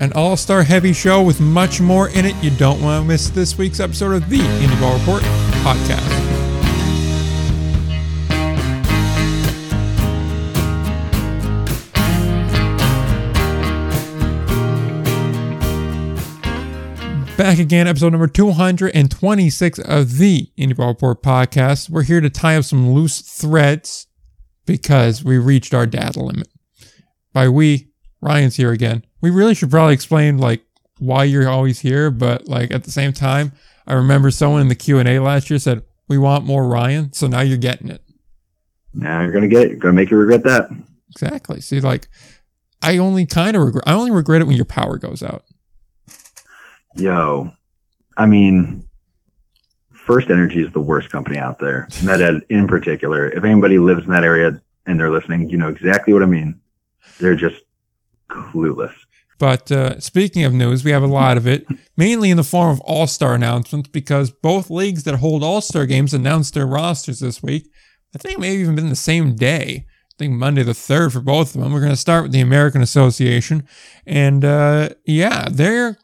[0.00, 2.34] an all star heavy show with much more in it.
[2.42, 5.22] You don't want to miss this week's episode of the Indie Ball Report
[5.62, 6.26] podcast.
[17.36, 21.90] Back again, episode number 226 of the Indie Ball Report podcast.
[21.90, 24.06] We're here to tie up some loose threads
[24.64, 26.48] because we reached our data limit.
[27.34, 27.85] By we,
[28.20, 29.04] Ryan's here again.
[29.20, 30.62] We really should probably explain like
[30.98, 33.52] why you're always here, but like at the same time,
[33.86, 37.40] I remember someone in the Q&A last year said, "We want more Ryan," so now
[37.40, 38.02] you're getting it.
[38.94, 39.70] Now you're gonna get it.
[39.70, 40.70] You're gonna make you regret that.
[41.10, 41.60] Exactly.
[41.60, 42.08] See, like
[42.82, 43.84] I only kind of regret.
[43.86, 45.44] I only regret it when your power goes out.
[46.96, 47.52] Yo,
[48.16, 48.88] I mean,
[49.92, 51.88] First Energy is the worst company out there.
[52.04, 53.28] Met-Ed in particular.
[53.28, 56.58] If anybody lives in that area and they're listening, you know exactly what I mean.
[57.18, 57.56] They're just
[58.30, 58.94] clueless.
[59.38, 61.66] But uh, speaking of news, we have a lot of it,
[61.96, 65.84] mainly in the form of All Star announcements, because both leagues that hold All Star
[65.84, 67.70] games announced their rosters this week.
[68.14, 69.86] I think it may have even been the same day.
[69.86, 71.72] I think Monday the 3rd for both of them.
[71.72, 73.68] We're going to start with the American Association.
[74.06, 75.98] And uh, yeah, they're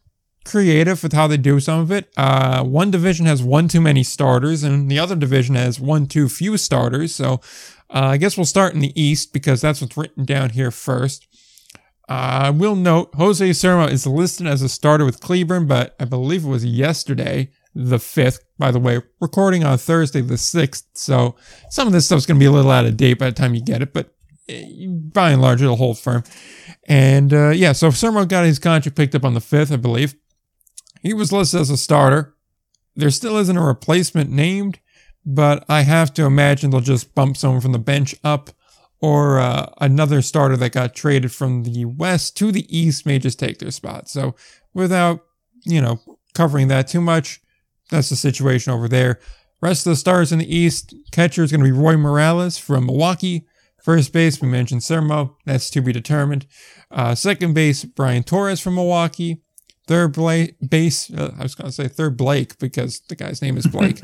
[0.45, 2.13] creative with how they do some of it.
[2.17, 6.29] Uh, one division has one too many starters, and the other division has one too
[6.29, 7.15] few starters.
[7.15, 7.41] So
[7.89, 11.27] uh, I guess we'll start in the East because that's what's written down here first.
[12.09, 16.05] I uh, will note Jose Sermo is listed as a starter with Cleburne, but I
[16.05, 18.41] believe it was yesterday, the 5th.
[18.59, 20.85] By the way, recording on Thursday, the 6th.
[20.95, 21.37] So
[21.71, 23.55] some of this stuff's going to be a little out of date by the time
[23.55, 24.15] you get it, but
[24.49, 26.25] eh, by and large, it'll hold firm.
[26.89, 30.17] And uh, yeah, so Sermo got his contract picked up on the 5th, I believe.
[31.03, 32.35] He was listed as a starter.
[32.95, 34.81] There still isn't a replacement named,
[35.25, 38.51] but I have to imagine they'll just bump someone from the bench up,
[39.03, 43.39] or uh, another starter that got traded from the west to the east may just
[43.39, 44.09] take their spot.
[44.09, 44.37] So
[44.73, 45.27] without,
[45.65, 46.01] you know,
[46.35, 47.41] covering that too much,
[47.91, 49.19] that's the situation over there.
[49.61, 52.87] Rest of the stars in the east, catcher is going to be Roy Morales from
[52.87, 53.45] Milwaukee.
[53.83, 55.35] First base, we mentioned Sermo.
[55.45, 56.47] That's to be determined.
[56.89, 59.43] Uh, second base, Brian Torres from Milwaukee.
[59.89, 60.15] Third
[60.69, 64.01] base, uh, I was going to say third Blake because the guy's name is Blake.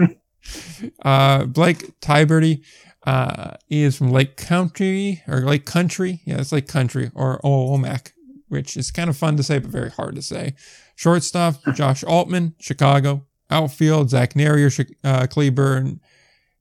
[1.03, 2.65] uh, Blake Tiberi
[3.09, 6.21] uh, is from Lake Country or Lake Country.
[6.27, 8.13] Yeah, it's Lake Country or Omak,
[8.49, 10.55] which is kind of fun to say, but very hard to say.
[10.95, 13.25] Shortstop, Josh Altmann, Chicago.
[13.51, 16.01] Outfield, Zach Nehrir, uh, Cleburne,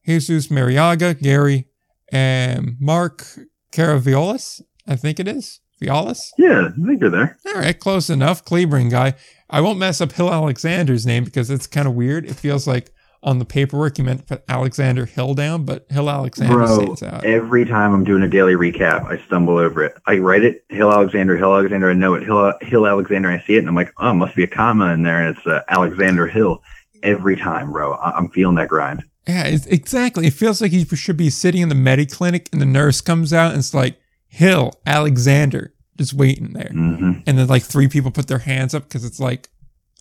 [0.05, 1.67] Jesus Marriaga, Gary,
[2.13, 3.25] and Mark
[3.73, 5.59] Caraviolas, I think it is.
[5.81, 6.29] Vialis?
[6.37, 7.37] Yeah, I think you're there.
[7.45, 8.45] All right, close enough.
[8.45, 9.15] Cleburne guy.
[9.49, 12.25] I won't mess up Hill Alexander's name because it's kind of weird.
[12.25, 12.93] It feels like
[13.23, 17.03] on the paperwork you meant to put Alexander Hill down, but Hill Alexander Bro, stands
[17.03, 17.25] out.
[17.25, 19.97] Every time I'm doing a daily recap, I stumble over it.
[20.05, 21.89] I write it, Hill Alexander, Hill Alexander.
[21.89, 23.29] I know it, Hill, Hill Alexander.
[23.29, 25.45] I see it, and I'm like, oh, must be a comma in there, and it's
[25.47, 26.61] uh, Alexander Hill.
[27.03, 27.93] Every time, bro.
[27.93, 29.03] I- I'm feeling that grind.
[29.27, 30.25] Yeah, exactly.
[30.25, 33.33] It feels like he should be sitting in the med clinic, and the nurse comes
[33.33, 36.71] out, and it's like, Hill, Alexander, just waiting there.
[36.73, 37.21] Mm-hmm.
[37.25, 39.49] And then like three people put their hands up because it's like,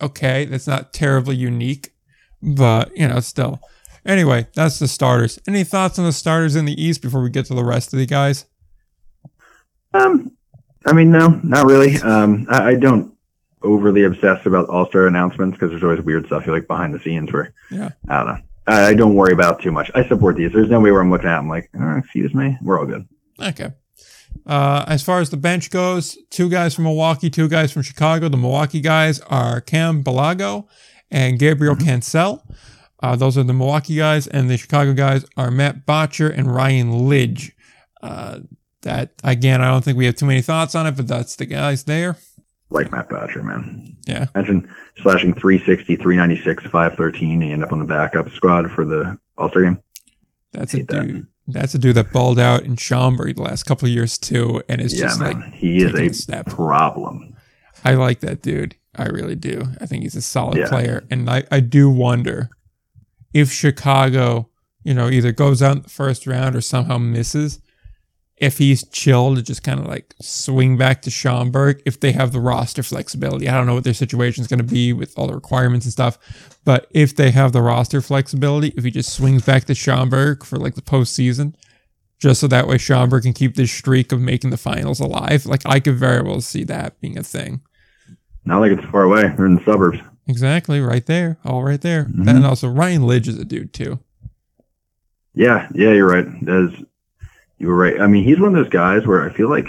[0.00, 1.92] okay, that's not terribly unique,
[2.46, 3.60] but you know, still.
[4.06, 5.38] Anyway, that's the starters.
[5.48, 7.98] Any thoughts on the starters in the East before we get to the rest of
[7.98, 8.46] the guys?
[9.92, 10.30] Um,
[10.86, 11.96] I mean, no, not really.
[11.98, 13.12] Um, I, I don't
[13.62, 17.00] overly obsess about All Star announcements because there's always weird stuff you like behind the
[17.00, 18.38] scenes where yeah, I don't know.
[18.68, 19.90] I, I don't worry about too much.
[19.94, 20.52] I support these.
[20.52, 21.38] There's no way where I'm looking at.
[21.38, 23.08] I'm like, oh, excuse me, we're all good.
[23.42, 23.72] Okay.
[24.44, 28.28] Uh, as far as the bench goes, two guys from Milwaukee, two guys from Chicago.
[28.28, 30.68] The Milwaukee guys are Cam Balago
[31.10, 31.86] and Gabriel mm-hmm.
[31.86, 32.42] Cancel.
[33.02, 36.90] Uh, those are the Milwaukee guys, and the Chicago guys are Matt Botcher and Ryan
[36.92, 37.52] Lidge.
[38.02, 38.40] Uh,
[38.82, 41.46] that again, I don't think we have too many thoughts on it, but that's the
[41.46, 42.16] guys there.
[42.70, 43.96] Like Matt Botcher, man.
[44.06, 44.26] Yeah.
[44.34, 44.68] Imagine
[44.98, 49.50] slashing 360, 396, 513, and you end up on the backup squad for the All
[49.50, 49.82] Star game.
[50.52, 50.86] That's a dude.
[50.88, 51.26] That.
[51.48, 54.80] That's a dude that balled out in Schaumburg the last couple of years too, and
[54.80, 55.40] is yeah, just man.
[55.40, 56.46] like he is a step.
[56.46, 57.36] problem.
[57.84, 58.74] I like that dude.
[58.96, 59.64] I really do.
[59.80, 60.68] I think he's a solid yeah.
[60.68, 62.50] player, and I, I do wonder
[63.34, 64.48] if Chicago,
[64.84, 67.60] you know, either goes out in the first round or somehow misses
[68.36, 72.32] if he's chill to just kind of like swing back to Schaumburg, if they have
[72.32, 73.48] the roster flexibility.
[73.48, 75.92] I don't know what their situation is going to be with all the requirements and
[75.92, 76.18] stuff,
[76.64, 80.58] but if they have the roster flexibility, if he just swings back to Schaumburg for
[80.58, 81.54] like the postseason,
[82.18, 85.62] just so that way Schaumburg can keep this streak of making the finals alive, like
[85.64, 87.62] I could very well see that being a thing.
[88.46, 89.22] Not like it's far away.
[89.36, 89.98] They're in the suburbs.
[90.26, 92.04] Exactly, right there, all right there.
[92.04, 92.28] Mm-hmm.
[92.28, 94.00] And also Ryan Lidge is a dude too.
[95.34, 96.26] Yeah, yeah, you're right.
[96.48, 96.70] As
[97.58, 98.00] you were right.
[98.00, 99.66] I mean, he's one of those guys where I feel like,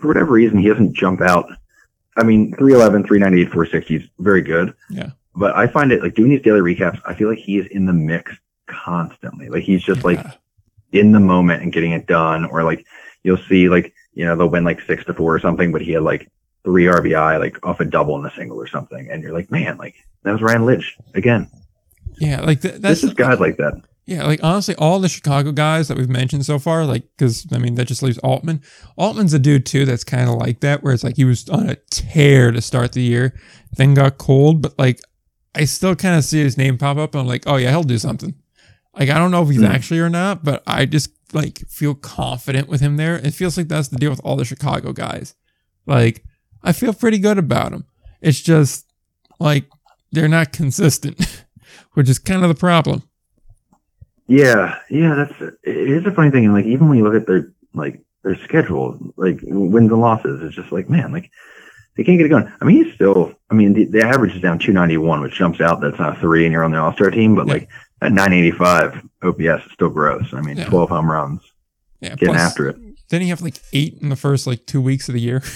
[0.00, 1.50] for whatever reason, he doesn't jump out
[2.18, 4.74] I mean, 311, 398, 460 is very good.
[4.90, 5.10] Yeah.
[5.36, 7.86] But I find it like doing these daily recaps, I feel like he is in
[7.86, 8.32] the mix
[8.66, 9.48] constantly.
[9.48, 10.20] Like he's just like
[10.90, 12.44] in the moment and getting it done.
[12.44, 12.84] Or like
[13.22, 15.92] you'll see like, you know, they'll win like six to four or something, but he
[15.92, 16.28] had like
[16.64, 19.08] three RBI, like off a double and a single or something.
[19.10, 19.94] And you're like, man, like
[20.24, 21.48] that was Ryan Lidge again.
[22.18, 23.80] yeah, like th- that's This is guys like that.
[24.06, 27.58] Yeah, like honestly, all the Chicago guys that we've mentioned so far, like, because I
[27.58, 28.62] mean, that just leaves Altmann.
[28.98, 31.68] Altmann's a dude too that's kind of like that, where it's like he was on
[31.68, 33.38] a tear to start the year,
[33.76, 35.00] then got cold, but like,
[35.54, 37.82] I still kind of see his name pop up, and I'm like, oh yeah, he'll
[37.82, 38.34] do something.
[38.98, 39.66] Like, I don't know if he's Hmm.
[39.66, 43.16] actually or not, but I just like feel confident with him there.
[43.16, 45.34] It feels like that's the deal with all the Chicago guys.
[45.84, 46.24] Like,
[46.62, 47.84] I feel pretty good about him.
[48.20, 48.86] It's just
[49.38, 49.64] like
[50.12, 51.44] they're not consistent,
[51.94, 53.02] which is kind of the problem.
[54.26, 56.44] Yeah, yeah, that's it is a funny thing.
[56.44, 60.42] And like even when you look at their like their schedule, like wins and losses,
[60.42, 61.30] it's just like man, like
[61.96, 62.50] they can't get it going.
[62.60, 63.34] I mean, he's still.
[63.50, 65.80] I mean, the, the average is down 291, which jumps out.
[65.80, 67.34] That's not three, and you're on the All Star team.
[67.34, 67.52] But Yeah.
[67.54, 67.68] like
[68.02, 70.32] at 985 OPS is still gross.
[70.34, 70.66] I mean, Yeah.
[70.66, 71.40] 12 home runs,
[72.00, 72.76] Yeah, getting plus- after it.
[73.08, 75.42] Didn't he have like eight in the first like two weeks of the year?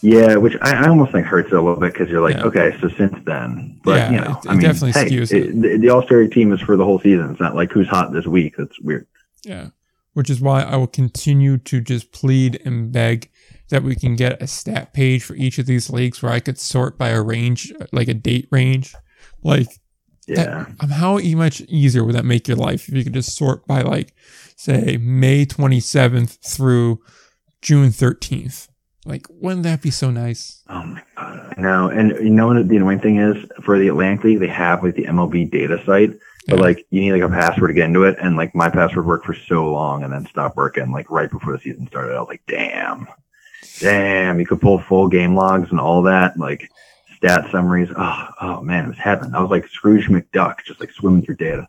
[0.00, 2.44] Yeah, which I, I almost think hurts it a little bit because you're like, Yeah.
[2.44, 5.32] okay, so since then, but Yeah, you know, it- it I mean, definitely hey, skews
[5.32, 7.30] it, the, the All Star team is for the whole season.
[7.30, 8.54] It's not like who's hot this week.
[8.56, 9.06] That's weird.
[9.44, 9.68] yeah.
[10.14, 13.30] Which is why I will continue to just plead and beg
[13.68, 16.58] that we can get a stat page for each of these leagues where I could
[16.58, 18.94] sort by a range, like a date range.
[19.44, 19.68] Like,
[20.26, 20.66] Yeah.
[20.80, 23.82] um, how much easier would that make your life if you could just sort by
[23.82, 24.12] like,
[24.56, 27.00] say, May 27th through
[27.62, 28.68] June 13th?
[29.08, 30.62] Like, wouldn't that be so nice?
[30.68, 31.88] Oh my god, I know.
[31.88, 34.94] And you know what the annoying thing is for the Atlantic League, they have like
[34.94, 36.10] the MLB data site,
[36.46, 36.60] but Yeah.
[36.62, 39.24] like you need like a password to get into it, and like my password worked
[39.26, 42.14] for so long and then stopped working like right before the season started.
[42.16, 43.08] I was like, damn,
[43.80, 46.70] damn, you could pull full game logs and all that, like
[47.16, 47.88] stat summaries.
[47.96, 49.34] Oh, oh man, it was heaven.
[49.34, 51.66] I was like Scrooge McDuck, just like swimming through data.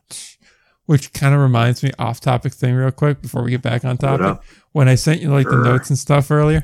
[0.88, 3.98] Which kind of reminds me off topic thing real quick before we get back on
[3.98, 4.42] topic.
[4.72, 5.64] When I sent you like Sure.
[5.64, 6.64] the notes and stuff earlier,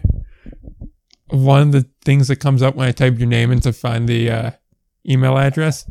[1.30, 4.08] one of the things that comes up when I type your name in to find
[4.08, 4.52] the uh,
[5.10, 5.90] email address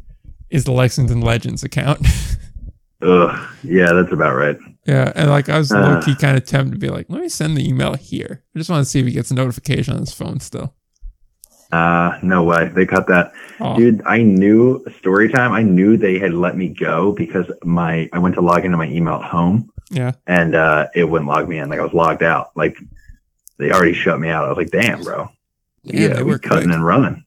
[0.50, 2.06] is the Lexington Legends account.
[3.02, 4.56] Ugh, yeah, that's about right.
[4.86, 5.80] yeah, and like I was Uh.
[5.80, 8.42] low key kind of tempted to be like, let me send the email here.
[8.54, 10.74] I just want to see if he gets a notification on his phone still.
[11.72, 12.68] Uh, no way.
[12.68, 13.32] They cut that.
[13.60, 15.52] Oh, Dude, I knew story time.
[15.52, 18.86] I knew they had let me go because my I went to log into my
[18.86, 21.68] email at home yeah, and uh it wouldn't log me in.
[21.68, 22.52] Like I was logged out.
[22.54, 22.76] Like
[23.58, 24.44] they already shut me out.
[24.44, 25.28] I was like, damn, bro.
[25.82, 26.74] yeah, Yeah, we're cutting quick.
[26.74, 27.24] and running.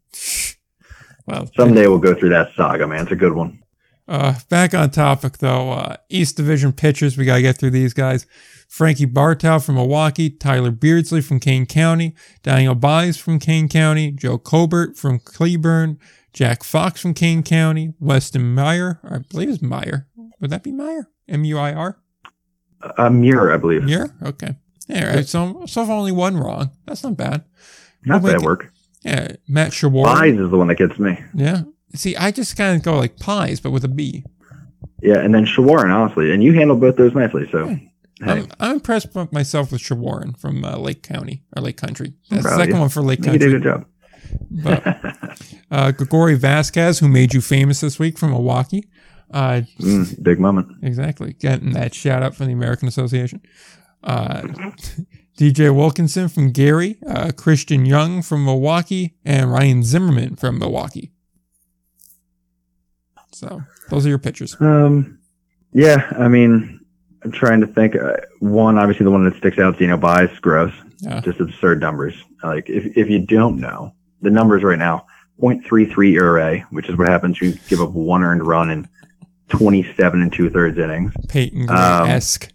[1.25, 3.03] Well, Someday we'll go through that saga, man.
[3.03, 3.61] It's a good one.
[4.07, 8.25] Uh, back on topic though, uh, East Division pitchers, we gotta get through these guys.
[8.69, 14.37] Frankie Bartow from Milwaukee, Tyler Beardsley from Kane County, Daniel Buys from Kane County, Joe
[14.37, 15.99] Colbert from Cleburne,
[16.31, 20.07] Jack Fox from Kane County, Weston Meyer, I believe it's Meyer.
[20.39, 21.09] Would that be Meyer?
[21.27, 21.99] M U I R?
[22.97, 23.83] A mirror, I believe.
[23.83, 24.15] Meyer?
[24.23, 24.55] Okay.
[24.89, 25.27] All right.
[25.27, 26.71] So, so far only one wrong.
[26.85, 27.43] That's not bad.
[28.05, 28.71] Not We'll bad work.
[29.03, 29.35] Yeah.
[29.47, 30.05] Matt Shawar.
[30.05, 31.17] Pies is the one that gets me.
[31.33, 31.63] Yeah.
[31.93, 34.23] See, I just kind of go like pies, but with a B.
[35.01, 37.47] Yeah, and then Shawarren, honestly, and you handled both those nicely.
[37.51, 37.91] So, hey,
[38.21, 42.13] I'm, I'm impressed with myself with Shawarren from uh, Lake County or Lake Country.
[42.29, 42.81] That's the second you.
[42.81, 43.33] one for Lake Country.
[43.33, 43.85] you did a good job.
[44.49, 45.39] But
[45.71, 48.87] uh, Gregory Vasquez, who made you famous this week from Milwaukee.
[49.31, 50.67] Uh, Mm, big moment.
[50.81, 51.33] exactly.
[51.33, 53.41] Getting that shout out from the American Association.
[54.07, 54.41] Uh,
[55.37, 61.11] DJ Wilkinson from Gary, uh, Christian Young from Milwaukee, and Ryan Zimmerman from Milwaukee.
[63.33, 64.55] So those are your pitchers.
[64.59, 65.19] Um,
[65.73, 66.79] yeah, I mean,
[67.23, 67.95] I'm trying to think.
[67.95, 71.19] Uh, one, obviously, the one that sticks out is Dino Bias, gross, Yeah.
[71.21, 72.15] just absurd numbers.
[72.43, 75.05] Like, if if you don't know the numbers right now,
[75.39, 77.39] 0.33 ERA, which is what happens.
[77.41, 78.87] You give up one earned run in
[79.49, 81.13] 27 and two thirds innings.
[81.27, 82.51] Peyton Um, Gray esque.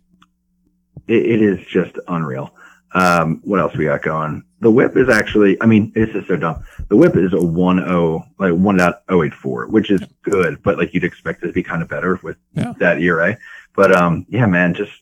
[1.12, 2.54] It, it is just unreal.
[2.94, 4.42] Um, what else we got going?
[4.60, 6.62] The whip is actually, I mean, it's just so dumb.
[6.88, 11.48] The whip is a 1.0, like 1.084, which is good, but like you'd expect it
[11.48, 12.72] to be kind of better with Yeah.
[12.78, 13.36] that ERA.
[13.74, 14.92] But, um, yeah, man, just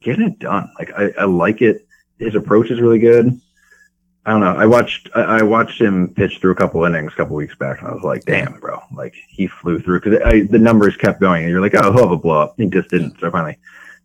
[0.00, 0.70] getting it done.
[0.78, 1.86] Like I, I like it.
[2.18, 3.40] His approach is really good.
[4.26, 4.56] I don't know.
[4.56, 7.80] I watched, I, I watched him pitch through a couple innings a couple weeks back
[7.80, 11.42] and I was like, damn, bro, like he flew through because the numbers kept going
[11.44, 12.54] and you're like, oh, he'll have a blow up.
[12.56, 13.20] He just didn't.
[13.20, 13.58] So finally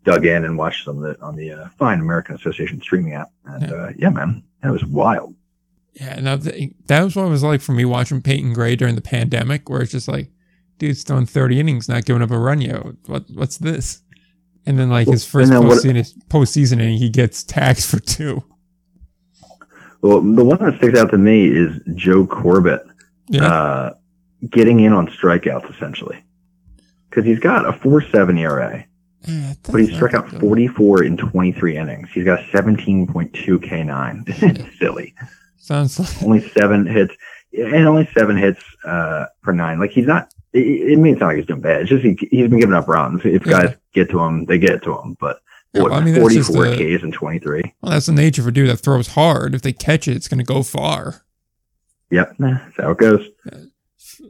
[0.05, 3.29] dug in and watched some of it on the uh, fine American Association streaming app.
[3.45, 3.73] And Yeah.
[3.75, 5.35] uh, yeah, man, that was wild.
[5.93, 9.01] Yeah, th- that was what it was like for me watching Peyton Gray during the
[9.01, 10.29] pandemic, where it's just like,
[10.77, 12.81] dude's throwing 30 innings, not giving up a run yet.
[13.07, 14.01] What, what's this?
[14.65, 17.83] And then like his Well, first and then what- postseason, postseason inning, he gets tagged
[17.83, 18.43] for two.
[20.01, 22.81] Well, the one that sticks out to me is Joe Corbett
[23.27, 23.43] Yeah.
[23.45, 23.93] uh,
[24.49, 26.23] getting in on strikeouts essentially,
[27.09, 28.85] because he's got a four seven ERA,
[29.25, 32.09] Yeah, but he struck out forty four in twenty three innings.
[32.13, 34.23] He's got seventeen point two K nine.
[34.27, 35.13] It's silly.
[35.57, 37.13] Sounds like Only seven hits,
[37.53, 39.79] and only seven hits uh, per nine.
[39.79, 40.33] Like he's not.
[40.53, 41.81] It, it may sound like he's doing bad.
[41.81, 43.21] It's just he, he's been giving up runs.
[43.25, 43.51] If Yeah.
[43.65, 45.15] guys get to him, they get to him.
[45.19, 45.39] But
[45.73, 47.61] Yeah, what, well, I mean, 44 the- Ks in 23.
[47.81, 49.53] well, that's the nature of a dude that throws hard.
[49.53, 51.23] If they catch it, it's going to go far.
[52.09, 53.27] Yep, nah, that's how it goes.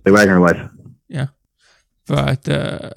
[0.04, 0.60] The Wagner life.
[1.08, 1.28] Yeah,
[2.08, 2.90] but uh,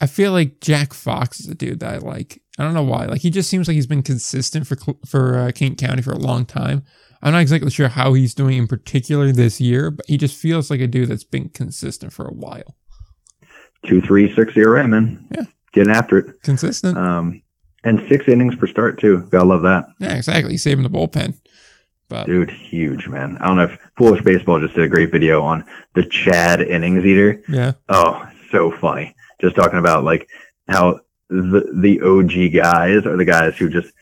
[0.00, 2.42] I feel like Jack Fox is a dude that I like.
[2.58, 3.04] I don't know why.
[3.06, 4.76] Like he just seems like he's been consistent for
[5.06, 6.82] for uh, Kane County for a long time.
[7.22, 10.70] I'm not exactly sure how he's doing in particular this year, but he just feels
[10.70, 12.76] like a dude that's been consistent for a while.
[13.86, 15.26] Two, three, six ERA, man.
[15.34, 15.44] Yeah.
[15.72, 16.42] Getting after it.
[16.42, 16.96] Consistent.
[16.96, 17.42] Um,
[17.84, 19.26] and six innings per start too.
[19.30, 20.52] Gotta love that, yeah, exactly.
[20.52, 21.34] He's saving the bullpen.
[22.08, 22.50] But dude.
[22.50, 23.38] Huge, man.
[23.40, 25.64] I don't know if Foolish Baseball just did a great video on
[25.94, 27.42] the Chad innings eater.
[27.48, 29.14] yeah, Oh, so funny.
[29.40, 30.28] Just talking about like
[30.68, 33.92] how the the OG guys are the guys who just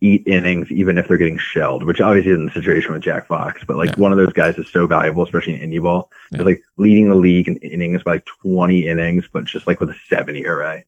[0.00, 3.62] eat innings even if they're getting shelled, which obviously isn't the situation with Jack Fox,
[3.66, 3.96] but like Yeah.
[4.02, 6.10] one of those guys is so valuable, especially in indie ball.
[6.30, 6.38] Yeah.
[6.38, 9.90] They're like leading the league in innings by like 20 innings, but just like with
[9.90, 10.82] a 70 ERA.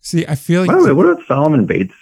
[0.00, 1.94] see, I feel like By the way, what about Solomon Bates?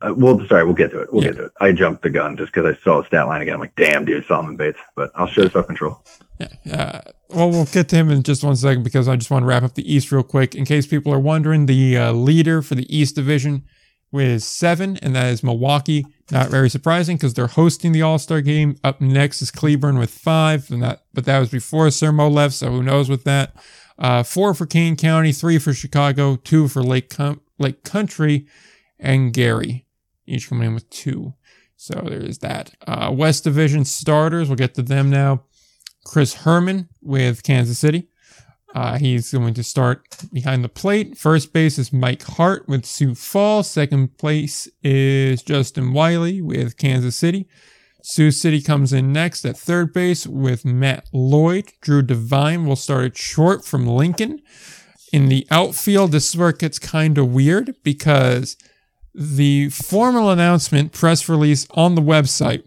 [0.00, 1.12] Uh, well, sorry, we'll get to it.
[1.12, 1.30] We'll Yeah.
[1.30, 1.52] get to it.
[1.60, 3.54] I jumped the gun just because I saw the stat line again.
[3.54, 4.78] I'm like, damn, dude, Solomon Bates.
[4.96, 6.02] But I'll show self control.
[6.40, 6.48] Yeah.
[6.72, 7.00] Uh,
[7.34, 9.62] well, we'll get to him in just one second because I just want to wrap
[9.62, 10.54] up the East real quick.
[10.54, 13.64] In case people are wondering, the uh, leader for the East Division
[14.12, 16.06] is seven, and that is Milwaukee.
[16.30, 18.76] Not very surprising because they're hosting the All Star game.
[18.82, 22.70] Up next is Cleburne with five, and that but that was before Sermo left, so
[22.70, 23.54] who knows with that.
[23.98, 28.46] Uh, four for Kane County, three for Chicago, two for Lake Com- Lake Country,
[28.98, 29.86] and Gary,
[30.26, 31.34] each coming in with two.
[31.76, 32.74] So there's that.
[32.86, 35.44] Uh, West Division starters, we'll get to them now.
[36.04, 38.08] Chris Herman with Kansas City.
[38.74, 41.18] Uh, he's going to start behind the plate.
[41.18, 43.68] First base is Mike Hart with Sioux Falls.
[43.68, 47.48] Second place is Justin Wiley with Kansas City.
[48.02, 51.72] Sioux City comes in next at third base with Matt Lloyd.
[51.80, 54.40] Drew Devine will start at short from Lincoln.
[55.12, 58.56] In the outfield, this is where it gets kind of weird because
[59.12, 62.62] the formal announcement press release on the website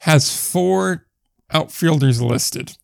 [0.00, 1.06] has four
[1.52, 2.76] outfielders listed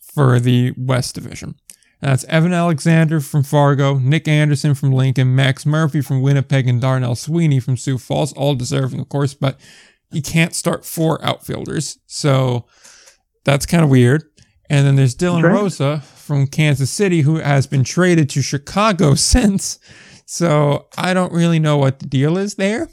[0.00, 1.54] for the West Division.
[2.00, 7.14] That's Evan Alexander from Fargo, Nick Anderson from Lincoln, Max Murphy from Winnipeg, and Darnell
[7.14, 9.60] Sweeney from Sioux Falls, all deserving, of course, but
[10.10, 11.98] you can't start four outfielders.
[12.06, 12.66] So
[13.44, 14.24] that's kind of weird.
[14.68, 15.52] And then there's Dylan Right.
[15.52, 19.78] Rosa from Kansas City, who has been traded to Chicago since.
[20.26, 22.88] So I don't really know what the deal is there.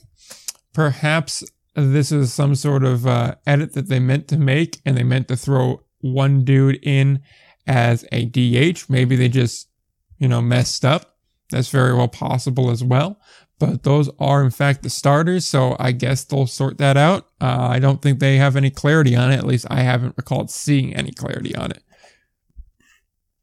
[0.73, 1.43] Perhaps
[1.79, 5.27] this is some sort of uh, edit that they meant to make and they meant
[5.27, 7.21] to throw one dude in
[7.67, 8.89] as a DH.
[8.89, 9.69] Maybe they just,
[10.17, 11.17] you know, messed up.
[11.51, 13.19] That's very well possible as well.
[13.59, 15.45] But those are, in fact, the starters.
[15.45, 17.27] So I guess they'll sort that out.
[17.41, 19.37] Uh, I don't think they have any clarity on it.
[19.37, 21.83] At least I haven't recalled seeing any clarity on it.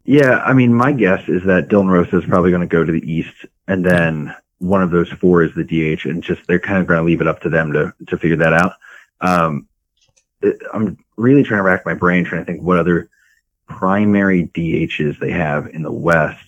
[0.04, 2.92] Yeah, I mean, my guess is that Dylan Rosa is probably going to go to
[2.92, 6.78] the East, and then one of those four is the DH, and just they're kind
[6.78, 8.72] of going to leave it up to them to to figure that out.
[9.20, 9.68] Um,
[10.42, 13.08] it- I'm really trying to rack my brain, trying to think what other
[13.68, 16.44] primary DHs they have in the West,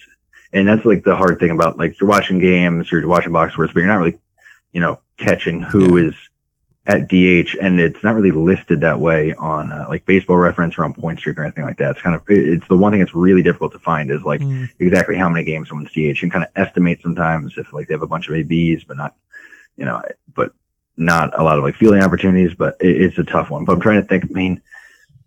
[0.52, 3.70] and that's like the hard thing about like you're watching games, you're watching box scores,
[3.72, 4.18] but you're not really,
[4.72, 6.14] you know, catching who is
[6.88, 10.84] at DH, and it's not really listed that way on uh, like Baseball Reference or
[10.84, 11.90] on Point Streak or anything like that.
[11.90, 14.70] It's kind of it's the one thing that's really difficult to find is like Mm,
[14.78, 16.20] exactly how many games someone's DH.
[16.20, 19.16] Can kind of estimate sometimes if like they have a bunch of ABs, but not,
[19.76, 20.00] you know,
[20.34, 20.52] but
[20.96, 22.54] not a lot of like fielding opportunities.
[22.54, 23.66] But it, it's a tough one.
[23.66, 24.24] But I'm trying to think.
[24.24, 24.62] I mean,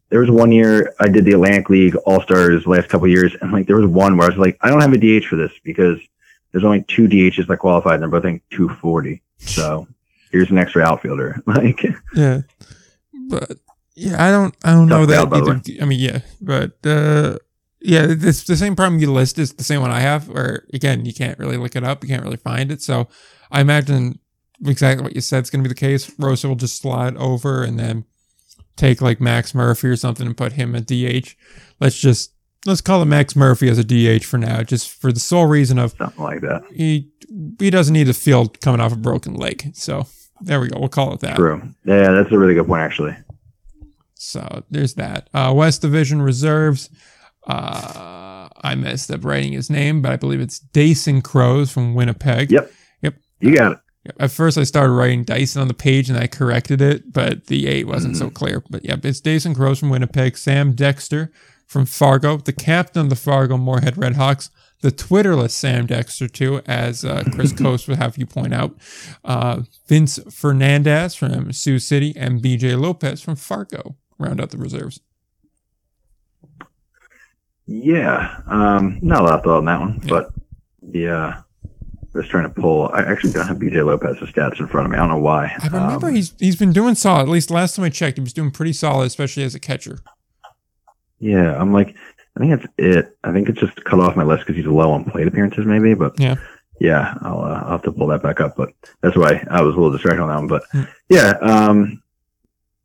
[0.10, 3.36] there was one year I did the Atlantic League All Stars last couple of years,
[3.40, 5.36] and like there was one where I was like, I don't have a DH for
[5.36, 6.00] this because
[6.52, 9.22] there's only two DHs that qualified, and they're both in 240.
[9.38, 9.88] So
[10.32, 11.42] here's an extra outfielder.
[11.48, 11.84] Like,
[12.16, 12.42] yeah,
[13.30, 13.58] but
[13.96, 15.16] yeah, I don't, I don't know that.
[15.16, 15.84] crowd, by the either.
[15.84, 17.38] I mean, yeah, but uh,
[17.82, 20.30] yeah, this the same problem you list is the same one I have.
[20.30, 22.82] Where again, you can't really look it up, you can't really find it.
[22.82, 23.10] So
[23.52, 24.20] I imagine
[24.66, 26.12] exactly what you said is going to be the case.
[26.18, 28.06] Rosa will just slide over and then
[28.76, 31.36] take like Max Murphy or something and put him at DH.
[31.80, 32.34] Let's just
[32.66, 35.80] let's call it Max Murphy as a DH for now, just for the sole reason
[35.80, 36.64] of something like that.
[36.74, 37.10] he
[37.60, 39.72] he doesn't need a field coming off a broken leg.
[39.74, 40.08] So
[40.42, 40.80] there we go.
[40.80, 41.36] We'll call it that.
[41.36, 41.62] True.
[41.86, 43.16] Yeah, that's a really good point, actually.
[44.16, 45.30] So there's that.
[45.34, 46.90] Uh, West Division reserves.
[47.48, 52.52] Uh, I messed up writing his name, but I believe it's Dayson Croes from Winnipeg.
[52.52, 52.72] Yep.
[53.02, 53.16] Yep.
[53.40, 53.80] You got it.
[54.20, 57.68] At first, I started writing Dyson on the page and I corrected it, but the
[57.68, 58.64] eight wasn't so clear.
[58.68, 61.32] But yep, it's Dayson Croes from Winnipeg, Sam Dexter
[61.68, 64.50] from Fargo, the captain of the Fargo Moorhead Redhawks,
[64.82, 68.76] the Twitterless Sam Dexter, too, as uh, Chris Coast would have you point out,
[69.24, 75.00] uh, Vince Fernandez from Sioux City, and BJ Lopez from Fargo round out the reserves.
[77.68, 80.10] Yeah, um, not a lot of thought on that one, Yeah.
[80.10, 80.32] but
[80.92, 81.42] yeah,
[82.14, 82.90] just trying to pull.
[82.94, 84.98] I actually don't have BJ Lopez's stats in front of me.
[84.98, 85.56] I don't know why.
[85.62, 87.24] I remember Um, he's he's been doing solid.
[87.24, 90.00] At least last time I checked, he was doing pretty solid, especially as a catcher.
[91.20, 91.96] yeah, I'm like,
[92.36, 93.18] I think that's it.
[93.24, 95.94] I think it's just cut off my list because he's low on plate appearances, maybe.
[95.94, 96.36] But Yeah.
[96.80, 98.56] yeah, I'll, uh, I'll have to pull that back up.
[98.56, 98.70] But
[99.02, 100.48] that's why I was a little distracted on that one.
[100.48, 100.84] But Hmm.
[101.10, 102.02] yeah, um,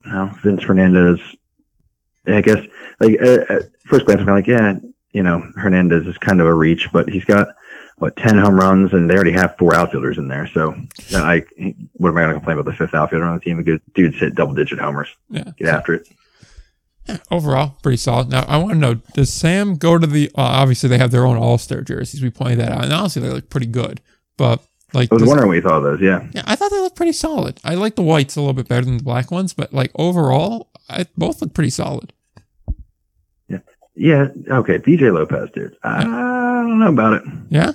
[0.04, 1.20] no, Vince Fernandez.
[2.28, 2.58] I guess
[2.98, 4.74] like uh, at first glance, I'm like, yeah,
[5.12, 7.48] you know, Hernandez is kind of a reach, but he's got
[7.98, 10.48] what ten home runs, and they already have four outfielders in there.
[10.48, 10.74] So
[11.14, 11.44] I,
[11.92, 13.60] what am I going to complain about the fifth outfielder on the team?
[13.60, 15.08] A good dude's hit double digit homers.
[15.30, 15.44] Yeah.
[15.56, 16.08] Get after it.
[17.30, 18.30] Overall, pretty solid.
[18.30, 20.28] Now, I want to know: Does Sam go to the?
[20.30, 22.22] Uh, obviously, they have their own All Star jerseys.
[22.22, 24.00] We pointed that out, and honestly, they look pretty good.
[24.36, 26.00] But like, I was wondering what you thought of those.
[26.00, 26.26] Yeah.
[26.32, 27.58] yeah, I thought they looked pretty solid.
[27.64, 30.70] I like the whites a little bit better than the black ones, but like overall,
[30.88, 32.12] I, both look pretty solid.
[33.48, 33.58] Yeah.
[33.94, 34.28] Yeah.
[34.48, 34.78] Okay.
[34.78, 35.76] BJ Lopez, dude.
[35.82, 37.22] I don't know about it.
[37.50, 37.72] Yeah,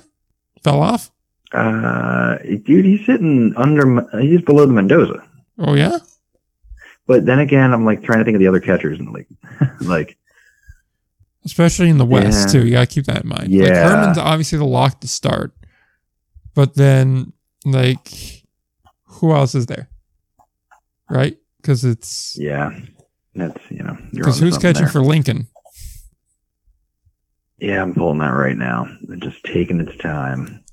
[0.62, 1.10] fell off.
[1.52, 5.22] Uh, dude, he's sitting under, he's below the Mendoza.
[5.58, 5.98] Oh yeah,
[7.12, 9.26] But then again, I'm like trying to think of the other catchers in the league.
[9.82, 10.16] like,
[11.44, 12.52] especially in the West Yeah.
[12.60, 12.64] too.
[12.66, 13.50] You gotta keep that in mind.
[13.50, 13.74] Yeah, Like.
[13.90, 15.52] Herman's obviously the lock to start,
[16.54, 17.32] but then
[17.66, 18.08] like,
[19.04, 19.88] who else is there?
[21.10, 21.36] Right?
[21.60, 22.70] Because it's yeah,
[23.34, 24.90] that's, you know, because who's catching there.
[24.92, 25.48] for Lincoln?
[27.58, 28.88] Yeah, I'm pulling that right now.
[29.18, 30.64] Just taking its time.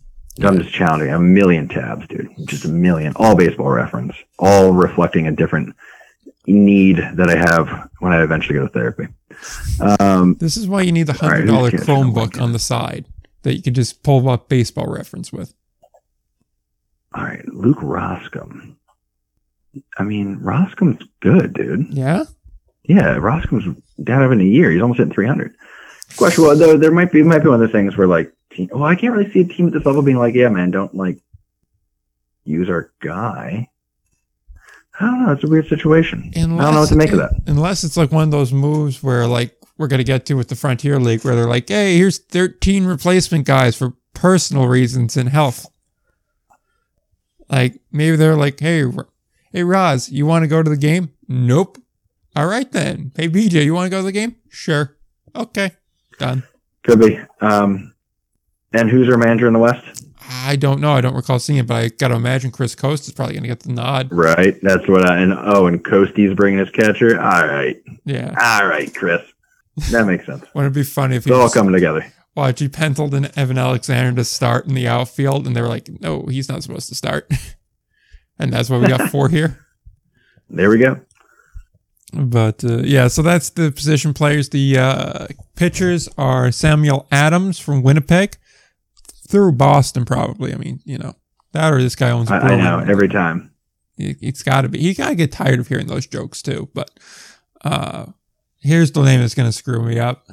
[0.41, 2.29] I'm just challenging a million tabs, dude.
[2.45, 3.11] Just a million.
[3.17, 4.15] All baseball reference.
[4.39, 5.75] All reflecting a different
[6.57, 9.07] need that I have when I eventually go to therapy.
[9.99, 13.05] Um, This is why you need the hundred dollar on Chromebook on the side
[13.43, 15.53] that you can just pull up baseball reference with.
[17.13, 18.75] all right, Luke Roscom.
[19.97, 21.87] I mean, Roscom's good, dude.
[21.93, 22.23] Yeah,
[22.83, 24.71] Yeah, Roscom's down over in a year.
[24.71, 25.53] He's almost hitting 300.
[26.17, 28.67] Question, well, though, there might be might be one of the things where like, team,
[28.73, 30.95] well, I can't really see a team at this level being like, yeah, man, don't
[30.95, 31.19] like
[32.45, 33.69] use our guy.
[34.99, 35.31] I don't know.
[35.31, 36.31] It's a weird situation.
[36.35, 37.31] I don't know what to make of that.
[37.47, 40.55] Unless it's like one of those moves where like we're gonna get to with the
[40.55, 45.65] Frontier League, where they're like, "Hey, here's 13 replacement guys for personal reasons and health."
[47.49, 48.83] Like maybe they're like, "Hey,
[49.53, 51.77] hey, Roz, you want to go to the game?" Nope.
[52.35, 53.11] All right then.
[53.15, 54.35] Hey, BJ, you want to go to the game?
[54.49, 54.97] Sure.
[55.35, 55.71] Okay.
[56.17, 56.43] Done.
[56.83, 57.19] Could be.
[57.41, 57.93] Um,
[58.73, 60.05] and who's our manager in the West?
[60.31, 60.91] I don't know.
[60.93, 63.43] I don't recall seeing it, but I got to imagine Chris Coste is probably going
[63.43, 64.09] to get the nod.
[64.11, 64.55] Right.
[64.61, 67.19] That's what I, and oh, and Costy's bringing his catcher.
[67.19, 67.81] All right.
[68.05, 68.35] Yeah.
[68.39, 69.21] All right, Chris.
[69.89, 70.45] That makes sense.
[70.53, 72.05] Wouldn't it be funny if It's all coming together.
[72.35, 75.89] watched he penciled in Evan Alexander to start in the outfield, and they were like,
[75.99, 77.27] "No, he's not supposed to start,"
[78.39, 79.65] and that's why we got four here.
[80.47, 80.99] There we go.
[82.13, 84.49] But uh, yeah, so that's the position players.
[84.49, 88.37] The uh, pitchers are Samuel Adams from Winnipeg
[89.29, 90.53] through Boston, probably.
[90.53, 91.15] I mean, you know
[91.53, 92.29] that or this guy owns.
[92.29, 93.51] a I, I know every time.
[93.97, 94.79] It- it's got to be.
[94.79, 96.69] He got to get tired of hearing those jokes too.
[96.73, 96.89] But
[97.65, 98.05] uh,
[98.59, 100.25] here's the name that's going to screw me up: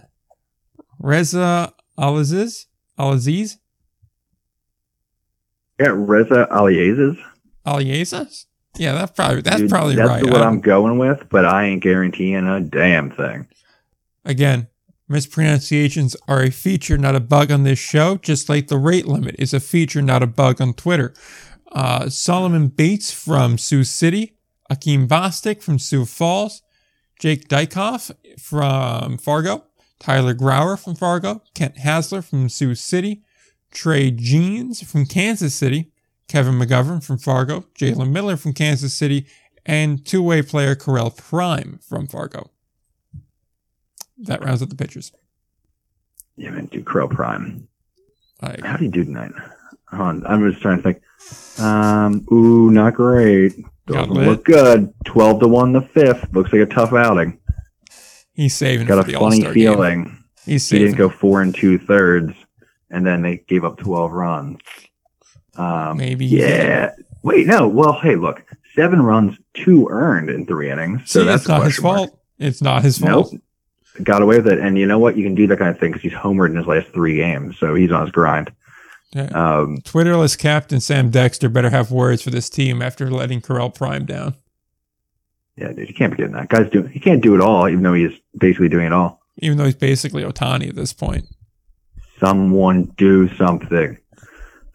[0.98, 2.66] Reza Aleaziz.
[2.98, 3.58] Alaziz.
[5.78, 7.18] Yeah, Reza Aliazes.
[7.66, 8.46] Aliazes.
[8.78, 10.24] Yeah, that's probably that's Dude, probably that's right.
[10.24, 13.48] what I'm going with, but I ain't guaranteeing a damn thing.
[14.24, 14.68] Again,
[15.08, 19.36] mispronunciations are a feature, not a bug on this show, just like the rate limit
[19.38, 21.14] is a feature, not a bug on Twitter.
[21.72, 24.36] Uh, Solomon Bates from Sioux City,
[24.70, 26.62] Akeem Bostic from Sioux Falls,
[27.18, 29.64] Jake Dykoff from Fargo,
[29.98, 33.22] Tyler Grauer from Fargo, Kent Hasler from Sioux City,
[33.70, 35.92] Trey Jeans from Kansas City,
[36.28, 39.26] Kevin McGovern from Fargo, Jalen Miller from Kansas City,
[39.64, 42.50] and two-way player Correlle Prime from Fargo.
[44.18, 45.12] That rounds up the pitchers.
[46.36, 47.68] Yeah, man, do Crow Prime.
[48.42, 49.32] Like, How do you do tonight?
[49.90, 51.60] Hold on, I'm just trying to think.
[51.60, 53.54] Um, ooh, not great.
[53.86, 54.92] Doesn't look good.
[55.04, 56.28] Twelve to one, the fifth.
[56.32, 57.38] Looks like a tough outing.
[58.34, 59.54] he's saving Got for a funny All-Star game.
[59.54, 60.24] feeling.
[60.44, 62.32] He's He didn't go four and two thirds,
[62.90, 64.58] and then they gave up twelve runs.
[65.54, 66.26] Um, Maybe.
[66.26, 66.90] yeah.
[67.22, 67.68] Wait, no.
[67.68, 68.42] Well, hey, look,
[68.74, 71.10] seven runs, two earned in three innings.
[71.10, 71.96] So See, that's not his mark.
[71.98, 72.20] fault.
[72.38, 73.28] It's not his Nope.
[74.02, 74.58] Got away with it.
[74.58, 75.16] And you know what?
[75.16, 77.58] You can do that kind of thing because he's homered in his last three games.
[77.58, 78.52] So he's on his grind.
[79.12, 79.26] Yeah.
[79.26, 84.04] Um, Twitterless captain Sam Dexter better have words for this team after letting Correlle Prime
[84.04, 84.34] down.
[85.56, 86.48] yeah, dude, you can't be getting that.
[86.48, 89.20] Guys doing he can't do it all, even though he's basically doing it all.
[89.38, 91.26] Even though he's basically Ohtani at this point.
[92.20, 93.96] Someone do something.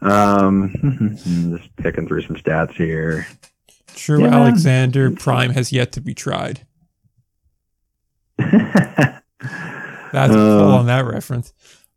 [0.02, 1.18] Um,
[1.58, 3.28] just picking through some stats here.
[3.96, 4.36] True Yeah.
[4.36, 6.66] Alexander Prime has yet to be tried.
[10.12, 10.68] That's Uh.
[10.68, 11.54] on that reference.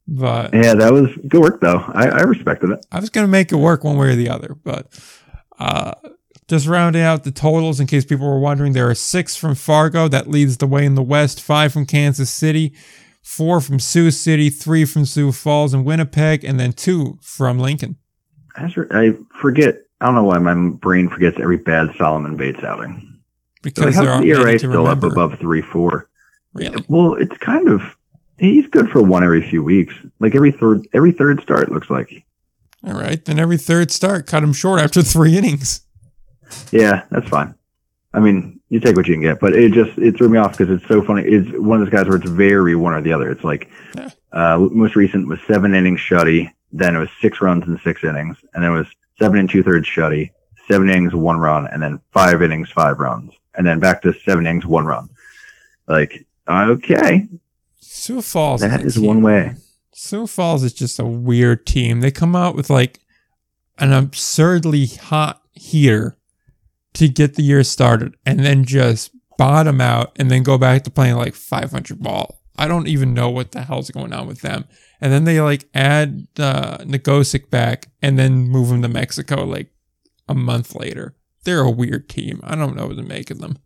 [0.07, 1.83] But Yeah, that was good work though.
[1.95, 2.85] I, I respected it.
[2.93, 4.55] I was going to make it work one way or the other.
[4.63, 4.89] But
[5.59, 5.95] uh,
[6.49, 10.09] just rounding out the totals, in case people were wondering, there are six from Fargo
[10.09, 12.75] that leads the way in the West, five from Kansas City,
[13.23, 17.97] four from Sioux City, three from Sioux Falls and Winnipeg, and then two from Lincoln.
[18.57, 19.77] I, forget.
[20.01, 23.21] I don't know why my brain forgets every bad Solomon Bates outing.
[23.63, 25.07] Because like, there aren't the ERA still remember.
[25.07, 26.11] up above three four?
[26.55, 26.85] Really?
[26.89, 27.83] Well, it's kind of
[28.39, 29.95] he's good for one every few weeks.
[30.21, 32.25] Like every third every third start looks like.
[32.87, 33.23] All right.
[33.25, 35.81] Then every third start, cut him short after three innings.
[36.71, 37.55] Yeah, that's fine.
[38.13, 40.57] I mean, you take what you can get, but it just it threw me off
[40.57, 41.23] because it's so funny.
[41.23, 43.31] It's one of those guys where it's very one or the other.
[43.31, 44.11] It's like Yeah.
[44.33, 48.37] uh, most recent was seven innings shutty, then it was six runs in six innings,
[48.55, 48.87] and then it was
[49.19, 50.31] seven and two thirds shutty,
[50.69, 54.47] seven innings one run, and then five innings five runs, and then back to seven
[54.47, 55.09] innings one run.
[55.89, 57.29] Like okay,
[57.81, 58.61] Sioux Falls.
[58.61, 59.55] That is, one way.
[59.93, 62.01] Sioux Falls is just a weird team.
[62.01, 63.01] They come out with like
[63.79, 66.19] an absurdly hot heater
[66.95, 70.91] to get the year started and then just bottom out and then go back to
[70.91, 72.41] playing like 500 ball.
[72.57, 74.65] I don't even know what the hell's going on with them.
[75.01, 79.73] And then they like add uh, Nagosic back and then move him to Mexico like
[80.29, 81.17] a month later.
[81.45, 82.41] They're a weird team.
[82.45, 83.59] I don't know what to make of them.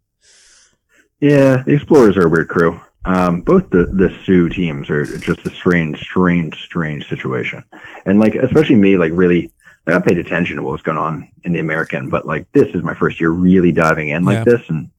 [1.21, 2.81] Yeah, the Explorers are a weird crew.
[3.05, 7.65] Um, both the the Sioux teams are just a strange, strange, strange situation.
[8.07, 9.51] And like, especially me, like really,
[9.87, 12.69] like, I paid attention to what was going on in the American, but like, this
[12.75, 14.57] is my first year really diving in like Yeah.
[14.57, 14.91] this, and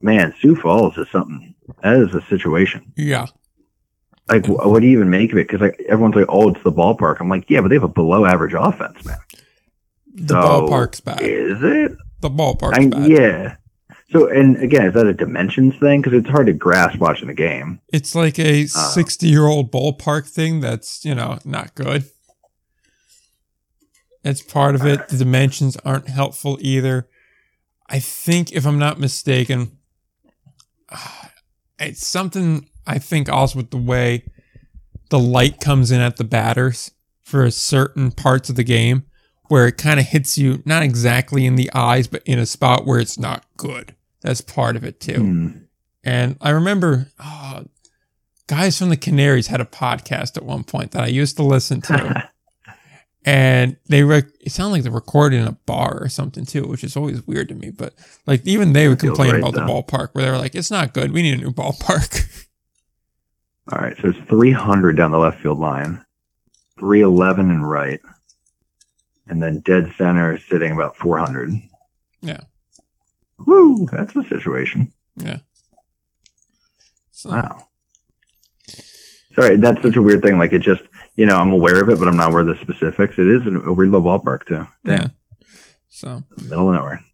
[0.00, 1.54] man, Sioux Falls is something.
[1.82, 2.92] That is a situation.
[2.96, 3.26] Yeah.
[4.28, 5.46] Like, wh- what do you even make of it?
[5.46, 7.20] Because like everyone's like, oh, it's the ballpark.
[7.20, 9.18] I'm like, yeah, but they have a below average offense, man.
[10.14, 11.20] The So, ballpark's bad.
[11.22, 11.92] Is it?
[12.20, 13.08] The ballpark's I, bad.
[13.10, 13.56] yeah.
[14.14, 16.00] So, and again, is that a dimensions thing?
[16.00, 17.80] Because it's hard to grasp watching the game.
[17.92, 22.04] It's like a uh, 60 year old ballpark thing that's, you know, not good.
[24.22, 25.08] It's part of it.
[25.08, 27.08] The dimensions aren't helpful either.
[27.88, 29.78] I think, if I'm not mistaken,
[31.80, 34.24] it's something I think also with the way
[35.10, 36.92] the light comes in at the batters
[37.24, 39.06] for certain parts of the game
[39.48, 42.86] where it kind of hits you, not exactly in the eyes, but in a spot
[42.86, 43.94] where it's not good.
[44.24, 45.20] That's part of it too.
[45.20, 45.48] Hmm.
[46.02, 47.66] And I remember oh,
[48.46, 51.82] guys from the Canaries had a podcast at one point that I used to listen
[51.82, 52.30] to.
[53.26, 56.82] and they rec- it sounded like they recorded in a bar or something too, which
[56.82, 57.70] is always weird to me.
[57.70, 57.94] But
[58.26, 60.94] like even they would complain right, about the ballpark where they were like, it's not
[60.94, 61.12] good.
[61.12, 62.46] We need a new ballpark.
[63.72, 66.04] All right, so it's 300 down the left field line,
[66.78, 68.00] 311 in right,
[69.26, 71.50] and then dead center is sitting about 400.
[72.20, 72.40] Yeah.
[73.46, 74.92] Woo, that's the situation.
[75.16, 75.38] yeah.
[77.10, 77.68] So, Wow.
[79.34, 80.38] Sorry, that's such a weird thing.
[80.38, 80.82] Like it just,
[81.16, 83.18] you know, I'm aware of it, but I'm not aware of the specifics.
[83.18, 84.66] It is a weird little ballpark too.
[84.84, 85.08] yeah.
[85.88, 87.04] So middle of nowhere.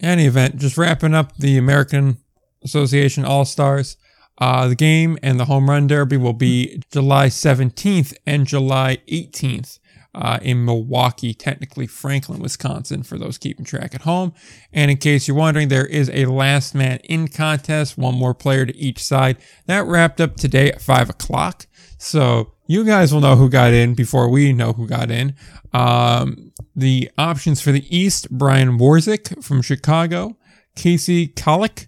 [0.00, 2.18] any event, just wrapping up the American
[2.62, 3.96] Association All Stars.
[4.38, 9.78] Uh, the game and the home run derby will be July 17th and July 18th
[10.14, 14.32] uh, in Milwaukee, technically Franklin, Wisconsin, for those keeping track at home.
[14.72, 18.66] And in case you're wondering, there is a last man in contest, one more player
[18.66, 19.36] to each side.
[19.66, 21.66] That wrapped up today at 5 o'clock.
[21.98, 25.34] So you guys will know who got in before we know who got in.
[25.72, 30.36] Um, the options for the East Brian Warzik from Chicago,
[30.74, 31.86] Casey Kollick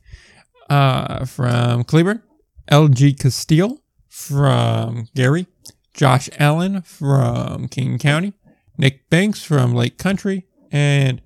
[0.68, 2.22] uh, from Cleburne,
[2.70, 5.46] LG Castile from Gary,
[5.94, 8.32] Josh Allen from Kane County,
[8.78, 11.20] Nick Banks from Lake Country, and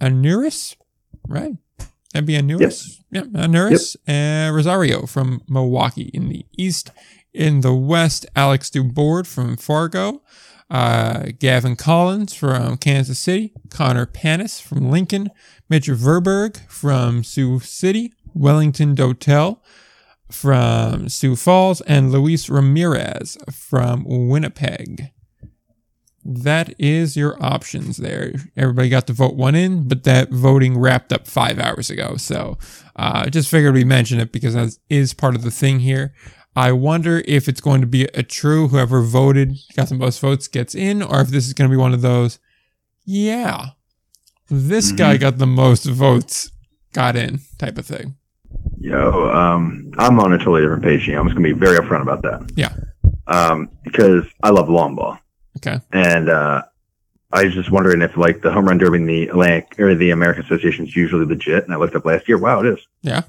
[0.00, 0.76] Anuris,
[1.28, 1.52] right?
[2.12, 3.02] That'd be Anuris.
[3.10, 6.90] Yep, Anuris and Rosario from Milwaukee in the East.
[7.34, 10.22] In the West, Alex Dubord from Fargo,
[10.70, 15.30] uh, Gavin Collins from Kansas City, Connor Panas from Lincoln,
[15.68, 19.58] Mitch Verberg from Sioux City, Wellington Dotel
[20.30, 25.10] from Sioux Falls, and Luis Ramirez from Winnipeg.
[26.24, 28.32] That is your options there.
[28.56, 32.16] Everybody got to vote one in, but that voting wrapped up five hours ago.
[32.16, 32.58] So
[32.96, 36.12] uh, just figured we mention it because that is part of the thing here.
[36.56, 40.48] I wonder if it's going to be a true whoever voted got the most votes
[40.48, 42.40] gets in, or if this is going to be one of those,
[43.04, 43.66] yeah,
[44.48, 45.20] this guy Mhm.
[45.20, 46.50] got the most votes,
[46.92, 48.16] got in type of thing.
[48.86, 51.18] Yo, um, I'm on a totally different page here.
[51.18, 52.52] I'm just gonna be very upfront about that.
[52.54, 52.72] Yeah.
[53.26, 55.18] Um, because I love long ball,
[55.56, 55.80] Okay.
[55.92, 56.62] and uh,
[57.32, 60.10] I was just wondering if like the home run derby in the Atlantic or the
[60.10, 61.64] American Association is usually legit.
[61.64, 62.38] And I looked up last year.
[62.38, 62.86] Wow, it is.
[63.02, 63.22] Yeah.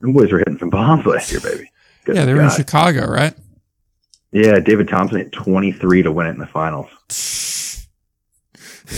[0.00, 1.70] The boys were hitting some bombs last year, baby.
[2.04, 3.34] Good yeah, they were in Chicago, right?
[4.32, 6.88] Yeah, David Thompson hit 23 to win it in the finals.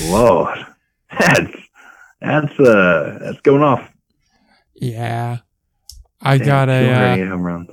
[0.07, 0.65] Lord,
[1.21, 1.53] that's
[2.23, 3.87] that's uh that's going off.
[4.75, 5.39] Yeah.
[6.25, 7.69] I Damn, got a, uh, home runs.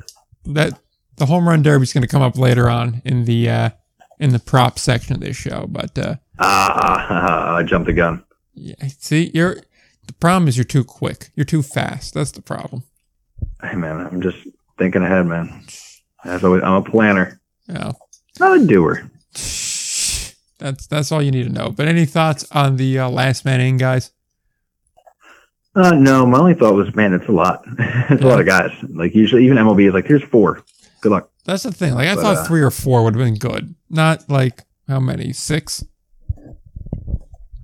[0.45, 0.79] that
[1.17, 3.69] the home run derby is going to come up later on in the uh
[4.19, 8.23] in the prop section of this show but uh Ah, I jumped the gun.
[8.53, 9.57] yeah see you're
[10.07, 12.83] the problem is you're too quick you're too fast that's the problem
[13.63, 14.37] Hey man, I'm just
[14.77, 15.63] thinking ahead, man.
[16.23, 17.91] As always, I'm a planner, yeah
[18.39, 19.09] not a doer.
[20.59, 23.59] that's that's all you need to know but any thoughts on the uh, last man
[23.61, 24.11] in guys
[25.73, 27.63] Uh, no, my only thought was, man, it's a lot.
[28.09, 28.71] it's a lot of guys.
[28.89, 30.63] Like usually, even MLB is like, here's four.
[31.01, 31.29] Good luck.
[31.45, 33.73] that's the thing like i But, thought uh, three or four would have been good
[33.89, 35.83] not like how many six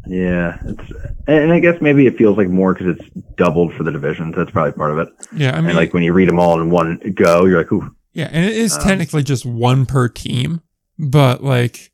[0.08, 0.92] Yeah, it's
[1.28, 4.36] and I guess maybe it feels like more because it's doubled for the divisions.
[4.36, 5.10] That's probably part of it.
[5.34, 7.72] yeah i mean and like when you read them all in one go, you're like,
[7.72, 10.62] ooh, Yeah, and it is Um, technically just one per team,
[10.98, 11.92] but like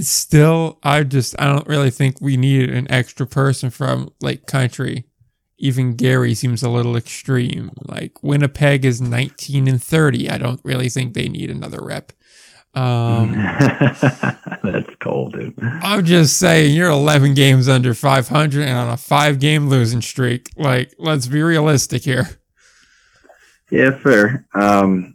[0.00, 5.04] still I just I don't really think we need an extra person from like Country.
[5.58, 7.70] Even Gary seems a little extreme.
[7.86, 10.28] Like Winnipeg is 19 and 30.
[10.28, 12.12] I don't really think they need another rep.
[12.74, 13.32] Um
[14.62, 15.54] that's cold, dude.
[15.62, 20.50] I'm just saying you're 11 games under 500 and on a 5 game losing streak.
[20.56, 22.28] Like let's be realistic here.
[23.70, 24.46] Yeah, fair.
[24.54, 25.13] Um,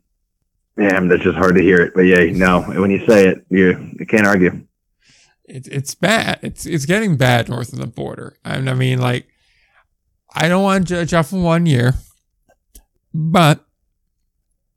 [0.80, 3.28] yeah, I mean, that's just hard to hear it, but yeah, no, when you say
[3.28, 4.66] it, you, you can't argue.
[5.46, 6.40] it's it's bad.
[6.42, 8.38] It's it's getting bad north of the border.
[8.46, 9.28] I mean, like,
[10.34, 11.96] I don't want to judge off of one year,
[13.14, 13.66] but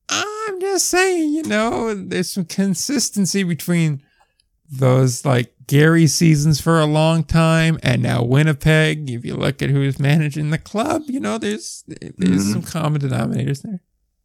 [0.09, 4.03] I'm just saying, you know, there's some consistency between
[4.71, 9.11] those like Gary seasons for a long time and now Winnipeg.
[9.11, 12.53] If you look at who's managing the club, you know, there's there's Mhm.
[12.53, 13.83] some common denominators there.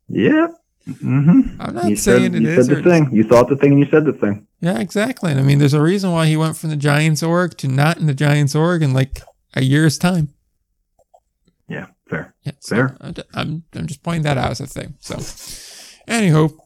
[0.09, 0.47] Yeah.
[0.87, 1.61] Mm-hmm.
[1.61, 2.65] I'm not You saying said, it you is.
[2.67, 3.09] said the thing.
[3.11, 4.47] You thought the thing and you said the thing.
[4.61, 5.31] Yeah, exactly.
[5.31, 7.97] And I mean, there's a reason why he went from the Giants org to not
[7.97, 9.21] in the Giants org in like
[9.55, 10.33] a year's time.
[11.67, 12.33] Yeah, fair.
[12.43, 12.97] Yeah, so Fair.
[13.01, 14.95] I'm, I'm, I'm just pointing that out as a thing.
[15.01, 15.15] So,
[16.07, 16.57] anywho,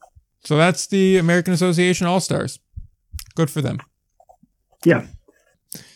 [0.43, 2.59] so that's the American Association All Stars.
[3.33, 3.79] Good for them.
[4.85, 5.07] Yeah.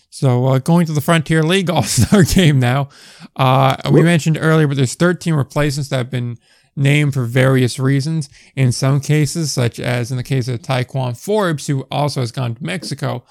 [0.09, 2.89] So uh, going to the Frontier League All Star game now.
[3.35, 6.37] Uh, we mentioned earlier, but there's 13 replacements that have been
[6.75, 8.29] named for various reasons.
[8.55, 12.55] In some cases, such as in the case of Ti'Quan Forbes, who also has gone
[12.55, 13.23] to Mexico,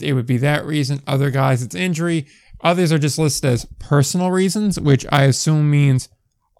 [0.00, 1.02] it would be that reason.
[1.06, 2.26] Other guys, it's injury.
[2.62, 6.08] Others are just listed as personal reasons, which I assume means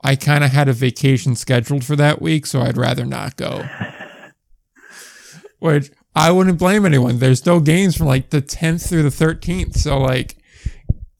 [0.02, 3.68] I kind of had a vacation scheduled for that week, so I'd rather not go.
[5.60, 7.20] Which I wouldn't blame anyone.
[7.20, 9.76] There's no games from like the 10th through the 13th.
[9.76, 10.36] So, like,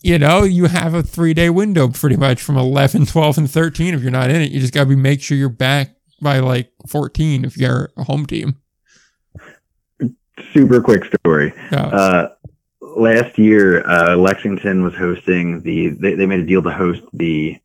[0.03, 3.95] you know, you have a three day window pretty much from 11, 12, and 13.
[3.95, 6.39] If you're not in it, you just got to be make sure you're back by
[6.41, 8.57] like 14 if you're a home team.
[10.53, 11.53] Super quick story.
[11.71, 11.87] Yeah.
[11.87, 12.29] Uh,
[12.81, 15.89] last year, uh, Lexington was hosting the.
[15.89, 17.59] They, they made a deal to host the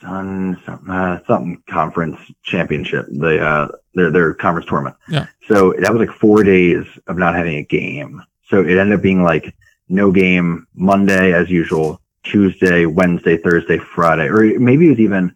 [0.00, 3.06] Sun something, uh, something conference championship.
[3.10, 4.96] The uh, their their conference tournament.
[5.08, 5.26] Yeah.
[5.48, 8.22] So that was like four days of not having a game.
[8.48, 9.54] So it ended up being like
[9.88, 15.34] no game Monday as usual, Tuesday, Wednesday, Thursday, Friday, or maybe it was even.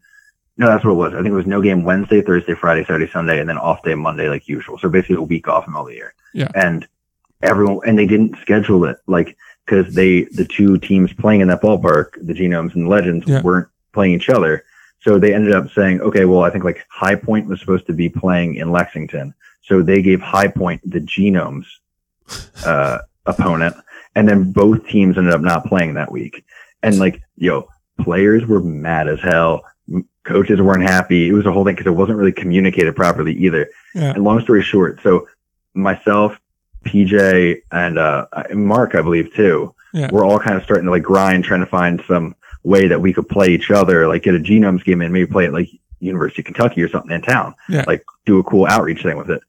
[0.56, 1.12] No, that's what it was.
[1.14, 3.94] I think it was no game Wednesday, Thursday, Friday, Saturday, Sunday, and then off day
[3.94, 4.76] Monday like usual.
[4.76, 6.14] So basically a week off in middle the year.
[6.34, 6.48] Yeah.
[6.56, 6.84] And
[7.42, 11.62] everyone and they didn't schedule it like because they the two teams playing in that
[11.62, 13.42] ballpark the genomes and the legends Yeah.
[13.42, 14.64] weren't playing each other
[15.00, 17.92] so they ended up saying okay well i think like high point was supposed to
[17.92, 21.66] be playing in lexington so they gave high point the genomes
[22.66, 23.74] uh opponent
[24.18, 26.34] and then both teams ended up not playing that week
[26.82, 27.56] and like yo
[28.00, 29.52] players were mad as hell
[30.24, 33.62] coaches weren't happy it was a whole thing because it wasn't really communicated properly either
[33.94, 34.12] Yeah.
[34.14, 35.26] and long story short, so
[35.74, 36.38] myself,
[36.86, 40.08] PJ, and uh, Mark, I believe too, Yeah.
[40.12, 43.12] we're all kind of starting to like grind, trying to find some way that we
[43.12, 45.68] could play each other, like get a genomes game and maybe play at like
[46.00, 47.84] University of Kentucky or something in town, Yeah.
[47.86, 49.40] like do a cool outreach thing with it.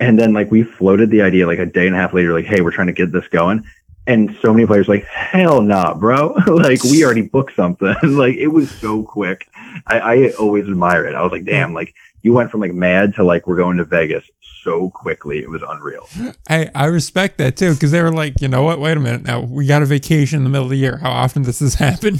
[0.00, 2.46] And then like we floated the idea like a day and a half later, like,
[2.46, 3.64] hey, we're trying to get this going.
[4.06, 6.28] And so many players like, hell nah, bro.
[6.46, 7.94] like we already booked something.
[8.02, 9.48] like it was so quick.
[9.86, 11.14] I, I always admire it.
[11.14, 13.84] I was like, damn, like you went from like mad to like we're going to
[13.84, 14.24] Vegas
[14.62, 15.38] so quickly.
[15.38, 16.08] It was unreal.
[16.48, 18.80] I, I respect that too because they were like, you know what?
[18.80, 19.24] Wait a minute.
[19.24, 20.98] Now we got a vacation in the middle of the year.
[20.98, 22.18] How often does this happen?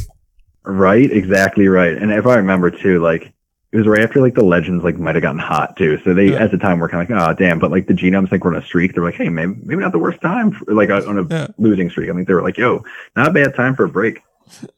[0.64, 1.96] Right, exactly right.
[1.96, 3.32] And if I remember too, like
[3.72, 5.98] it was right after like the legends like might have gotten hot too.
[6.04, 6.44] So they Yeah.
[6.44, 7.58] at the time were kind of like, oh damn.
[7.58, 8.92] But like the genomes like were on a streak.
[8.94, 11.46] They're like, hey, maybe maybe not the worst time for, like on a Yeah.
[11.58, 12.10] losing streak.
[12.10, 12.84] I think they were like, yo,
[13.16, 14.20] not a bad time for a break.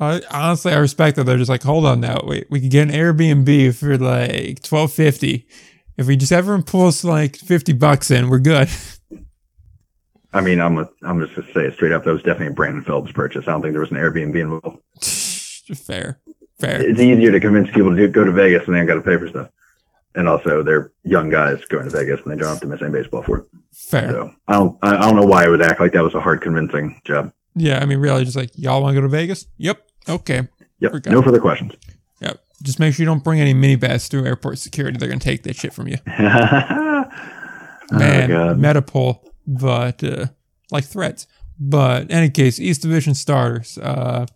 [0.00, 1.24] Uh, honestly, I respect that.
[1.24, 2.18] They're just like, hold on now.
[2.24, 5.46] Wait, we could get an Airbnb for like twelve fifty.
[5.98, 8.70] If we just everyone pulls like fifty bucks in, we're good.
[10.32, 12.04] I mean, I'm a, I'm just gonna say it straight up.
[12.04, 13.46] That was definitely a Brandon Phillips purchase.
[13.46, 14.78] I don't think there was an Airbnb involved.
[15.86, 16.20] fair,
[16.58, 16.82] fair.
[16.82, 19.02] It's easier to convince people to do, go to Vegas and they ain't got to
[19.02, 19.48] pay for stuff.
[20.14, 22.90] And also, they're young guys going to Vegas and they don't have to miss any
[22.90, 23.44] baseball for it.
[23.72, 24.10] Fair.
[24.10, 26.40] So I don't I don't know why I would act like that was a hard
[26.40, 27.32] convincing job.
[27.54, 29.46] Yeah, I mean, really, just like y'all want to go to Vegas?
[29.58, 29.86] Yep.
[30.08, 30.48] Okay.
[30.80, 31.06] Yep.
[31.06, 31.72] No further questions.
[32.20, 32.40] Yep.
[32.62, 34.98] Just make sure you don't bring any mini bats through airport security.
[34.98, 35.98] They're gonna take that shit from you.
[36.08, 37.04] oh
[37.92, 38.58] Man, God.
[38.58, 40.26] Metapole, but uh,
[40.70, 41.26] like threats.
[41.58, 43.78] But in any case, East Division starters.
[43.78, 44.26] Uh,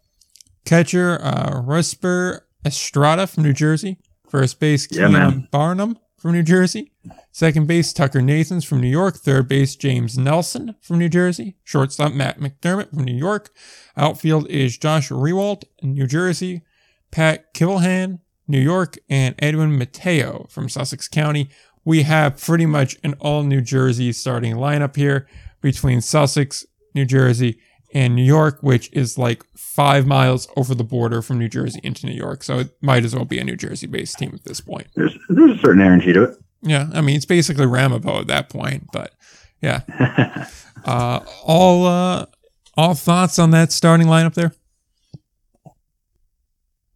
[0.64, 3.98] catcher uh, Rusper Estrada from New Jersey.
[4.28, 5.48] First base Yeah, Keon man.
[5.50, 6.92] Barnum from New Jersey.
[7.32, 9.16] Second base Tucker Nathans from New York.
[9.16, 11.56] Third base James Nelson from New Jersey.
[11.64, 13.50] Shortstop Matt McDermott from New York.
[13.96, 16.62] Outfield is Josh Rehwaldt, New Jersey.
[17.10, 21.50] Pat Kivlehan, New York, and Edwin Mateo from Sussex County.
[21.84, 25.26] We have pretty much an all New Jersey starting lineup here
[25.60, 27.58] between Sussex, New Jersey,
[27.92, 32.06] and New York, which is like five miles over the border from New Jersey into
[32.06, 32.42] New York.
[32.42, 34.88] So it might as well be a New Jersey based team at this point.
[34.94, 36.38] There's there's a certain energy to it.
[36.62, 39.12] Yeah, I mean, it's basically Ramapo at that point, but
[39.60, 40.46] yeah.
[40.84, 42.26] Uh, all, uh,
[42.74, 44.52] all thoughts on that starting lineup there?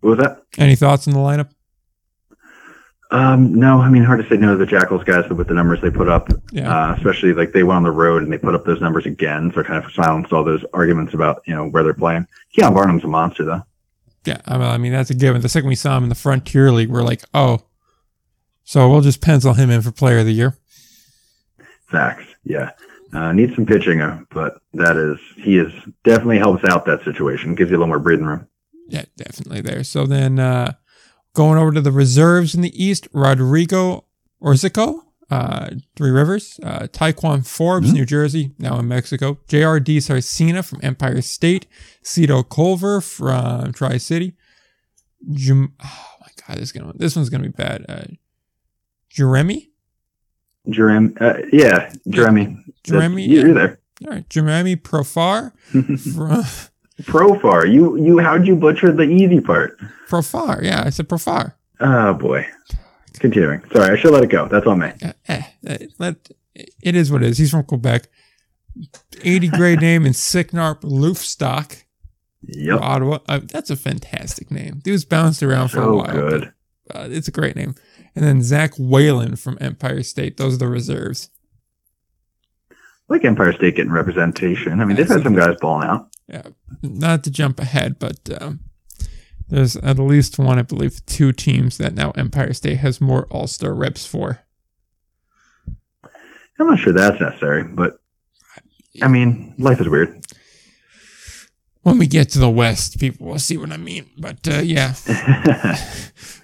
[0.01, 0.43] what was that?
[0.59, 1.51] Any thoughts on the lineup?
[3.15, 5.55] Um, no, I mean hard to say no to the Jackals guys but with the
[5.55, 6.31] numbers they put up.
[6.51, 6.69] Yeah.
[6.69, 9.53] Uh, especially like they went on the road and they put up those numbers again,
[9.55, 12.27] so it kind of silenced all those arguments about you know where they're playing.
[12.53, 13.63] Keon Barnum's a monster though.
[14.25, 15.43] Yeah, I mean, I mean that's a given.
[15.43, 17.61] The second we saw him in the Frontier League, we're like, oh,
[18.65, 20.57] so we'll just pencil him in for Player of the Year.
[21.87, 22.25] Facts.
[22.43, 22.73] Yeah.
[23.13, 25.73] Uh, needs some pitching, but that is he is
[26.03, 28.49] definitely helps out that situation, gives you a little more breathing room.
[28.89, 29.85] Yeah, definitely there.
[29.85, 30.73] So then uh,
[31.35, 34.05] going over to the reserves in the East, Rodrigo
[34.41, 37.95] Orozco, uh, Three Rivers, uh, Ti'Quan Forbes, Mhm.
[37.95, 39.99] New Jersey, now in Mexico, J.R.D.
[39.99, 41.67] Sarcina from Empire State,
[42.03, 44.35] Cito Culver from Tri City,
[45.29, 45.69] oh
[46.21, 47.85] my God, this is gonna this one's gonna be bad.
[47.89, 48.05] Uh,
[49.11, 49.71] Jeremy,
[50.69, 53.55] Jeremy, uh, yeah, Jeremy, Jeremy, you're yeah.
[53.55, 53.81] there.
[54.07, 55.53] all right, Jeremy Profar
[56.15, 56.45] from
[57.03, 59.77] Profar, you you how'd you butcher the easy part?
[60.09, 61.55] Profar, yeah, I said Profar.
[61.81, 62.47] Oh boy.
[63.19, 63.63] Continuing.
[63.73, 64.49] Sorry, I should let it go.
[64.49, 64.93] That's on me.
[65.29, 66.17] eh, eh, let,
[66.55, 67.39] it is what it is.
[67.39, 68.09] He's from Quebec.
[69.23, 71.85] 80 grade name in Sicnarf Loopstok,
[72.43, 72.81] Yep.
[72.81, 73.19] Ottawa.
[73.29, 74.81] Uh, that's a fantastic name.
[74.83, 76.07] Dude's bounced around for a while.
[76.13, 76.53] good.
[76.89, 77.75] but, uh, it's a great name.
[78.17, 80.37] And then Zach Whalen from Empire State.
[80.37, 81.31] Those are the reserves.
[82.71, 82.75] I
[83.09, 84.81] like Empire State getting representation.
[84.81, 86.09] I mean, they've had some guys balling out.
[86.83, 88.61] Not to jump ahead, but um,
[89.49, 93.47] there's at least one, I believe, two teams that now Empire State has more All
[93.47, 94.41] Star reps for.
[96.59, 97.99] I'm not sure that's necessary, but
[99.03, 100.25] I mean, life is weird.
[101.83, 104.09] When we get to the West, people will see what I mean.
[104.17, 104.95] But uh, yeah,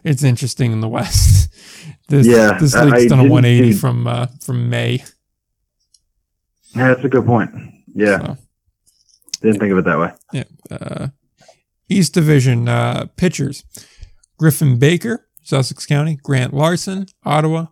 [0.05, 1.49] it's interesting in the West.
[2.09, 5.03] This Yeah, this league's I done a 180 see- from uh, from May.
[6.75, 7.51] yeah, that's a good point.
[7.95, 8.37] Yeah, So,
[9.43, 10.13] didn't think of it that way.
[10.33, 10.45] yeah.
[10.71, 11.09] Uh,
[11.89, 13.65] East Division uh, pitchers:
[14.39, 17.67] Griffin Baker, Sussex County; Grant Larson, Ottawa;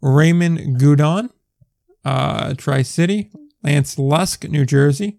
[0.00, 1.30] Raymond Goudon,
[2.04, 3.30] uh, Tri City;
[3.62, 5.18] Lance Lusk, New Jersey;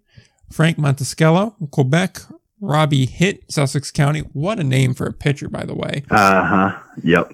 [0.52, 2.20] Frank Moscatiello, Quebec;
[2.60, 4.20] Robbie Hitt, Sussex County.
[4.34, 6.04] What a name for a pitcher, by the way.
[6.10, 6.80] Uh huh.
[7.04, 7.34] Yep.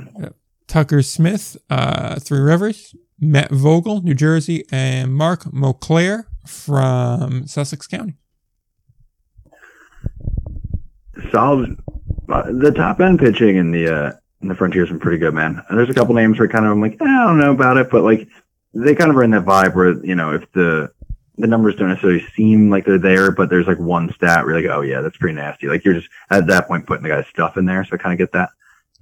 [0.68, 8.16] Tucker Smith, uh, Three Rivers, Matt Vogel, New Jersey, and Mark Moclair from Sussex County.
[11.32, 11.78] Solid.
[12.30, 14.12] Uh, the top end pitching in the uh,
[14.42, 15.64] in the frontier's been pretty good, man.
[15.70, 17.78] And there's a couple names where kind of I'm like, eh, I don't know about
[17.78, 18.28] it, but like
[18.74, 20.92] they kind of are in that vibe where you know if the
[21.38, 24.70] the numbers don't necessarily seem like they're there, but there's like one stat where you're
[24.70, 25.68] like, oh yeah, that's pretty nasty.
[25.68, 28.14] Like you're just at that point putting the guy's stuff in there, so I kind
[28.14, 28.50] of get that.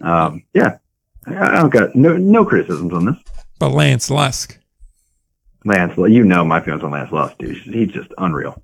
[0.02, 0.78] Um, yeah,
[1.26, 3.16] I I don't got no no criticisms on this.
[3.60, 4.60] But Lance Lusk,
[5.64, 7.58] Lance, you know my feelings on Lance Lusk, dude.
[7.58, 8.62] He's just unreal.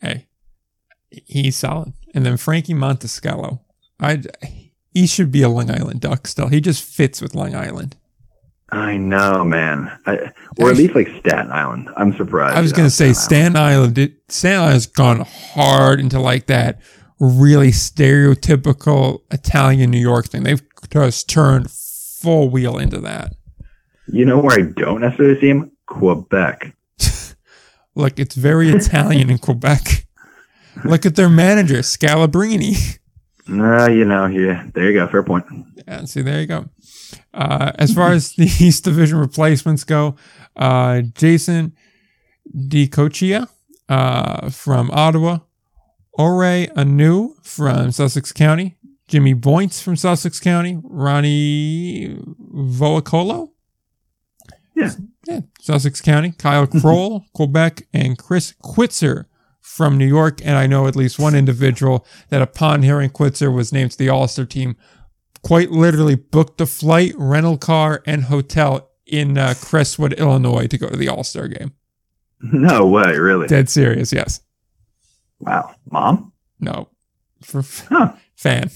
[0.00, 0.26] Hey,
[1.10, 1.92] he's solid.
[2.16, 3.60] And then Frankie Moscatiello.
[4.00, 4.22] I
[4.92, 6.48] he should be a Long Island Duck still.
[6.48, 7.94] He just fits with Long Island.
[8.70, 9.92] I know, man.
[10.06, 11.90] I, or at least like Staten Island.
[11.98, 12.56] I'm surprised.
[12.56, 13.98] I was going to say Staten Island.
[13.98, 16.80] It, Staten Island has gone hard into like that
[17.20, 20.42] really stereotypical Italian New York thing.
[20.42, 23.34] They've just turned full wheel into that.
[24.08, 25.72] You know where I don't necessarily see him?
[25.84, 26.74] Quebec.
[27.94, 30.05] Look, it's very Italian in Quebec.
[30.84, 32.98] Look at their manager, Scalabrini.
[33.48, 35.06] Nah, you know, yeah, there you go.
[35.06, 35.44] Fair point.
[35.86, 36.64] Yeah, see, there you go.
[37.32, 40.16] Uh, as far as the East Division replacements go,
[40.56, 41.72] uh, Jason
[42.52, 43.48] DiCoccia
[43.88, 45.38] uh, from Ottawa,
[46.14, 52.18] Ore Anu from Sussex County, Jimmy Boyntz from Sussex County, Ronnie
[52.52, 53.50] Voacolo.
[54.74, 54.90] Yeah.
[55.26, 59.26] Yeah, Sussex County, Kyle Kroll, Quebec, and Chris Quitzer
[59.66, 60.40] from New York.
[60.44, 64.08] And I know at least one individual that upon hearing Quitzer was named to the
[64.08, 64.76] All Star team,
[65.42, 70.88] quite literally booked a flight, rental car, and hotel in uh, Crestwood, Illinois to go
[70.88, 71.72] to the All Star game.
[72.40, 73.46] No way, really?
[73.48, 74.40] Dead serious, yes.
[75.40, 75.74] Wow.
[75.90, 76.32] Mom?
[76.60, 76.88] No.
[77.42, 78.12] For Huh.
[78.36, 78.70] fan.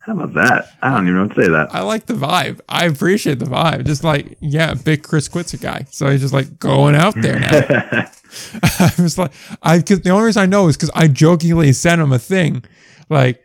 [0.00, 0.70] How about that?
[0.80, 1.74] I don't even what to say that.
[1.74, 2.60] I like the vibe.
[2.68, 3.84] I appreciate the vibe.
[3.84, 5.86] Just like, yeah, big Chris Quitzer guy.
[5.90, 8.06] So he's just like going out there now.
[8.62, 12.00] I was like, I cause the only reason I know is because I jokingly sent
[12.00, 12.64] him a thing.
[13.08, 13.42] Like,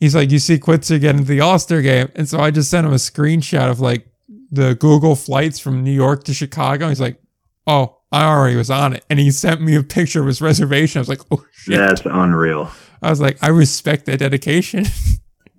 [0.00, 2.10] he's like, you see Quitzer get into the All Star game.
[2.14, 4.06] And so I just sent him a screenshot of like
[4.50, 6.88] the Google flights from New York to Chicago.
[6.88, 7.20] He's like,
[7.66, 9.04] oh, I already was on it.
[9.10, 10.98] And he sent me a picture of his reservation.
[10.98, 11.76] I was like, oh shit.
[11.78, 12.70] That's unreal.
[13.02, 14.86] I was like, I respect that dedication.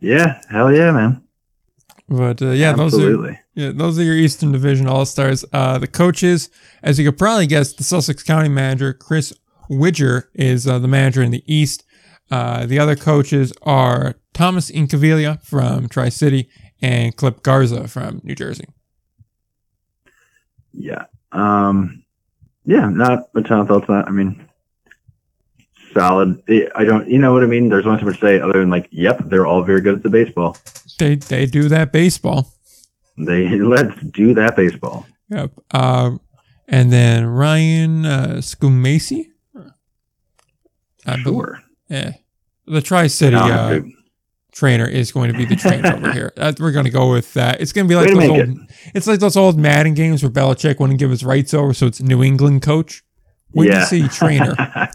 [0.01, 1.23] Yeah, hell yeah, man.
[2.07, 3.39] but uh, yeah, those are Absolutely.
[3.55, 5.45] Yeah, those are your Eastern Division All Stars.
[5.53, 6.49] Uh, the coaches,
[6.83, 9.33] as you could probably guess, the Sussex County manager, Chris
[9.69, 11.85] Widger, is uh, the manager in the East.
[12.29, 16.49] Uh, the other coaches are Thomas Incaviglia from Tri City
[16.81, 18.65] and Clip Garza from New Jersey.
[20.73, 21.05] Yeah.
[21.31, 22.03] Um,
[22.65, 24.07] yeah, not a ton of thoughts on that.
[24.07, 24.49] I mean,
[25.93, 26.41] solid.
[26.75, 27.69] I don't, you know what I mean?
[27.69, 30.03] There's not so much to say other than like, yep, they're all very good at
[30.03, 30.57] the baseball.
[30.99, 32.51] They they do that baseball.
[33.17, 35.05] They let's do that baseball.
[35.29, 35.51] Yep.
[35.71, 36.11] Uh,
[36.67, 39.25] and then Ryan uh, Scumacy.
[41.05, 41.61] I believe- Sure.
[41.89, 42.11] Yeah.
[42.67, 43.81] The Tri City uh,
[44.51, 46.33] trainer is going to be the trainer over here.
[46.37, 47.61] Uh, we're going to go with that.
[47.61, 48.59] It's going to be like those old.
[48.95, 52.01] It's like those old Madden games where Belichick wouldn't give his rights over, so it's
[52.01, 53.03] New England coach.
[53.51, 53.85] When Yeah.
[53.85, 54.53] see trainer,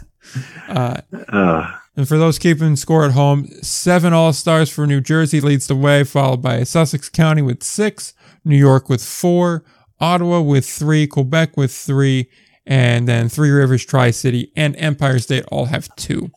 [0.67, 5.41] uh, uh, and for those keeping score at home, seven All Stars for New Jersey
[5.41, 8.13] leads the way, followed by Sussex County with six,
[8.45, 9.63] New York with four,
[9.99, 12.29] Ottawa with three, Quebec with three,
[12.65, 16.31] and then Three Rivers, Tri City, and Empire State all have two.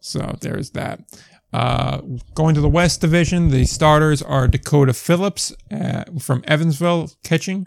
[0.00, 1.00] So there's that.
[1.52, 2.00] Uh,
[2.34, 7.66] going to the West Division, the starters are Dakota Phillips uh, from Evansville catching,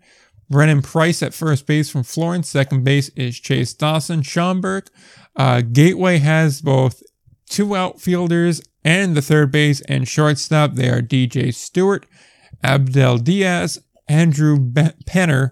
[0.50, 2.50] Brennan Price at first base from Florence.
[2.50, 4.88] Second base is Chase Dawson, Schaumburg.
[5.36, 7.02] Uh, Gateway has both
[7.50, 10.74] two outfielders and the third base and shortstop.
[10.74, 12.06] They are DJ Stewart,
[12.64, 15.52] Abdel Diaz, Andrew Penner,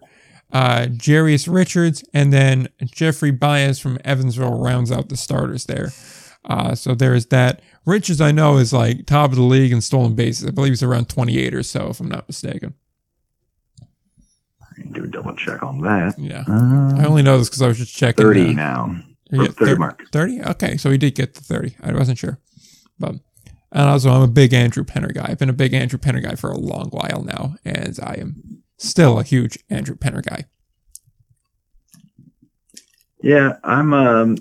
[0.52, 5.92] uh, Jarius Richards, and then Jeffrey Baez from Evansville rounds out the starters there.
[6.46, 7.62] Uh, so there's that.
[7.86, 10.48] Richards, I know, is like top of the league in stolen bases.
[10.48, 12.76] I believe he's around 28 or so, if I'm not mistaken.
[14.92, 16.18] Do a double check on that.
[16.18, 16.44] Yeah.
[16.48, 18.24] Uh, I only know this because I was just checking.
[18.24, 18.96] 30 uh, now.
[19.32, 20.04] Yeah, Or 30 mark.
[20.12, 20.42] 30?
[20.44, 21.78] Okay, so he did get to 30.
[21.82, 22.40] I wasn't sure.
[23.00, 23.16] But
[23.72, 25.26] and also I'm a big Andrew Penner guy.
[25.30, 28.64] I've been a big Andrew Penner guy for a long while now, and I am
[28.78, 30.46] still a huge Andrew Penner guy.
[33.22, 34.38] Yeah, I'm um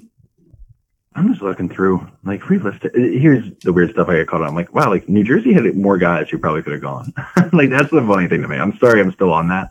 [1.15, 2.93] I'm just looking through like realistic.
[2.95, 4.49] Here's the weird stuff I get caught on.
[4.49, 7.13] I'm like, wow, like New Jersey had more guys who probably could have gone.
[7.53, 8.57] like that's the funny thing to me.
[8.57, 9.71] I'm sorry, I'm still on that,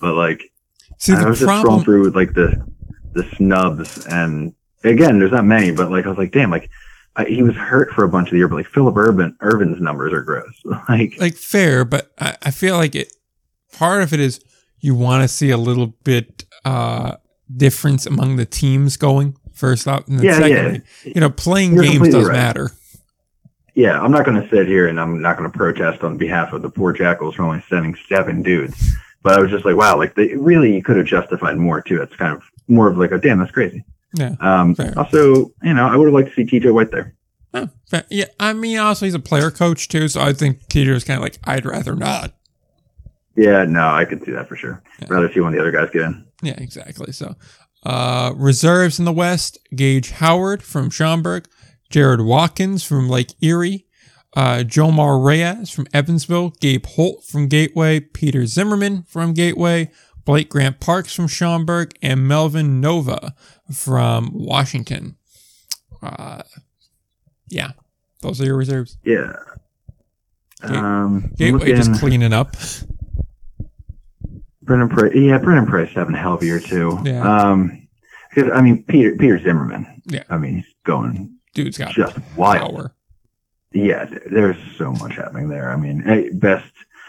[0.00, 0.52] but like
[0.98, 1.84] See, I was just scrolling problem.
[1.84, 2.64] through like the
[3.12, 6.70] the snubs, and again, there's not many, but like I was like, damn, like
[7.16, 9.80] I, he was hurt for a bunch of the year, but like Philip Urban Irvin's
[9.80, 10.54] numbers are gross.
[10.88, 13.12] like Like fair, but I, I feel like it.
[13.72, 14.40] Part of it is
[14.80, 17.16] you want to see a little bit uh
[17.54, 20.78] difference among the teams going first up, and then Yeah, yeah.
[21.04, 22.32] you know, playing You're games does right.
[22.32, 22.70] matter.
[23.74, 26.52] yeah, I'm not going to sit here and I'm not going to protest on behalf
[26.52, 28.94] of the poor Jackals for only sending seven dudes.
[29.26, 32.00] But I was just like, wow, like they really you could have justified more too.
[32.00, 33.84] It's kind of more of like, a damn, that's crazy.
[34.14, 34.36] Yeah.
[34.38, 34.94] Um, Fair.
[34.96, 37.12] also, you know, I would have liked to see TJ White there.
[37.52, 38.04] Oh, fair.
[38.08, 41.24] Yeah, I mean, also he's a player coach too, so I think Peter's kind of
[41.24, 42.34] like, I'd rather not.
[43.34, 44.80] Yeah, no, I could see that for sure.
[45.00, 45.06] Yeah.
[45.10, 46.24] Rather see one of the other guys get in.
[46.42, 47.10] Yeah, exactly.
[47.12, 47.34] So,
[47.84, 51.48] Uh, reserves in the West: Gage Howard from Schaumburg,
[51.90, 53.85] Jared Watkins from Lake Erie,
[54.36, 59.90] uh, Jomar Reyes from Evansville, Gabe Holt from Gateway, Peter Zimmerman from Gateway,
[60.24, 63.34] Blake Grant Parks from Schaumburg, and Melvin Nova
[63.72, 65.16] from Washington.
[66.02, 66.42] Uh,
[67.48, 67.72] yeah,
[68.22, 68.98] those are your reserves.
[69.04, 69.32] Yeah.
[70.62, 72.56] Ga- Um, Gateway looking- just cleaning up.
[74.62, 75.12] Brennan Price.
[75.14, 76.98] Yeah, Brennan Price having a hell of a year too.
[77.04, 77.22] Yeah.
[77.50, 77.86] Um,
[78.34, 80.02] because I mean Peter Peter Zimmerman.
[80.06, 80.24] Yeah.
[80.28, 82.74] I mean he's going Dude's got just wild.
[82.74, 82.92] power.
[83.76, 85.70] Yeah, there's so much happening there.
[85.70, 86.64] I mean, hey, best.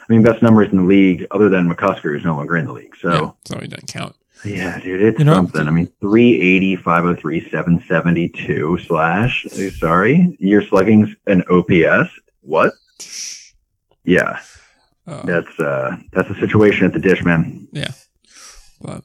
[0.09, 2.73] I mean, best numbers in the league, other than McCusker, who's no longer in the
[2.73, 2.93] league.
[3.03, 4.15] Yeah, So, so he doesn't count.
[4.45, 5.67] yeah, dude, it's You know- something.
[5.67, 9.45] I mean, 380, 503, 772 slash.
[9.79, 12.09] Sorry, your slugging's an OPS.
[12.41, 12.73] What?
[14.03, 14.39] Yeah,
[15.05, 17.67] Uh, that's uh, that's a situation at the dish, man.
[17.71, 17.91] Yeah,
[18.81, 19.03] but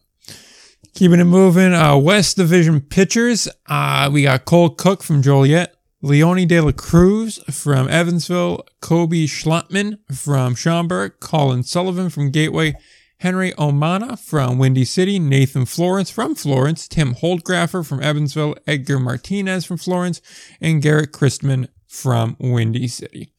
[0.94, 3.48] keeping it moving, uh, West Division pitchers.
[3.66, 9.98] Uh, we got Cole Cook from Joliet, Leone De La Cruz from Evansville, Kobe Schlotman
[10.12, 12.74] from Schaumburg, Colin Sullivan from Gateway,
[13.18, 19.64] Henry Omana from Windy City, Nathan Florence from Florence, Tim Holdgraffer from Evansville, Edgar Martinez
[19.64, 20.20] from Florence,
[20.60, 23.32] and Garrett Christman from Windy City.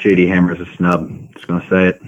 [0.00, 1.10] JD Hammer's a snub.
[1.34, 2.00] Just gonna say it.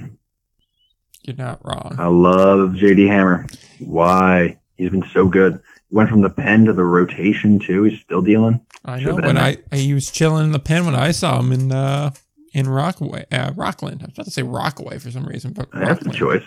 [1.24, 1.94] You're not wrong.
[1.98, 3.46] I love JD Hammer.
[3.80, 4.56] Why?
[4.76, 5.60] He's been so good.
[5.90, 7.84] Went from the pen to the rotation too.
[7.84, 8.60] He's still dealing.
[8.84, 9.14] I know.
[9.14, 12.10] When I, I he was chilling in the pen when I saw him in uh
[12.52, 14.02] in Rockaway, uh, Rockland.
[14.02, 16.42] I was about to say Rockaway for some reason, but That's the choice.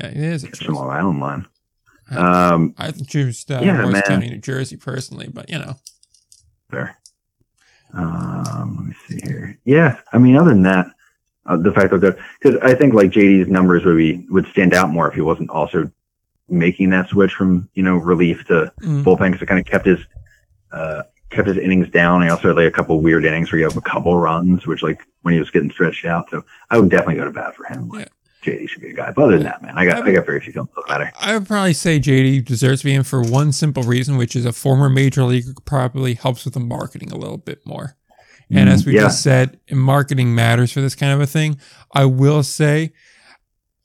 [0.00, 0.58] Yeah, it is choice.
[0.64, 1.46] some Long Island line.
[2.10, 4.02] Um, I choose uh, Yeah, Morris man.
[4.02, 5.76] County, New Jersey, personally, but you know,
[6.70, 6.96] Fair.
[7.94, 9.58] Um, let me see here.
[9.64, 10.86] Yeah, I mean, other than that,
[11.46, 14.90] uh, the fact that because I think like JD's numbers would be would stand out
[14.90, 15.90] more if he wasn't also
[16.52, 19.02] making that switch from you know relief to Mm.
[19.04, 19.98] bullpen because it kind of kept his
[20.72, 22.22] uh, kept his innings down.
[22.22, 24.82] He also had like a couple weird innings where he had a couple runs, which
[24.82, 26.28] like when he was getting stretched out.
[26.30, 27.88] So I would definitely go to bat for him.
[27.88, 28.08] Like,
[28.44, 29.12] JD should be a guy.
[29.12, 31.12] But other than that, man, I got I got very few about the matter.
[31.20, 34.44] I would probably say JD deserves to be in for one simple reason, which is
[34.44, 37.96] a former major leaguer probably helps with the marketing a little bit more.
[38.50, 39.00] And as we Mm, Yeah.
[39.02, 41.56] just said, marketing matters for this kind of a thing.
[41.94, 42.92] I will say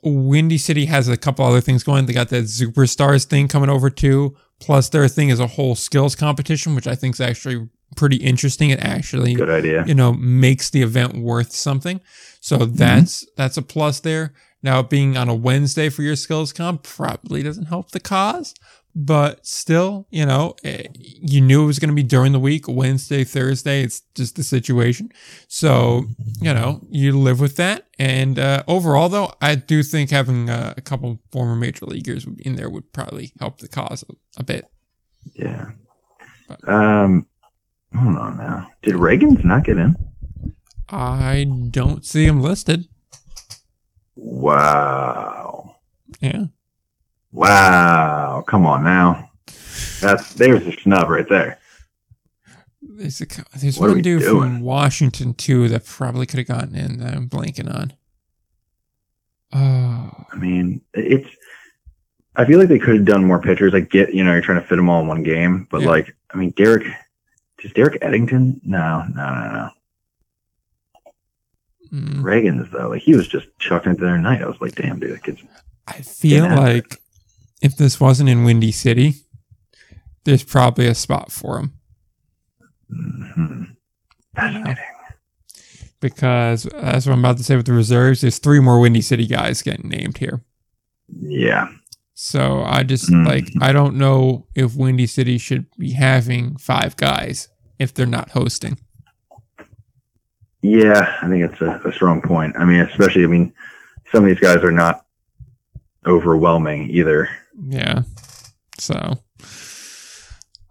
[0.04, 2.06] Windy City has a couple other things going.
[2.06, 4.36] They got that superstars thing coming over too.
[4.60, 8.70] Plus their thing is a whole skills competition, which I think is actually pretty interesting.
[8.70, 9.86] It actually Good idea.
[9.86, 12.02] you know makes the event worth something
[12.40, 12.76] so mm-hmm.
[12.76, 14.34] that's that's a plus there
[14.64, 18.54] now being on a wednesday for your skills comp probably doesn't help the cause
[19.00, 22.66] but still you know eh, you knew it was going to be during the week
[22.68, 25.08] wednesday thursday it's just the situation
[25.48, 26.04] so
[26.42, 30.74] you know you live with that and uh, overall though i do think having uh,
[30.76, 34.66] a couple former major leaguers in there would probably help the cause a, a bit
[35.36, 35.72] Yeah.
[36.66, 37.28] Um,
[37.96, 38.72] hold on now.
[38.82, 39.96] Did Reagan's not get in?
[40.90, 42.86] i don't see him listed
[44.16, 45.76] Wow.
[46.20, 46.46] yeah
[47.32, 48.44] Wow.
[48.48, 49.30] Come on now.
[50.02, 51.60] That's there's a snub right there.
[52.82, 53.26] There's, a,
[53.60, 54.42] there's What one dude doing?
[54.42, 56.98] from Washington too that probably could have gotten in.
[57.00, 57.94] That I'm blanking on.
[59.54, 61.30] Oh, I mean, it's.
[62.36, 63.74] I feel like they could have done more pitchers.
[63.74, 65.88] I get, you know, you're trying to fit them all in one game, but Yeah.
[65.90, 66.86] like, I mean, Derek,
[67.60, 68.62] just Derek Eddington?
[68.64, 69.70] No, no, no, no.
[71.94, 72.24] mm.
[72.24, 74.44] Reagan's though, like he was just chucking it the other night.
[74.44, 75.42] I was like, damn, dude, that kid's.
[75.88, 77.00] I feel like
[77.62, 79.16] if this wasn't in Windy City,
[80.24, 81.74] there's probably a spot for him
[82.92, 83.76] mhm.
[84.36, 84.84] Fascinating.
[86.00, 88.22] because that's what I'm about to say with the reserves.
[88.22, 90.42] There's three more Windy City guys getting named here.
[91.20, 91.70] Yeah.
[92.14, 93.26] So I just Mm.
[93.26, 97.48] like I don't know if Windy City should be having five guys
[97.80, 98.78] if they're not hosting.
[100.62, 102.56] Yeah, I think it's a, a strong point.
[102.58, 103.54] I mean, especially, I mean,
[104.12, 105.06] some of these guys are not
[106.08, 107.30] overwhelming either.
[107.68, 108.04] Yeah.
[108.80, 109.16] So,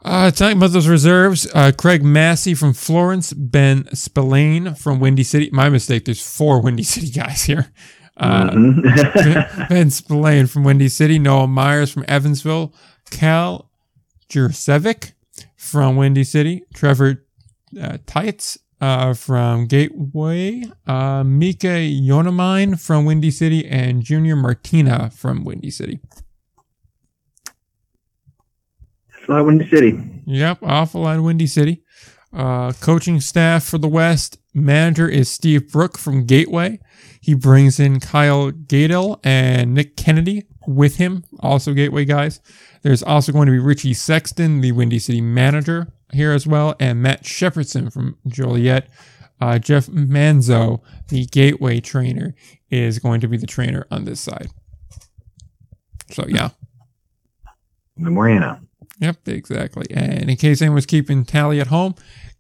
[0.04, 5.50] uh, talking about those reserves, uh, Craig Massey from Florence, Ben Spillane from Windy City.
[5.52, 6.04] My mistake.
[6.04, 7.72] There's four Windy City guys here.
[8.16, 9.68] Uh, Mhm.
[9.68, 12.72] Ben Spillane from Windy City, Noah Myers from Evansville,
[13.10, 13.70] Cal
[14.30, 15.12] Jurcevic
[15.56, 17.24] from Windy City, Trevor
[17.80, 25.44] uh, Tights uh, from Gateway, uh, Mika Yonamine from Windy City, and Junior Martina from
[25.44, 26.00] Windy City.
[29.26, 29.98] it's not Windy City.
[30.26, 31.82] Yep, awful lot of Windy City.
[32.32, 36.78] Uh, coaching staff for the West manager is Steve Brook from Gateway.
[37.20, 42.40] He brings in Kyle Gadel and Nick Kennedy with him, also Gateway guys.
[42.82, 47.02] There's also going to be Richie Sexton, the Windy City manager, here as well, and
[47.02, 48.88] Matt Shepardson from Joliet.
[49.40, 52.34] Uh, Jeff Manzo, the Gateway trainer,
[52.70, 54.48] is going to be the trainer on this side.
[56.10, 56.50] So yeah,
[57.98, 58.60] more.
[59.00, 59.86] Yep, exactly.
[59.90, 61.94] And in case anyone's keeping tally at home,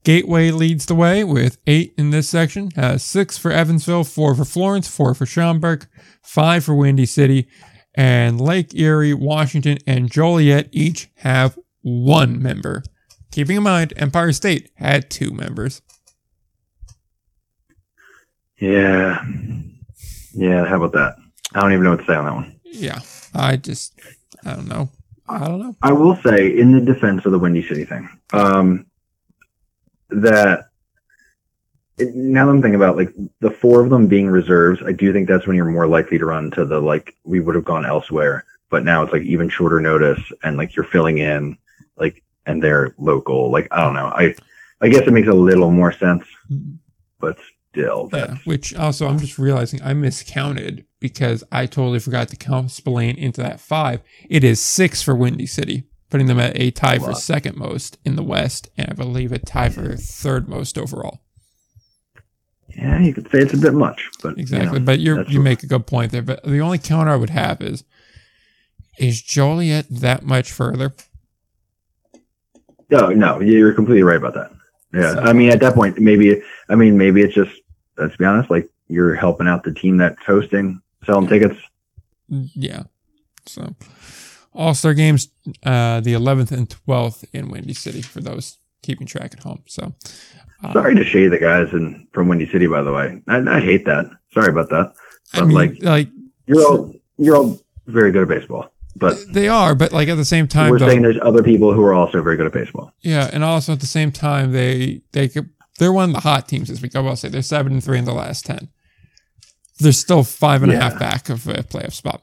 [0.04, 2.70] Gateway leads the way with eight in this section.
[2.76, 5.86] Uh, six for Evansville, four for Florence, four for Schaumburg,
[6.22, 7.48] five for Windy City,
[7.94, 12.82] and Lake Erie, Washington, and Joliet each have one member.
[13.36, 15.82] Keeping in mind, Empire State had two members.
[18.58, 19.22] Yeah.
[20.32, 21.16] Yeah, how about that?
[21.54, 22.58] I don't even know what to say on that one.
[22.64, 23.00] Yeah,
[23.34, 23.92] I just,
[24.46, 24.88] I don't know.
[25.28, 25.76] I don't know.
[25.82, 28.86] I will say, in the defense of the Windy City thing, um,
[30.08, 30.70] that
[31.98, 35.12] it, now that I'm thinking about like the four of them being reserves, I do
[35.12, 37.84] think that's when you're more likely to run to the like we would have gone
[37.84, 38.46] elsewhere.
[38.70, 41.58] But now it's like even shorter notice, and like you're filling in,
[41.98, 43.50] like and they're local.
[43.50, 44.06] Like I don't know.
[44.06, 44.34] I
[44.80, 46.74] I guess it makes a little more sense, mm-hmm.
[47.18, 47.38] but
[47.70, 52.70] still, Yeah, which also I'm just realizing I miscounted because I totally forgot to count
[52.70, 54.00] Spillane into that five.
[54.28, 58.16] It is six for Windy City, putting them at a tie for second most in
[58.16, 61.20] the West, and I believe a tie for third most overall.
[62.76, 65.40] yeah, you could say it's a bit much, but you Exactly, know, but you you
[65.40, 66.22] make a good point there.
[66.22, 67.84] But the only counter I would have is
[68.98, 70.94] is Joliet that much further?
[72.90, 74.50] No, no, you're completely right about that.
[74.94, 77.50] Yeah, So- I mean, at that point, maybe, I mean, maybe it's just,
[77.98, 81.58] let's be honest, like you're helping out the team that's hosting, selling tickets.
[82.28, 82.84] Yeah.
[83.46, 83.74] So
[84.54, 85.28] All Star games,
[85.64, 89.62] uh, the 11th and 12th in Windy City for those keeping track at home.
[89.66, 89.94] So
[90.64, 93.20] uh, Sorry to shade the guys in from Windy City, by the way.
[93.28, 94.06] I, I hate that.
[94.32, 94.92] Sorry about that.
[95.34, 96.08] I But mean, like, like
[96.46, 100.24] you're all you're all very good at baseball, but they are, but like at the
[100.24, 102.92] same time, we're though, saying there's other people who are also very good at baseball.
[103.02, 106.48] yeah, and also at the same time, they they could, they're one of the hot
[106.48, 106.96] teams this week.
[106.96, 108.68] I will say they're seven and three in the last ten.
[109.78, 110.98] They're still five and a half Yeah.
[110.98, 112.22] back of a playoff spot.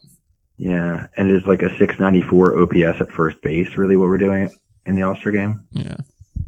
[0.58, 3.76] Yeah, and it's like a 694 OPS at first base.
[3.76, 4.50] Really, what we're doing
[4.86, 5.66] in the All Star game.
[5.72, 5.98] Yeah,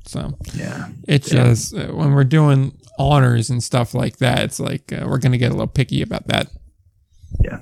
[0.06, 1.46] so Yeah, it's Yeah.
[1.46, 5.38] just uh, when we're doing honors and stuff like that, it's like uh, we're gonna
[5.38, 6.48] get a little picky about that.
[7.44, 7.60] Yeah.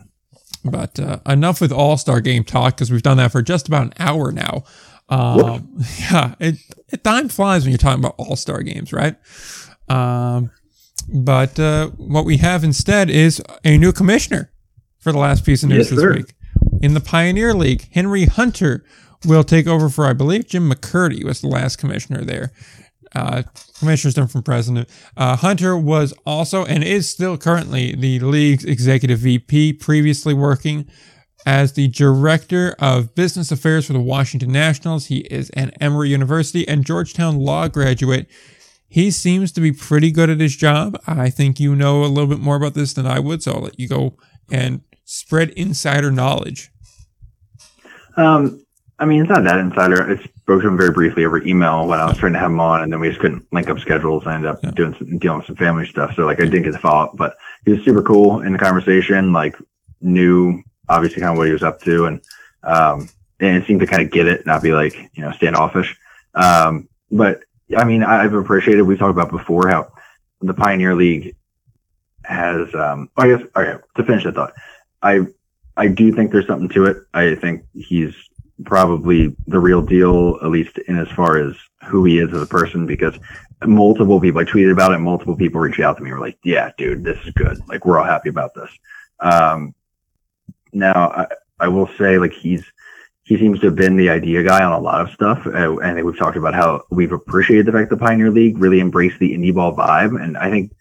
[0.66, 3.84] But uh, enough with All Star Game talk because we've done that for just about
[3.88, 4.64] an hour now.
[5.09, 6.55] Um, yeah, it,
[6.89, 9.16] it time flies when you're talking about All Star games, right?
[9.89, 10.51] Um,
[11.14, 14.51] but uh, what we have instead is a new commissioner
[14.99, 16.14] for the last piece of news Yes, this sir.
[16.16, 16.34] week
[16.82, 17.89] in the Pioneer League.
[17.91, 18.86] Henry Hunter
[19.26, 22.51] will take over for, I believe, Jim McCurdy was the last commissioner there.
[23.16, 23.43] Uh,
[23.80, 24.89] commissioner's done from president.
[25.16, 30.88] Uh, Hunter was also and is still currently the league's executive VP, previously working
[31.45, 35.07] as the director of business affairs for the Washington Nationals.
[35.07, 38.28] He is an Emory University and Georgetown law graduate.
[38.88, 40.99] He seems to be pretty good at his job.
[41.07, 43.61] I think you know a little bit more about this than I would, so I'll
[43.61, 44.18] let you go
[44.51, 46.72] and spread insider knowledge.
[48.16, 48.64] Um,
[48.99, 50.11] I mean, it's not that insider.
[50.11, 52.60] I spoke to him very briefly over email when I was trying to have him
[52.60, 54.28] on, and then we just couldn't link up schedules.
[54.28, 54.72] I ended up Yeah.
[54.72, 57.16] doing some, dealing with some family stuff, so like I didn't get the follow up.
[57.16, 59.32] But he was super cool in the conversation.
[59.32, 59.56] Like
[60.02, 62.22] knew obviously kind of what he was up to, and
[62.64, 63.08] um,
[63.39, 65.96] and it seemed to kind of get it, not be like you know standoffish.
[66.36, 67.44] Um, but
[67.78, 68.82] I mean, I've appreciated.
[68.82, 69.94] We talked about before how
[70.41, 71.38] the Pioneer League
[72.26, 72.74] has.
[72.76, 73.78] Um, I guess okay.
[73.96, 74.54] To finish that thought,
[75.02, 75.22] I
[75.78, 76.98] I do think there's something to it.
[77.14, 78.14] I think he's
[78.66, 81.56] probably the real deal, at least in as far as
[81.88, 83.16] who he is as a person, because
[83.66, 86.72] multiple people, I tweeted about it, multiple people reached out to me, were like, yeah,
[86.78, 87.58] dude, this is good.
[87.68, 88.70] Like, we're all happy about this.
[89.20, 89.74] Um,
[90.72, 91.28] now, I,
[91.60, 92.64] I will say, like, he's,
[93.24, 95.45] he seems to have been the idea guy on a lot of stuff.
[95.47, 99.20] Uh, and we've talked about how we've appreciated the fact the Pioneer League really embraced
[99.20, 100.22] the indie ball vibe.
[100.22, 100.74] And I think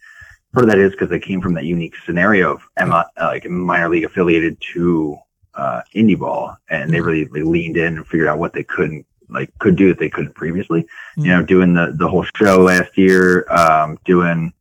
[0.52, 3.48] part of that is because they came from that unique scenario of Emma, uh, like
[3.48, 5.16] minor league affiliated to
[5.54, 7.04] uh, indie ball, and they Mhm.
[7.06, 10.08] really they leaned in and figured out what they couldn't like could do that they
[10.10, 10.82] couldn't previously.
[11.18, 11.24] Mhm.
[11.24, 14.52] You know, doing the the whole show last year, um, doing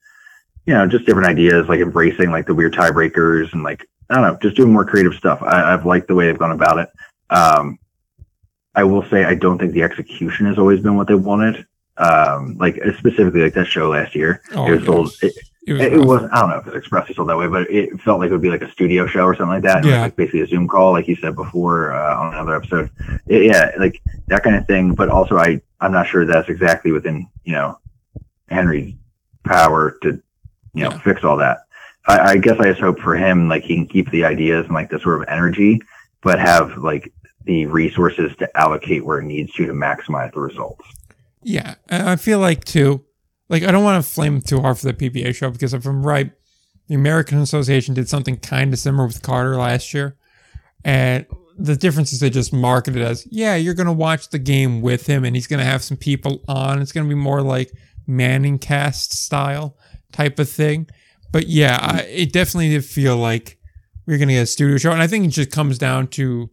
[0.65, 4.23] you know just different ideas like embracing like the weird tiebreakers and like I don't
[4.23, 5.41] know, just doing more creative stuff.
[5.41, 6.89] I, I've liked the way they've gone about it.
[7.29, 7.79] Um,
[8.75, 11.65] I will say I don't think the execution has always been what they wanted.
[11.97, 14.85] Um, like specifically like that show last year, Oh, it was yeah.
[14.85, 15.11] sold.
[15.21, 15.33] It,
[15.67, 18.01] It was it, was I don't know if it's expressly sold that way, but it
[18.01, 19.85] felt like it would be like a studio show or something like that.
[19.85, 20.01] Yeah.
[20.01, 22.89] like basically a Zoom call, like you said before uh, on another episode.
[23.27, 24.95] It- yeah, like that kind of thing.
[24.95, 27.77] But also, I I'm not sure that's exactly within you know
[28.49, 28.95] Henry's
[29.43, 30.21] power to,
[30.73, 30.99] you know, Yeah.
[30.99, 31.59] fix all that.
[32.07, 34.73] I, I guess I just hope for him, like he can keep the ideas and
[34.73, 35.79] like the sort of energy,
[36.21, 37.11] but have like
[37.45, 40.85] the resources to allocate where it needs to to maximize the results.
[41.43, 43.03] Yeah, I feel like too,
[43.51, 46.03] like I don't want to flame too hard for the PBA show because if I'm
[46.03, 46.31] right,
[46.87, 50.15] the American Association did something kind of similar with Carter last year,
[50.83, 51.25] and
[51.57, 55.05] the difference is they just marketed it as, yeah, you're gonna watch the game with
[55.05, 56.81] him, and he's gonna have some people on.
[56.81, 57.71] It's gonna be more like
[58.07, 59.77] Manning cast style
[60.11, 60.87] type of thing.
[61.31, 63.57] But yeah, I, it definitely did feel like
[64.05, 66.49] we are gonna get a studio show, and I think it just comes down to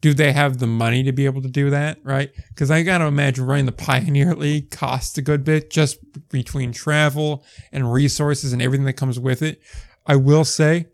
[0.00, 2.30] do they have the money to be able to do that, right?
[2.48, 6.72] Because I got to imagine running the Pioneer League costs a good bit just between
[6.72, 9.60] travel and resources and everything that comes with it.
[10.06, 10.86] I will say,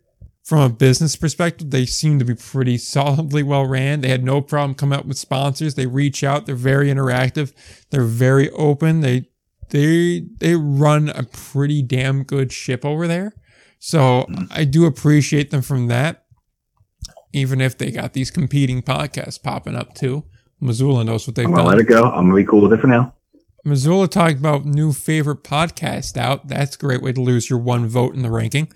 [0.43, 4.01] from a business perspective, they seem to be pretty solidly well ran.
[4.01, 5.75] They had no problem coming up with sponsors.
[5.75, 6.47] They reach out.
[6.47, 7.53] They're very interactive.
[7.91, 9.01] They're very open.
[9.01, 9.29] They
[9.71, 13.35] they they run a pretty damn good ship over there.
[13.79, 16.22] So I do appreciate them from that
[17.33, 20.25] even if they got these competing podcasts popping up too.
[20.61, 21.77] Missoula knows what they've I'm gonna done.
[21.77, 22.05] let it go.
[22.05, 23.15] I'm gonna be cool with it for now.
[23.65, 26.49] Missoula talked about new favorite podcast out.
[26.49, 28.73] That's a great way to lose your one vote in the ranking.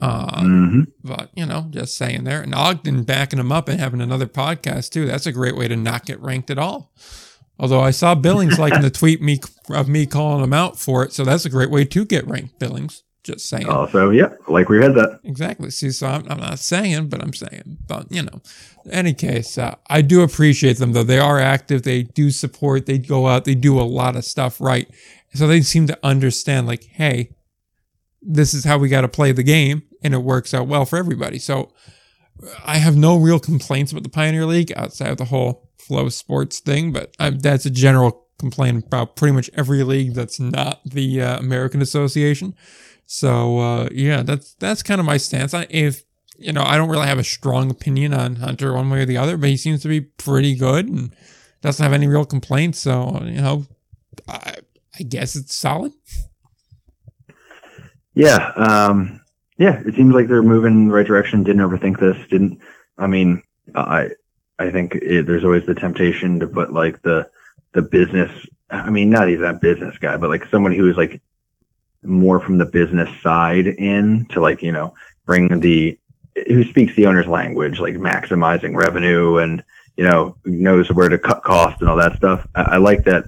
[0.00, 2.40] Uh, hmm But, you know, just saying there.
[2.42, 5.06] And Ogden backing him up and having another podcast too.
[5.06, 6.92] That's a great way to not get ranked at all.
[7.60, 9.38] Although I saw Billings liking the tweet me
[9.70, 11.12] of me calling him out for it.
[11.12, 13.03] So that's a great way to get ranked, Billings.
[13.24, 13.66] Just saying.
[13.70, 15.20] Also, yeah, like we had that.
[15.24, 15.70] Exactly.
[15.70, 17.78] See, so I'm, I'm not saying, but I'm saying.
[17.86, 18.42] But, you know,
[18.90, 21.04] any case, uh, I do appreciate them, though.
[21.04, 21.84] They are active.
[21.84, 22.84] They do support.
[22.84, 23.46] They go out.
[23.46, 24.86] They do a lot of stuff right.
[25.32, 27.30] So they seem to understand, like, hey,
[28.20, 29.84] this is how we got to play the game.
[30.02, 31.38] And it works out well for everybody.
[31.38, 31.72] So
[32.62, 36.60] I have no real complaints about the Pioneer League outside of the whole flow sports
[36.60, 36.92] thing.
[36.92, 41.38] But I, that's a general complaint about pretty much every league that's not the uh,
[41.38, 42.54] American Association.
[43.06, 45.54] So uh, yeah, that's that's kind of my stance.
[45.54, 46.04] I, if
[46.38, 49.16] you know, I don't really have a strong opinion on Hunter one way or the
[49.16, 51.14] other, but he seems to be pretty good and
[51.60, 52.78] doesn't have any real complaints.
[52.80, 53.66] So you know,
[54.28, 54.56] I,
[54.98, 55.92] I guess it's solid.
[58.14, 59.20] Yeah, um,
[59.58, 59.82] yeah.
[59.84, 61.42] It seems like they're moving in the right direction.
[61.42, 62.16] Didn't overthink this.
[62.28, 62.60] Didn't.
[62.98, 63.42] I mean,
[63.74, 64.10] I
[64.58, 67.28] I think it, there's always the temptation to put like the
[67.72, 68.30] the business.
[68.70, 71.20] I mean, not even that business guy, but like someone who is like
[72.04, 74.94] more from the business side in to like you know
[75.26, 75.98] bring the
[76.48, 79.62] who speaks the owner's language, like maximizing revenue and
[79.96, 82.46] you know knows where to cut costs and all that stuff.
[82.54, 83.24] I, I like that.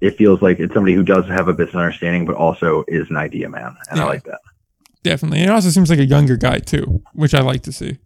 [0.00, 3.16] It feels like it's somebody who does have a business understanding, but also is an
[3.16, 4.04] idea man, and Yeah.
[4.04, 4.40] I like that.
[5.02, 5.40] Definitely.
[5.42, 7.98] It also seems like a younger guy too, which I like to see.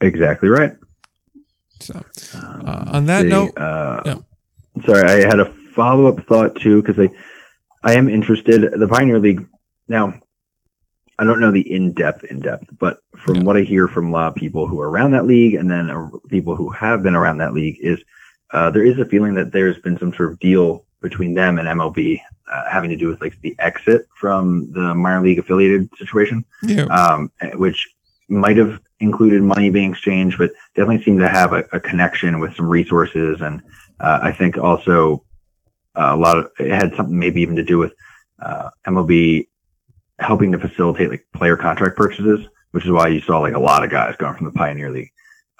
[0.00, 0.74] Exactly right.
[1.80, 2.02] So
[2.34, 4.16] Um, uh, on that see, note, uh, yeah.
[4.86, 7.10] sorry, I had a follow up thought too because I,
[7.84, 8.72] I am interested.
[8.78, 9.46] The Pioneer League
[9.88, 10.14] now.
[11.16, 13.42] I don't know the in depth, in depth, but from Yeah.
[13.44, 15.88] what I hear from a lot of people who are around that league, and then
[15.88, 18.02] uh, people who have been around that league, is
[18.52, 21.68] uh, there is a feeling that there's been some sort of deal between them and
[21.68, 22.20] MLB
[22.50, 26.84] uh, having to do with like the exit from the minor league affiliated situation yeah,
[26.86, 27.86] um, which
[28.28, 32.56] might have included money being exchanged, but definitely seemed to have a, a connection with
[32.56, 33.40] some resources.
[33.40, 33.62] And
[34.00, 35.24] uh, I think also
[35.94, 37.92] a lot of it had something maybe even to do with
[38.40, 39.48] uh, MLB
[40.18, 43.84] helping to facilitate like player contract purchases, which is why you saw like a lot
[43.84, 45.10] of guys going from the Pioneer League.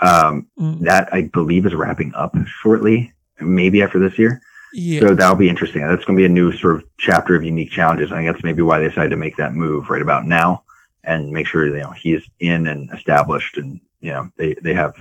[0.00, 4.40] Um, Mm, that I believe is wrapping up shortly, maybe after this year.
[4.72, 5.00] yeah.
[5.00, 5.82] So that'll be interesting.
[5.86, 8.10] That's going to be a new sort of chapter of unique challenges.
[8.12, 10.64] I think that's maybe why they decided to make that move right about now
[11.04, 14.94] and make sure you know he's in and established, and you know they they have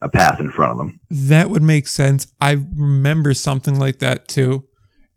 [0.00, 1.00] a path in front of them.
[1.10, 2.26] That would make sense.
[2.40, 4.64] I remember something like that too.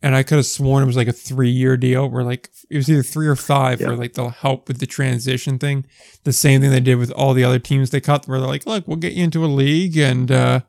[0.04, 2.78] And I could have sworn it was like a three year deal where like it
[2.78, 3.88] was either three or five Yeah.
[3.90, 5.86] where like they'll help with the transition thing.
[6.24, 8.66] The same thing they did with all the other teams they cut where they're like,
[8.66, 10.62] look, we'll get you into a league and uh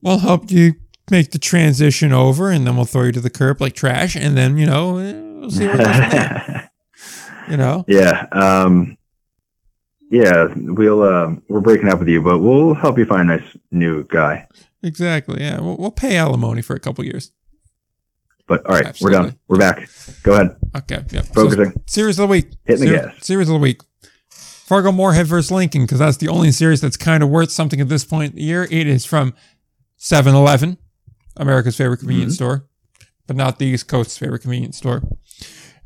[0.00, 0.74] we'll help you
[1.10, 4.36] make the transition over and then we'll throw you to the curb like trash and
[4.36, 4.92] then, you know,
[5.40, 6.60] we'll see what goes.
[7.50, 7.84] You know?
[7.88, 8.96] yeah, um,
[10.10, 10.46] yeah.
[10.56, 14.04] We'll uh, we're breaking up with you, but we'll help you find a nice new
[14.04, 14.46] guy.
[14.82, 15.40] Exactly.
[15.42, 15.60] Yeah.
[15.60, 17.32] We'll, we'll pay alimony for a couple years.
[18.46, 19.18] But all right, Absolutely.
[19.18, 19.38] we're done.
[19.48, 19.88] We're back.
[20.24, 20.56] Go ahead.
[20.76, 21.04] Okay.
[21.10, 21.22] Yeah.
[21.22, 21.72] So- Focusing.
[21.86, 22.50] Series of the week.
[22.64, 23.14] Hitting the gas.
[23.24, 23.80] Series of the week.
[24.30, 27.88] Fargo Moorhead versus Lincoln, because that's the only series that's kind of worth something at
[27.88, 28.68] this point in the year.
[28.70, 29.34] It is from
[29.96, 30.78] 7 Eleven,
[31.36, 32.36] America's favorite convenience Mhm.
[32.36, 32.68] store,
[33.26, 35.02] but not the East Coast's favorite convenience store,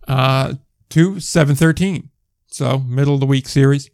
[0.06, 0.54] uh,
[0.90, 2.10] to 713.
[2.46, 3.88] So, middle of the week series.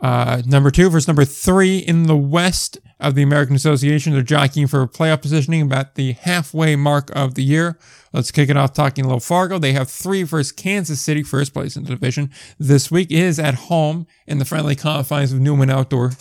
[0.00, 4.12] Uh, number two versus number three in the West of the American Association.
[4.12, 7.78] They're jockeying for playoff positioning about the halfway mark of the year.
[8.12, 9.58] Let's kick it off talking a little Fargo.
[9.58, 12.30] They have three versus Kansas City, first place in the division.
[12.58, 16.12] This week is at home in the friendly confines of Newman Outdoor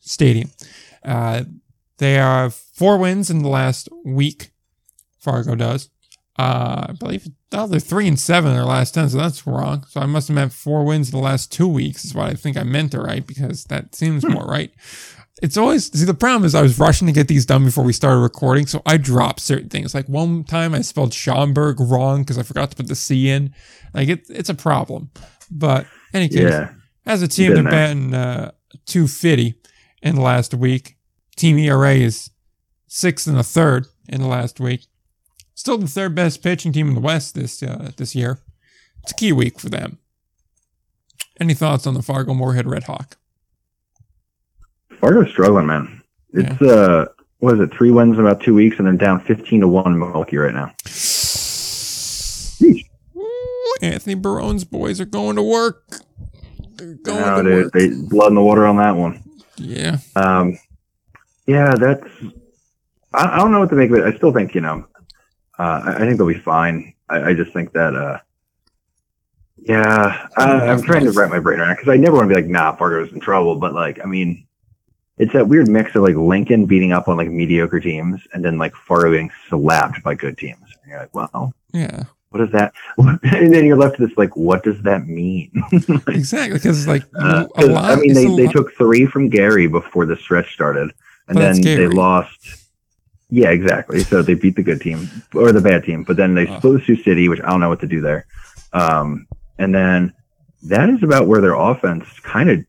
[0.00, 0.50] Stadium.
[1.04, 1.44] Uh,
[1.98, 4.50] they have four wins in the last week.
[5.18, 5.88] Fargo does.
[6.40, 9.84] Uh, I believe oh, they're three and seven in their last ten, so that's wrong.
[9.88, 12.34] So I must have meant four wins in the last two weeks is what I
[12.34, 14.70] think I meant to write because that seems more right.
[15.42, 17.92] It's always see the problem is I was rushing to get these done before we
[17.92, 19.94] started recording, so I dropped certain things.
[19.94, 23.54] Like one time I spelled Schaumburg wrong because I forgot to put the C in.
[23.94, 25.10] Like it, it's a problem.
[25.50, 26.72] But any case, Yeah.
[27.06, 28.52] as a team, they're batting uh,
[28.86, 29.54] 250
[30.02, 30.96] in the last week.
[31.36, 32.30] Team ERA is
[32.86, 34.86] sixth and a third in the last week.
[35.60, 38.38] Still the third best pitching team in the West this uh, this year.
[39.02, 39.98] It's a key week for them.
[41.38, 43.18] Any thoughts on the Fargo Moorhead Red Hawk?
[45.02, 46.00] Fargo's struggling, man.
[46.32, 47.08] It's uh,
[47.40, 47.74] what is it?
[47.74, 50.72] Three wins in about two weeks, and they're down fifteen to one Milwaukee right now.
[52.62, 55.84] Ooh, Anthony Barone's boys are going to work.
[56.76, 57.72] They're going No, to dude, work.
[57.74, 59.22] they blood in the water on that one.
[59.58, 59.98] yeah.
[60.16, 60.58] Um,
[61.46, 62.06] yeah, that's.
[63.12, 64.04] I, I don't know what to make of it.
[64.06, 64.86] I still think you know.
[65.60, 66.94] Uh, I, think they'll be fine.
[67.10, 67.94] I, I just think that.
[67.94, 68.18] Uh,
[69.62, 72.40] yeah, I, I'm trying to wrap my brain around because I never want to be
[72.40, 73.56] like, nah, Fargo's in trouble.
[73.56, 74.46] But like, I mean,
[75.18, 78.56] it's that weird mix of like Lincoln beating up on like mediocre teams and then
[78.56, 80.62] like Fargo getting slapped by good teams.
[80.82, 82.04] And you're like, well, Yeah.
[82.30, 82.72] what is that?
[82.96, 85.50] and then you're left with this like, what does that mean?
[86.08, 86.56] Exactly.
[86.56, 87.84] Because, like, Uh, a 'cause, lot.
[87.90, 90.90] I mean, they, they lot- took three from Gary before the stretch started,
[91.28, 92.59] and But then they lost.
[93.30, 94.00] Yeah, exactly.
[94.00, 96.58] So they beat the good team or the bad team, but then they Oh.
[96.58, 98.26] split with Sioux City, which I don't know what to do there.
[98.72, 99.26] Um,
[99.58, 100.12] and then
[100.64, 102.64] that is about where their offense kind of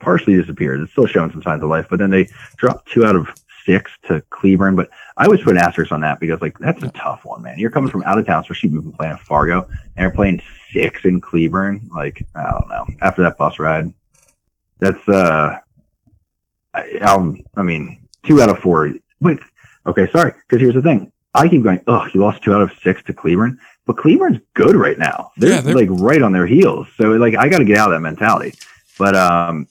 [0.00, 0.80] partially disappeared.
[0.80, 3.28] It's still showing some signs of life, but then they dropped two out of
[3.66, 4.76] six to Cleburne.
[4.76, 7.58] But I always put an asterisk on that because like that's a tough one, man.
[7.58, 10.40] You're coming from out of town, especially you've playing Fargo, and you're playing
[10.72, 11.88] six in Cleburne.
[11.94, 12.86] Like I don't know.
[13.02, 13.92] After that bus ride,
[14.78, 15.58] that's uh,
[16.74, 18.92] I, um, I mean, two out of four.
[19.20, 19.38] Wait,
[19.86, 20.32] okay, sorry.
[20.48, 21.10] Because here's the thing.
[21.34, 21.80] I keep going.
[21.86, 25.30] Oh, you lost two out of six to Cleburne, but Cleburne's good right now.
[25.36, 26.86] They're, Yeah, they're- like right on their heels.
[26.96, 28.54] So like, I got to get out of that mentality.
[28.98, 29.66] But um,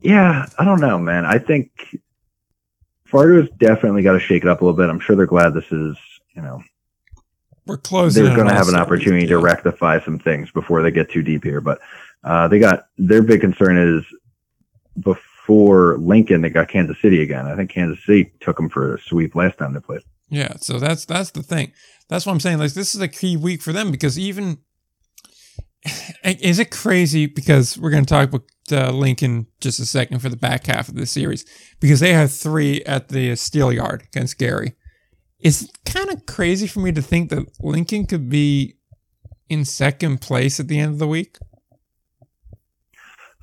[0.00, 1.24] yeah, I don't know, man.
[1.24, 1.70] I think
[3.04, 4.88] Fargo's definitely got to shake it up a little bit.
[4.88, 5.96] I'm sure they're glad this is,
[6.34, 6.62] you know,
[7.66, 8.24] We're closing.
[8.24, 11.42] they're going to have an opportunity to rectify some things before they get too deep
[11.44, 11.60] here.
[11.60, 11.80] But
[12.24, 14.04] uh, they got their big concern is
[15.46, 17.46] before Lincoln, they got Kansas City again.
[17.46, 20.02] I think Kansas City took them for a sweep last time they played.
[20.28, 21.72] Yeah, so that's that's the thing.
[22.08, 22.58] That's what I'm saying.
[22.58, 24.58] Like this is a key week for them because even
[26.24, 28.42] is it crazy because we're going to talk about
[28.72, 31.44] uh, Lincoln just a second for the back half of the series
[31.78, 34.74] because they have three at the Steel Yard against Gary.
[35.38, 38.78] It's kind of crazy for me to think that Lincoln could be
[39.48, 41.38] in second place at the end of the week.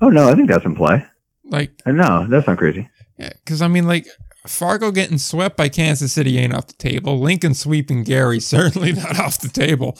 [0.02, 1.02] Oh no, I think that's in play.
[1.44, 2.88] Like, No, that's not crazy.
[3.18, 4.06] yeah, because I mean, like
[4.46, 7.18] Fargo getting swept by Kansas City ain't off the table.
[7.20, 9.98] Lincoln sweeping Gary certainly not off the table.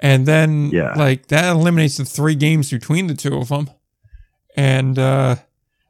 [0.00, 0.92] And then, Yeah.
[0.94, 3.70] like that eliminates the three games between the two of them.
[4.56, 5.36] And uh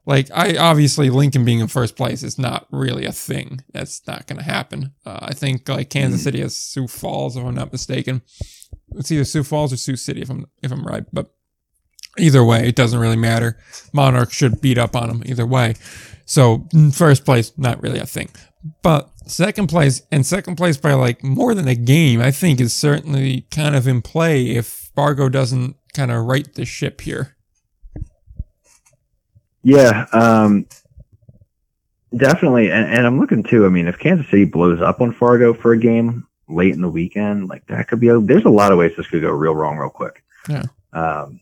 [0.07, 3.61] like I obviously Lincoln being in first place is not really a thing.
[3.73, 4.93] That's not going to happen.
[5.05, 6.25] Uh, I think like Kansas Hmm.
[6.25, 8.23] City has Sioux Falls, if I'm not mistaken.
[8.97, 11.05] It's either Sioux Falls or Sioux City, if I'm if I'm right.
[11.13, 11.31] But
[12.17, 13.59] either way, it doesn't really matter.
[13.93, 15.75] Monarch should beat up on them either way.
[16.25, 18.31] So in first place, not really a thing.
[18.83, 22.73] But second place and second place by like more than a game, I think is
[22.73, 27.37] certainly kind of in play if Fargo doesn't kind of right the ship here.
[29.63, 30.67] Yeah, um,
[32.17, 32.71] definitely.
[32.71, 33.67] And, and I'm looking too.
[33.67, 36.89] I mean, if Kansas City blows up on Fargo for a game late in the
[36.89, 38.09] weekend, like that could be.
[38.09, 40.23] A, there's a lot of ways this could go real wrong real quick.
[40.49, 40.65] Yeah.
[40.93, 41.41] Um,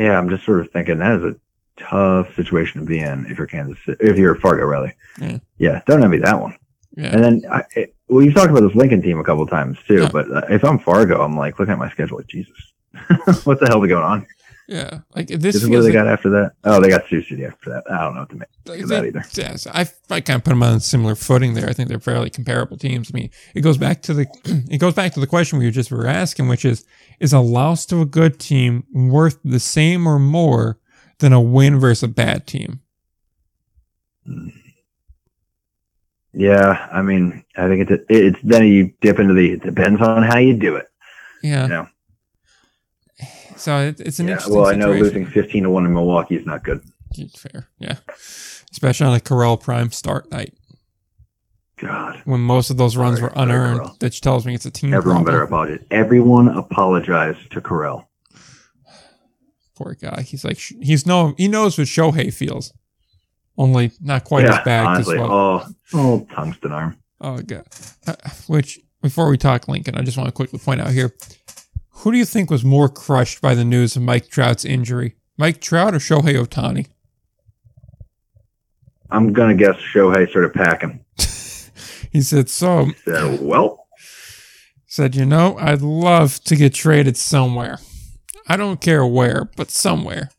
[0.00, 1.36] yeah, I'm just sort of thinking that is a
[1.76, 4.94] tough situation to be in if you're Kansas if you're Fargo, really.
[5.20, 5.38] Yeah.
[5.58, 6.56] Yeah, don't envy that one.
[6.96, 7.14] Yeah.
[7.14, 9.78] And then, I, it, well, you've talked about this Lincoln team a couple of times
[9.86, 10.02] too.
[10.02, 10.10] Yeah.
[10.12, 12.72] But uh, if I'm Fargo, I'm like looking at my schedule, like Jesus,
[13.44, 14.26] what the hell is going on?
[14.70, 15.00] Yeah.
[15.16, 16.52] Like this Is what they like, got after that?
[16.62, 17.82] Oh, they got Sioux City after that.
[17.90, 19.24] I don't know what to make like of that either.
[19.34, 21.68] Yes, I, I kind of put them on a similar footing there.
[21.68, 23.10] I think they're fairly comparable teams.
[23.12, 24.26] I mean, it goes back to the
[24.70, 26.84] it goes back to the question we were just were asking, which is
[27.18, 30.78] is a loss to a good team worth the same or more
[31.18, 32.80] than a win versus a bad team?
[36.32, 40.22] Yeah, I mean, I think it's it's then you dip into the it depends on
[40.22, 40.88] how you do it.
[41.42, 41.62] Yeah.
[41.62, 41.88] You know?
[43.60, 45.04] So it, it's an Yeah, interesting well, I know situation.
[45.04, 46.80] losing fifteen to one in Milwaukee is not good.
[47.36, 47.96] Fair, yeah.
[48.72, 50.54] Especially on a Correlle Prime start night
[51.76, 54.94] God, when most of those runs Sorry, were unearned, which tells me it's a team
[54.94, 55.34] everyone problem.
[55.34, 55.86] better apologize.
[55.90, 58.06] Everyone apologize to Correlle.
[59.76, 60.22] Poor guy.
[60.22, 62.72] He's like he's no he knows what Shohei feels,
[63.58, 64.86] only not quite as bad.
[64.86, 65.18] honestly.
[65.18, 65.32] well.
[65.32, 66.96] Oh, oh, tungsten arm.
[67.20, 67.66] Oh god.
[68.06, 68.14] Uh,
[68.46, 71.14] which before we talk Lincoln, I just want to quickly point out here,
[72.00, 75.16] who do you think was more crushed by the news of Mike Trout's injury?
[75.36, 76.86] Mike Trout or Shohei Ohtani?
[79.10, 81.04] I'm gonna guess Shohei started packing.
[82.12, 82.90] He said so.
[83.04, 83.86] So, well,
[84.86, 87.78] Said you know I'd love to get traded somewhere.
[88.48, 90.30] I don't care where, but somewhere.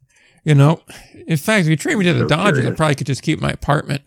[0.44, 0.82] You know,
[1.28, 3.40] in fact, if you trade me to the So Dodgers, I probably could just keep
[3.40, 4.02] my apartment.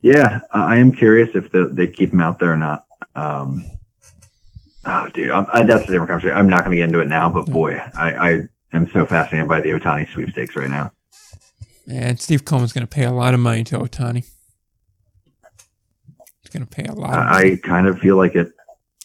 [0.00, 2.86] yeah, I I am curious if the, they keep him out there or not.
[3.14, 3.64] Um,
[4.88, 6.36] oh, dude, I'm, that's a different conversation.
[6.36, 8.40] I'm not gonna get into it now, but boy, I, I
[8.72, 10.92] am so fascinated by the Ohtani sweepstakes right now.
[11.88, 14.26] And Steve Cohen's going to pay a lot of money to Ohtani.
[16.42, 17.10] He's going to pay a lot.
[17.10, 17.18] Of.
[17.18, 18.52] I, I kind of feel like it.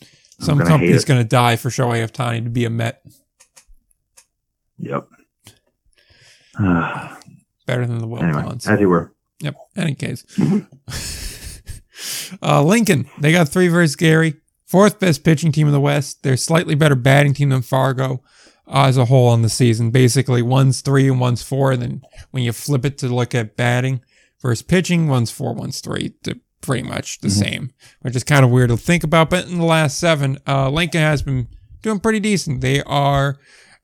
[0.01, 3.01] I'm Some company's going to die for Shohei Ohtani to be a Met.
[4.79, 5.07] Yep.
[6.59, 7.15] Uh,
[7.65, 8.67] Better than the Will anyway, Bonds.
[8.67, 9.13] as you were.
[9.39, 9.55] Yep.
[9.77, 10.25] Any case.
[12.41, 14.35] uh, Lincoln, they got three versus Gary.
[14.73, 16.23] Fourth best pitching team in the West.
[16.23, 18.23] They're slightly better batting team than Fargo
[18.67, 19.91] uh, as a whole on the season.
[19.91, 21.73] Basically, one's three and one's four.
[21.73, 22.01] And then
[22.31, 24.01] when you flip it to look at batting
[24.41, 26.15] versus pitching, one's four, one's three.
[26.23, 27.31] They're pretty much the Mhm.
[27.39, 27.71] same,
[28.01, 29.29] which is kind of weird to think about.
[29.29, 31.49] But in the last seven, uh, Lincoln has been
[31.83, 32.61] doing pretty decent.
[32.61, 33.37] They are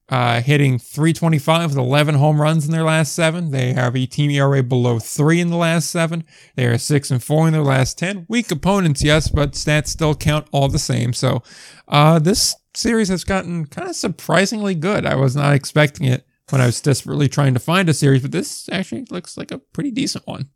[0.10, 3.52] uh, hitting 325 with 11 home runs in their last seven.
[3.52, 6.24] They have a team ERA below three in the last seven.
[6.56, 8.26] They are six and four in their last 10.
[8.28, 11.14] Weak opponents, yes, but stats still count all the same.
[11.14, 11.44] So,
[11.88, 15.06] uh, this series has gotten kind of surprisingly good.
[15.06, 18.32] I was not expecting it when I was desperately trying to find a series, but
[18.32, 20.50] this actually looks like a pretty decent one.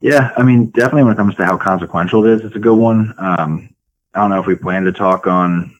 [0.00, 2.76] Yeah, I mean, definitely when it comes to how consequential it is, it's a good
[2.76, 3.14] one.
[3.18, 3.74] Um,
[4.12, 5.74] I don't know if we plan to talk on.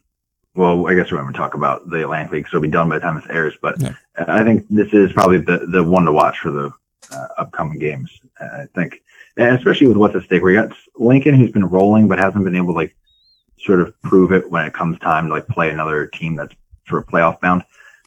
[0.55, 2.89] Well, I guess we're going to talk about the Atlantic League, so it'll be done
[2.89, 3.55] by the time this airs.
[3.61, 3.95] But Yeah.
[4.17, 6.73] I think this is probably the the one to watch for the
[7.11, 8.11] uh, upcoming games.
[8.41, 9.03] Uh, I think,
[9.37, 12.55] and especially with what's at stake, we got Lincoln, who's been rolling but hasn't been
[12.55, 12.95] able to like
[13.59, 16.55] sort of prove it when it comes time to like play another team that's
[16.87, 17.65] sort of playoff bound.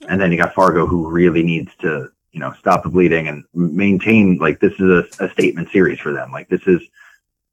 [0.07, 3.43] And then you got Fargo, who really needs to you know stop the bleeding and
[3.53, 4.79] maintain like this is
[5.19, 6.31] a, a statement series for them.
[6.31, 6.81] Like this is,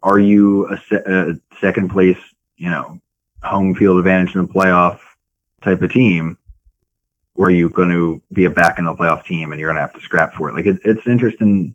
[0.03, 2.18] are you a, se- a second place,
[2.57, 3.01] you know,
[3.45, 5.01] home field advantage in the playoff
[5.62, 6.38] type of team?
[7.34, 9.80] where you're going to be a back in the playoff team and you're going to
[9.80, 10.55] have to scrap for it?
[10.55, 11.74] Like it, it's an interesting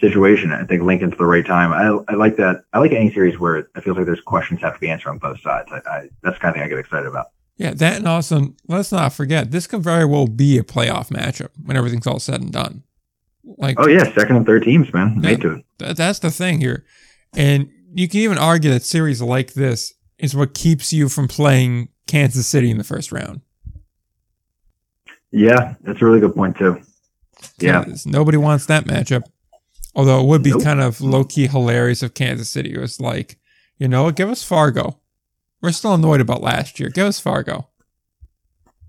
[0.00, 0.52] situation.
[0.52, 1.72] I think Lincoln's the right time.
[1.72, 2.64] I, I like that.
[2.72, 5.18] I like any series where it feels like there's questions have to be answered on
[5.18, 5.70] both sides.
[5.72, 7.26] I, I that's the kind of thing I get excited about.
[7.56, 11.48] Yeah, that and also, let's not forget, this could very well be a playoff matchup
[11.60, 12.84] when everything's all said and done.
[13.56, 15.64] Like, Oh yeah, second and third teams, man, made to it.
[15.78, 16.84] Th- that's the thing here.
[17.34, 21.88] And you can even argue that series like this is what keeps you from playing
[22.06, 23.40] Kansas City in the first round.
[25.30, 26.80] Yeah, that's a really good point too.
[27.58, 29.22] Yeah, Nobody wants that matchup.
[29.94, 30.62] Although it would be Nope.
[30.62, 33.38] kind of low key hilarious if Kansas City was like,
[33.78, 34.98] you know, give us Fargo.
[35.60, 36.88] We're still annoyed about last year.
[36.88, 37.68] Give us Fargo.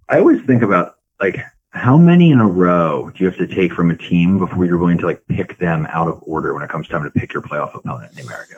[0.08, 1.40] I always think about like
[1.72, 4.78] how many in a row do you have to take from a team before you're
[4.78, 7.42] willing to like pick them out of order when it comes time to pick your
[7.44, 8.58] playoff opponent in the American?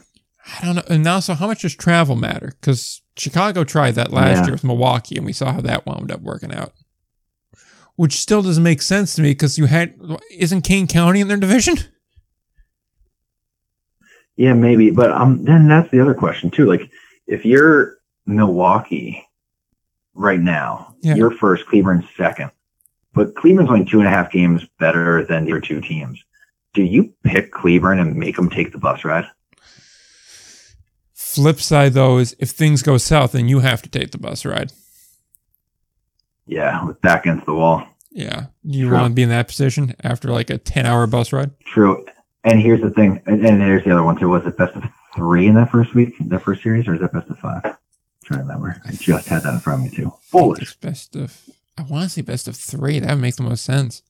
[0.60, 0.84] I don't know.
[0.90, 2.54] And also, how much does travel matter?
[2.60, 4.44] Because Chicago tried that last Yeah.
[4.46, 6.74] year with Milwaukee, and we saw how that wound up working out.
[7.96, 9.94] Which still doesn't make sense to me because you had
[10.32, 11.76] isn't Kane County in their division?
[14.38, 16.66] Yeah, maybe, but um, then that's the other question too.
[16.66, 16.90] Like,
[17.28, 19.24] if you're Milwaukee
[20.16, 21.16] right now, Yeah.
[21.16, 22.50] you're first, Cleveland's second,
[23.14, 26.24] but Cleveland's only two and a half games better than your two teams.
[26.74, 29.26] Do you pick Cleveland and make them take the bus ride?
[31.32, 34.46] Flip side though is if things go south, then you have to take the bus
[34.46, 34.74] ride.
[36.46, 37.88] Yeah, with back against the wall.
[38.12, 38.98] Yeah, you True.
[38.98, 41.58] want to be in that position after like a ten-hour bus ride.
[41.64, 42.06] True.
[42.44, 44.28] And here's the thing, and, and there's the other one too.
[44.28, 44.84] Was it best of
[45.16, 47.62] three in that first week, that first series, or is it best of five?
[47.64, 47.78] I'm
[48.26, 48.82] trying to remember.
[48.86, 50.14] I just had that in front of me too.
[50.24, 50.76] Foolish.
[50.78, 51.40] Best of.
[51.78, 53.00] I want to say best of three.
[53.00, 54.04] That would make the most sense.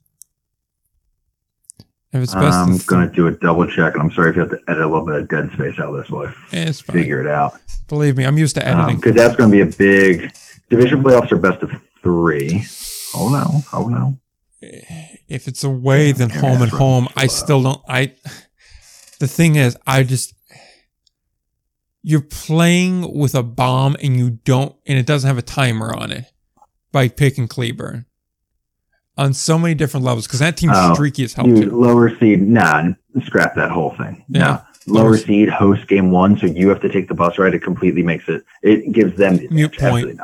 [2.13, 4.51] If it's best I'm gonna do a double check, and I'm sorry if you have
[4.51, 6.93] to edit a little bit of dead space out of this three, it's fine.
[6.93, 7.57] figure it out.
[7.87, 8.97] Believe me, I'm used to um, editing.
[8.97, 10.33] Because that's going to be a big
[10.69, 12.65] division playoffs are best of three.
[13.15, 13.61] Oh no!
[13.71, 14.17] Oh no!
[14.61, 17.07] if it's away, then Yeah, home and home.
[17.15, 17.81] I still don't.
[17.87, 18.13] I.
[19.19, 20.33] The thing is, I just.
[22.03, 26.11] You're playing with a bomb and you don't, and it doesn't have a timer on
[26.11, 26.25] it
[26.91, 28.05] by picking Cleburne.
[29.17, 31.79] On so many different levels because that team's Oh, streaky as hell Dude, too.
[31.79, 32.89] lower seed, nah,
[33.25, 34.23] scrap that whole thing.
[34.29, 34.39] Yeah.
[34.39, 34.61] No.
[34.87, 37.53] Lower Lower- seed host game one, so you have to take the bus ride.
[37.53, 38.43] It completely makes it.
[38.63, 40.19] It gives them the Mute point.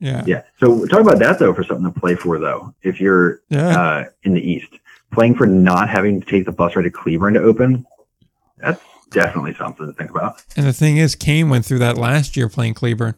[0.00, 0.42] Yeah, Yeah.
[0.58, 2.74] So talk about that though for something to play for though.
[2.82, 3.68] If you're yeah.
[3.80, 4.68] uh, in the East,
[5.12, 7.86] playing for not having to take the bus ride to Cleveland to open,
[8.58, 8.80] that's
[9.12, 10.42] definitely something to think about.
[10.56, 13.14] and the thing is, Kane went through that last year playing Cleburne.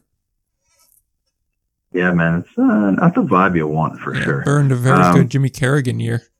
[1.95, 4.43] Yeah, man, it's uh, not the vibe you want for Yeah, sure.
[4.45, 6.23] Burned a very Um, good Jimmy Kerrigan year.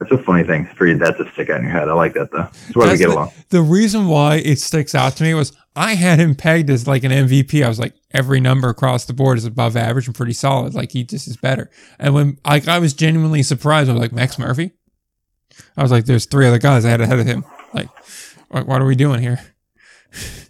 [0.00, 0.96] That's a funny thing for you.
[0.96, 1.88] That's a stick out in your head.
[1.88, 2.42] I like that though.
[2.44, 3.32] That's why we get the- along.
[3.50, 7.02] The reason why it sticks out to me was I had him pegged as like
[7.02, 7.64] an MVP.
[7.64, 10.72] I was like, every number across the board is above average and pretty solid.
[10.74, 11.68] Like he just is better.
[11.98, 14.70] And when like I was genuinely surprised, I was like, Max Murphy.
[15.76, 17.44] I was like, there's three other guys I had ahead of him.
[17.74, 17.88] Like,
[18.50, 19.40] what, what are we doing here?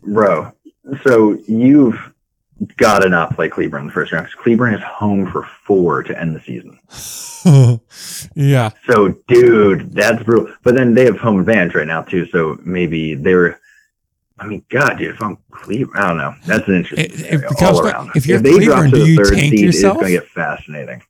[0.03, 0.53] Bro,
[1.05, 1.99] so you've
[2.77, 6.03] got to not play Cleveland in the first round because Cleveland is home for four
[6.03, 6.79] to end the season.
[8.35, 10.53] yeah, So, dude, that's brutal.
[10.65, 12.27] But then they have home advantage right now too.
[12.27, 13.59] So maybe they were.
[14.41, 16.35] I mean, God, dude, if I'm Cleveland, I don't know.
[16.47, 19.05] That's an interesting It- it scenario becomes like- if you're they drop Cleveland, to do
[19.05, 19.95] the you third tank seed, yourself?
[19.97, 21.03] it's going to get fascinating.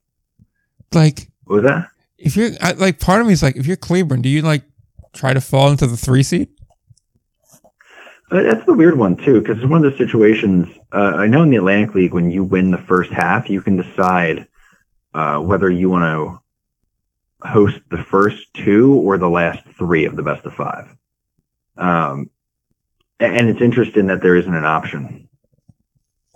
[0.94, 1.88] like What was that?
[2.16, 4.62] if you're I, like part of me is like, if you're Cleveland, do you like
[5.12, 6.48] try to fall into the three seed?
[8.30, 10.68] That's the weird one too, because it's one of those situations.
[10.92, 13.76] Uh, I know in the Atlantic League, when you win the first half, you can
[13.76, 14.46] decide
[15.14, 20.22] uh, whether you want to host the first two or the last three of the
[20.22, 20.94] best of five.
[21.76, 22.30] Um,
[23.20, 25.28] and it's interesting that there isn't an option.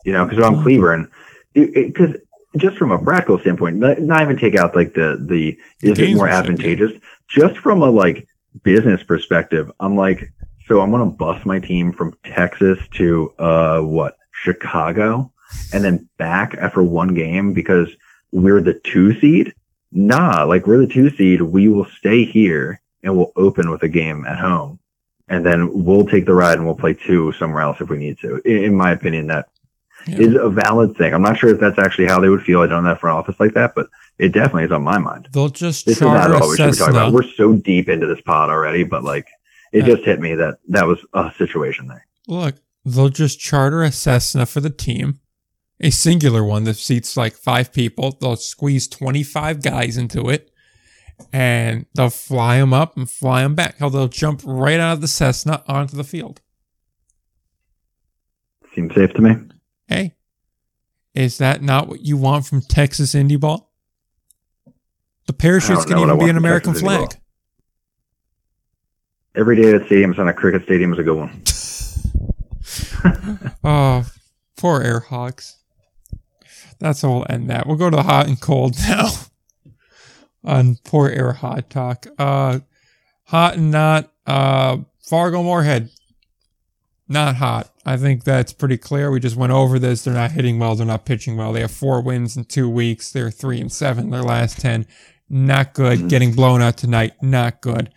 [0.04, 1.08] You know, because if I'm Cleveland,
[1.52, 2.16] because
[2.56, 6.14] just from a practical standpoint, not, not even take out like the the is it
[6.16, 6.92] more advantageous?
[7.28, 8.26] Just from a like
[8.62, 10.32] business perspective, I'm like,
[10.66, 15.32] so I'm gonna bust my team from Texas to uh what Chicago,
[15.72, 17.88] and then back after one game because
[18.32, 19.54] we're the two seed.
[19.92, 21.42] Nah, like we're the two seed.
[21.42, 24.78] We will stay here and we'll open with a game at home,
[25.28, 28.18] and then we'll take the ride and we'll play two somewhere else if we need
[28.20, 28.36] to.
[28.44, 29.48] In, in my opinion, that
[30.06, 30.18] Yeah.
[30.20, 31.12] is a valid thing.
[31.14, 32.60] I'm not sure if that's actually how they would feel.
[32.60, 33.88] I don't know that front office like that, but
[34.18, 35.28] it definitely is on my mind.
[35.32, 37.12] They'll just This is not charter at a all we should be talking about.
[37.12, 39.26] We're so deep into this pod already, but like
[39.72, 42.06] it just hit me that that was a situation there.
[42.28, 45.20] Look, they'll just charter a Cessna for the team,
[45.80, 48.16] a singular one that seats like five people.
[48.20, 50.52] They'll squeeze 25 guys into it
[51.32, 53.78] and they'll fly them up and fly them back.
[53.78, 56.40] Hell, they'll jump right out of the Cessna onto the field.
[58.74, 59.36] Seems safe to me.
[59.86, 60.14] Hey,
[61.14, 63.70] is that not what you want from Texas Indie Ball?
[65.26, 67.16] The parachute's can even be an American flag.
[69.34, 71.42] Every day at stadium is on a cricket stadium is a good one.
[73.64, 74.06] Oh,
[74.56, 75.54] poor AirHogs.
[76.78, 77.16] That's all.
[77.20, 77.66] We'll end that.
[77.66, 79.08] We'll go to the hot and cold now.
[80.44, 82.06] On poor air hot talk.
[82.18, 82.60] Uh,
[83.24, 84.12] hot and not.
[84.26, 85.90] Uh, Fargo Moorhead.
[87.08, 87.70] Not hot.
[87.84, 89.10] I think that's pretty clear.
[89.10, 90.02] We just went over this.
[90.04, 90.74] They're not hitting well.
[90.74, 91.52] They're not pitching well.
[91.52, 93.12] They have four wins in two weeks.
[93.12, 94.10] They're three and seven.
[94.10, 94.86] Their last ten.
[95.28, 96.08] Not good.
[96.08, 97.12] Getting blown out tonight.
[97.22, 97.90] Not good.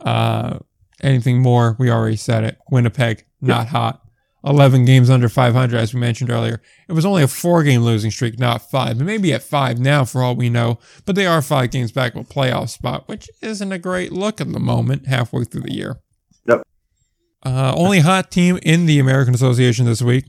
[0.00, 0.58] Uh,
[1.02, 1.76] anything more?
[1.78, 2.58] We already said it.
[2.70, 3.24] Winnipeg.
[3.40, 4.02] Not hot.
[4.44, 6.60] 11 games under 500, as we mentioned earlier.
[6.88, 8.98] It was only a four game losing streak, not five.
[8.98, 11.92] They may be at five now, for all we know, but they are five games
[11.92, 15.62] back of a playoff spot, which isn't a great look at the moment, halfway through
[15.62, 16.00] the year.
[16.46, 16.62] Yep.
[17.44, 20.24] Uh, only hot team in the American Association this week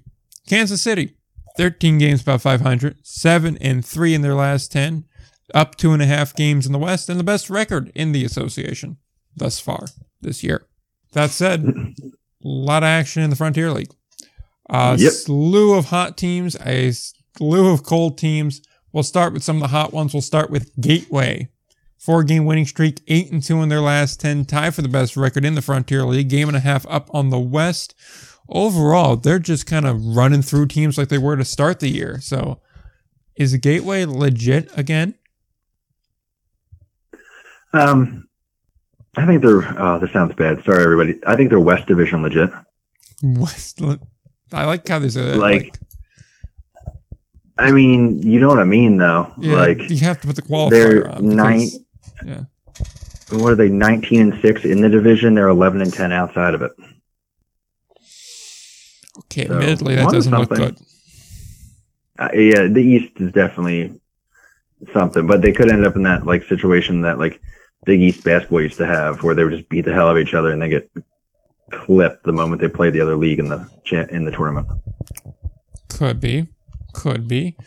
[0.48, 1.16] Kansas City.
[1.56, 5.06] 13 games about 500, 7 and 3 in their last 10,
[5.54, 8.26] up two and a half games in the West, and the best record in the
[8.26, 8.98] association
[9.36, 9.86] thus far
[10.24, 10.66] this year.
[11.14, 11.94] That said, a
[12.44, 13.94] lot of action in the Frontier League.
[14.70, 15.12] A Yep.
[15.12, 16.92] slew of hot teams, a
[17.38, 18.62] slew of cold teams.
[18.92, 20.14] We'll start with some of the hot ones.
[20.14, 21.50] We'll start with Gateway.
[21.98, 25.16] Four game winning streak, eight and two in their last 10, tie for the best
[25.16, 27.96] record in the Frontier League, game and a half up on the West.
[28.50, 32.20] Overall, they're just kind of running through teams like they were to start the year.
[32.20, 32.60] So,
[33.38, 35.16] is Gateway legit again?
[37.72, 38.28] Um,
[39.16, 39.80] I think they're.
[39.82, 40.64] Oh, this sounds bad.
[40.64, 41.20] Sorry, everybody.
[41.28, 42.50] I think they're West Division legit.
[43.22, 43.82] West,
[44.52, 45.78] I like how there's a Like,
[47.58, 49.32] I mean, you know what I mean, though.
[49.38, 51.36] yeah, like, you have to put the qualifier they're on.
[51.36, 51.70] nine-
[52.26, 52.44] yeah.
[53.32, 53.70] what are they?
[53.70, 55.36] Nineteen and six in the division.
[55.36, 56.72] They're eleven and ten outside of it.
[59.20, 60.78] Okay, So, admittedly, that doesn't look good.
[62.18, 64.00] Uh, yeah, the East is definitely
[64.94, 67.40] something, but they could end up in that like situation that like
[67.86, 70.22] Big East basketball used to have, where they would just beat the hell out of
[70.22, 70.90] each other and they get
[71.72, 73.68] clipped the moment they play the other league in the
[74.12, 74.68] in the tournament.
[75.90, 76.48] Could be.
[76.94, 77.58] Could be.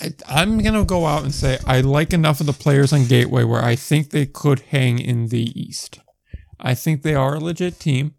[0.00, 3.44] I, I'm gonna go out and say I like enough of the players on Gateway
[3.44, 6.00] where I think they could hang in the East.
[6.60, 8.14] I think they are a legit team.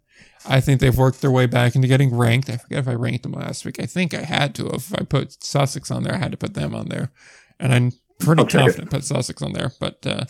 [0.46, 2.50] I think they've worked their way back into getting ranked.
[2.50, 3.80] I forget if I ranked them last week.
[3.80, 4.66] I think I had to.
[4.68, 7.10] If I put Sussex on there, I had to put them on there,
[7.58, 9.72] and I'm pretty I'll confident put Sussex on there.
[9.80, 10.24] But uh,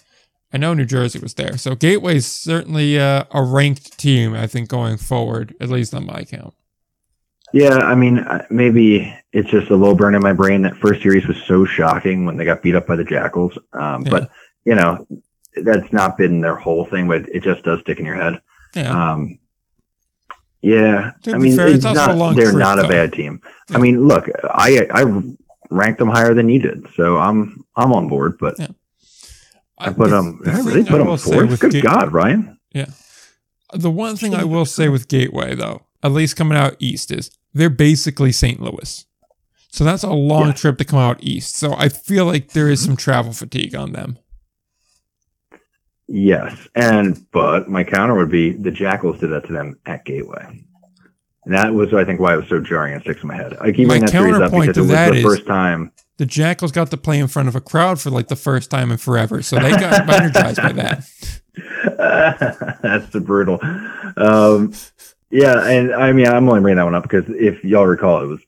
[0.55, 4.35] I know New Jersey was there, so Gateway's certainly uh, a ranked team.
[4.35, 6.55] I think going forward, at least on my count.
[7.53, 10.63] Yeah, I mean, uh, maybe it's just a low burn in my brain.
[10.63, 13.59] That first series was so shocking when they got beat up by the Jackals.
[13.73, 14.11] Um, Yeah.
[14.11, 14.31] But
[14.65, 15.05] you know,
[15.57, 18.41] that's not been their whole thing, but it just does stick in your head.
[18.77, 19.39] Yeah, Um,
[20.63, 23.43] yeah, I mean, fair, it's it's not, they're not a bad team.
[23.71, 23.77] Yeah.
[23.77, 25.05] I mean, look, I I
[25.69, 28.39] ranked them higher than you did, so I'm I'm on board.
[28.39, 28.69] But Yeah.
[29.87, 31.61] I put them, the I really put them fourth.
[31.61, 32.59] Good God, Ryan.
[32.73, 32.87] Yeah.
[33.73, 37.31] The one thing I will say with Gateway, though, at least coming out east, is
[37.53, 38.61] they're basically St.
[38.61, 39.07] Louis.
[39.71, 40.53] So that's a long Yeah.
[40.53, 41.57] trip to come out east.
[41.57, 44.19] So I feel like there is some travel fatigue on them.
[46.07, 50.61] Yes, and but my counter would be the Jackals did that to them at Gateway.
[51.47, 53.57] And that was, I think, why it was so jarring and sticks in my head.
[53.61, 55.47] I keep My that series up counterpoint because to it was that the is- first
[55.47, 55.93] time.
[56.17, 58.93] The Jackals got to play in front of a crowd for like the first time
[58.93, 59.43] in forever.
[59.43, 61.05] So they got energized by that.
[62.83, 63.59] That's the brutal.
[64.17, 64.73] Um,
[65.31, 68.27] yeah, and I mean, I'm only bringing that one up because if y'all recall, it
[68.27, 68.41] was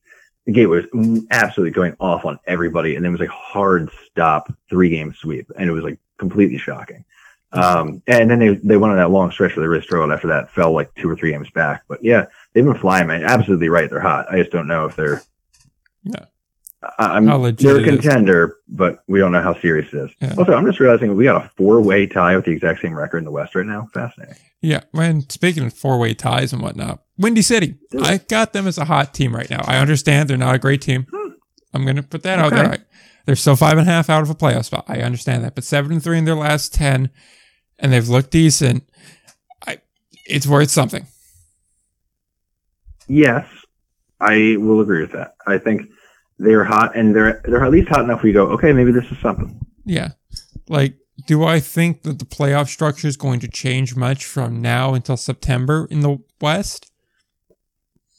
[0.47, 4.91] the Gateway was absolutely going off on everybody, and it was like hard stop three
[4.91, 7.05] game sweep, and it was like completely shocking.
[7.53, 10.29] Um, and then they they went on that long stretch where they really struggled after
[10.29, 11.83] that, fell like two or three games back.
[11.89, 13.25] But yeah, they've been flying, man.
[13.25, 14.31] Absolutely right, they're hot.
[14.31, 15.23] I just don't know if they're.
[16.05, 16.27] Yeah.
[16.99, 17.27] I'm,
[17.57, 20.11] they're a contender, but we don't know how serious it is.
[20.21, 20.35] Yeah.
[20.39, 23.19] Also, I'm just realizing we got a four way tie with the exact same record
[23.19, 23.89] in the West right now.
[23.93, 24.37] Fascinating.
[24.61, 24.83] Yeah.
[24.95, 28.85] And speaking of four way ties and whatnot, Windy City, I got them as a
[28.85, 29.63] hot team right now.
[29.67, 31.07] I understand they're not a great team.
[31.11, 31.31] Hmm.
[31.75, 32.63] I'm going to put that out Okay.
[32.63, 32.79] there.
[33.25, 34.85] They're still five and a half out of a playoff spot.
[34.87, 35.55] I understand that.
[35.55, 37.11] But seven and three in their last 10,
[37.79, 38.89] and they've looked decent.
[39.67, 39.79] I,
[40.27, 41.07] it's worth something.
[43.09, 43.47] Yes,
[44.21, 45.35] I will agree with that.
[45.47, 45.91] I think
[46.39, 49.11] they're hot, and they're they're at least hot enough where you go, okay, maybe this
[49.11, 49.61] is something.
[49.85, 50.13] Yeah.
[50.69, 50.97] Like,
[51.27, 55.17] do I think that the playoff structure is going to change much from now until
[55.17, 56.91] September in the West?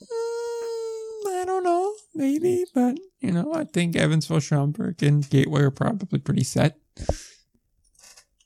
[0.01, 1.93] Mm, I don't know.
[2.15, 2.65] Maybe.
[2.73, 6.77] But, you know, I think Evansville, Schaumburg, and Gateway are probably pretty set.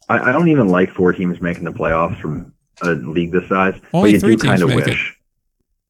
[0.10, 3.80] I, I don't even like four teams making the playoffs from a league this size.
[3.94, 4.98] Only but you three do kind teams of make it.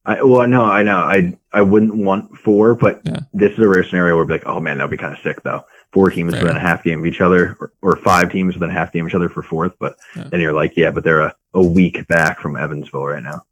[0.05, 0.97] I well, no, I know.
[0.97, 3.19] I I wouldn't want four, but Yeah.
[3.33, 5.19] this is a rare scenario where I'd be like, oh man, that'd be kind of
[5.21, 5.63] sick though.
[5.93, 6.41] Four teams Fair.
[6.43, 9.05] within a half game of each other, or, or five teams within a half game
[9.05, 9.73] of each other for fourth.
[9.79, 10.23] But Yeah.
[10.31, 13.43] then you're like, yeah, but they're a, a week back from Evansville right now.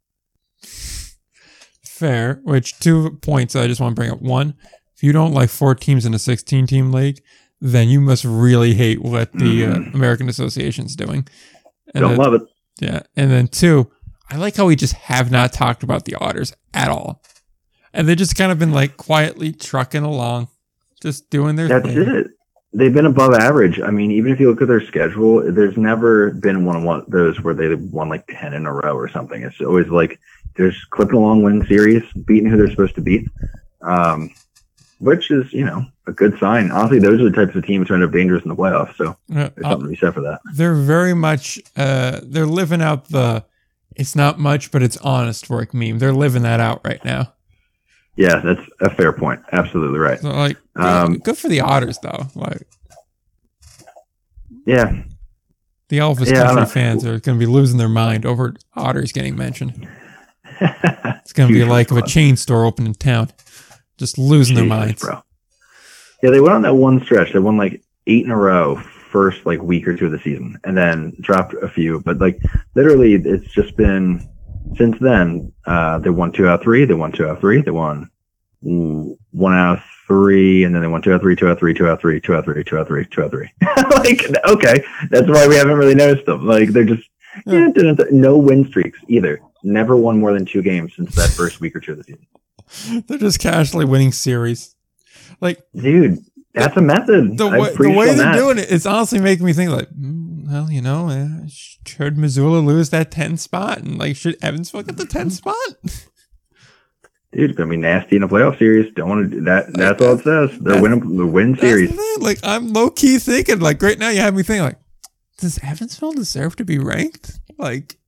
[1.84, 2.40] Fair.
[2.44, 4.22] Which, two points I just want to bring up.
[4.22, 4.54] One,
[4.96, 7.20] if you don't like four teams in a 16 team league,
[7.60, 9.94] then you must really hate what the uh, Mhm.
[9.94, 11.26] American Association's doing.
[11.94, 12.42] And Don't then- love it.
[12.80, 13.00] Yeah.
[13.16, 13.90] And then two,
[14.30, 17.22] I like how we just have not talked about the Otters at all.
[17.92, 20.48] And they've just kind of been like quietly trucking along,
[21.02, 21.98] just doing their That's thing.
[21.98, 22.26] it.
[22.72, 23.80] They've been above average.
[23.80, 27.40] I mean, even if you look at their schedule, there's never been one of those
[27.40, 29.42] where they won like ten in a row or something.
[29.42, 30.20] It's always like
[30.54, 33.28] they're just clipping along, winning series, beating who they're supposed to beat,
[33.82, 34.30] um,
[35.00, 36.70] which is you know a good sign.
[36.70, 38.94] Honestly, those are the types of teams who end up dangerous in the playoffs.
[38.94, 40.40] So there's uh, something to be said for that.
[40.54, 43.44] they're very much, uh, they're living out the,
[44.00, 45.98] it's not much, but it's honest work meme.
[45.98, 47.34] They're living that out right now.
[48.16, 49.40] Yeah, that's a fair point.
[49.52, 50.18] Absolutely right.
[50.18, 52.26] So like, Um, good for the Otters though.
[52.34, 52.66] Like
[54.66, 55.02] Yeah,
[55.88, 59.36] the Elvis Yeah, Country fans are going to be losing their mind over Otters getting
[59.36, 59.86] mentioned.
[60.62, 63.30] It's going to be like if a chain store opened in town,
[63.98, 65.02] just losing their Jesus, minds.
[65.02, 65.22] bro.
[66.22, 67.32] Yeah, they went on that one stretch.
[67.32, 70.58] They won like eight in a row first like week or two of the season,
[70.64, 72.00] and then dropped a few.
[72.00, 72.38] But like
[72.74, 74.28] literally, it's just been
[74.76, 75.52] since then.
[75.66, 76.84] Uh, they won two out of three.
[76.84, 77.60] They won two out of three.
[77.62, 78.10] They won
[78.62, 81.58] one out of three, and then they won two out of three, two out of
[81.58, 83.26] three, two out of three, two out of three, two out of three, two out
[83.26, 83.50] of three.
[83.96, 86.46] like okay, that's why we haven't really noticed them.
[86.46, 87.08] Like they're just
[87.46, 89.40] yeah, didn't- no win streaks either.
[89.62, 93.04] Never won more than two games since that first week or two of the season.
[93.06, 94.74] They're just casually winning series.
[95.40, 96.18] Like Dude,
[96.54, 97.38] that's a method.
[97.38, 98.36] the way, the way they're that.
[98.36, 102.58] doing it, it's honestly making me think like, mm, well, you know, uh, should Missoula
[102.58, 103.78] lose that 10 spot?
[103.78, 105.54] And like, should Evansville get the 10 spot?
[107.32, 108.92] Dude, it's gonna be nasty in a playoff series.
[108.94, 109.72] Don't want to do that.
[109.72, 110.58] That's all it says.
[110.58, 112.18] They're winning the win That's the series.
[112.18, 114.78] Like, I'm low key thinking, like, right now you have me thinking, like,
[115.38, 117.38] does Evansville deserve to be ranked?
[117.56, 117.98] Like,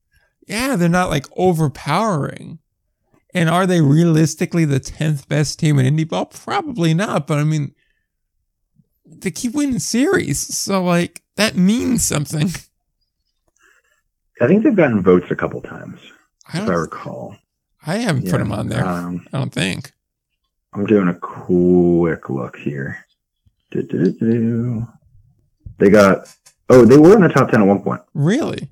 [0.46, 2.58] yeah, they're not like overpowering.
[3.34, 6.26] And are they realistically the 10th best team in Indy ball?
[6.26, 7.26] Probably not.
[7.26, 7.74] But I mean,
[9.20, 10.38] they keep winning series.
[10.38, 12.50] So like that means something.
[14.40, 16.00] I think they've gotten votes a couple times,
[16.52, 17.36] I if I recall.
[17.86, 18.84] I haven't put them on there.
[18.84, 19.92] Um, I don't think.
[20.72, 23.04] I'm doing a quick look here.
[23.70, 24.86] Do-do-do.
[25.78, 26.34] They got.
[26.68, 28.00] Oh, they were in the top ten at one point.
[28.14, 28.68] Really?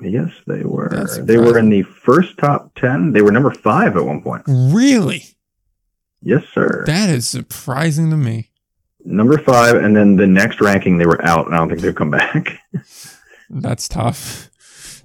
[0.00, 1.06] Yes, they were.
[1.22, 3.12] They were in the first top ten.
[3.12, 4.44] They were number five at one point.
[4.46, 5.24] Really?
[6.22, 6.84] Yes, sir.
[6.86, 8.50] That is surprising to me.
[9.06, 11.94] Number five, and then the next ranking they were out, and I don't think they've
[11.94, 12.60] come back.
[13.50, 14.50] That's tough.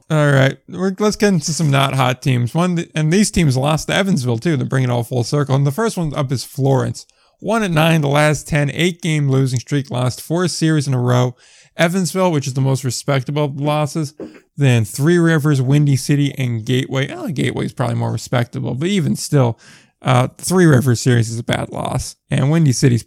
[0.09, 2.53] All right, We're, let's get into some not hot teams.
[2.53, 4.57] One, and these teams lost to Evansville too.
[4.57, 7.05] To bring it all full circle, and the first one up is Florence.
[7.39, 10.99] One at nine, the last 10, eight game losing streak, lost four series in a
[10.99, 11.35] row.
[11.75, 14.13] Evansville, which is the most respectable of the losses,
[14.57, 17.09] then Three Rivers, Windy City, and Gateway.
[17.09, 19.57] Oh, Gateway is probably more respectable, but even still,
[20.01, 23.05] uh, Three Rivers series is a bad loss, and Windy City's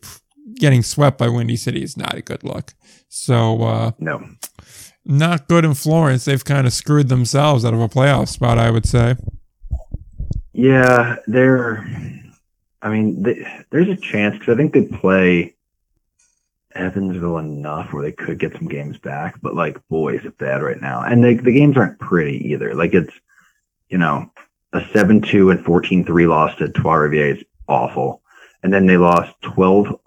[0.56, 2.74] getting swept by Windy City is not a good look.
[3.08, 4.26] So, uh, no.
[5.04, 6.24] not good in Florence.
[6.24, 9.16] They've kind of screwed themselves out of a playoff spot, I would say.
[10.52, 11.86] Yeah, they're.
[12.80, 15.54] I mean, they, there's a chance because I think they play
[16.74, 19.40] Evansville enough where they could get some games back.
[19.40, 21.02] But like, boy, is it bad right now.
[21.02, 22.74] And they, the games aren't pretty either.
[22.74, 23.12] Like it's,
[23.88, 24.30] you know,
[24.72, 28.22] a seven-two and 14-3 loss to Trois Rivières is awful.
[28.64, 29.98] And then they lost 12-4,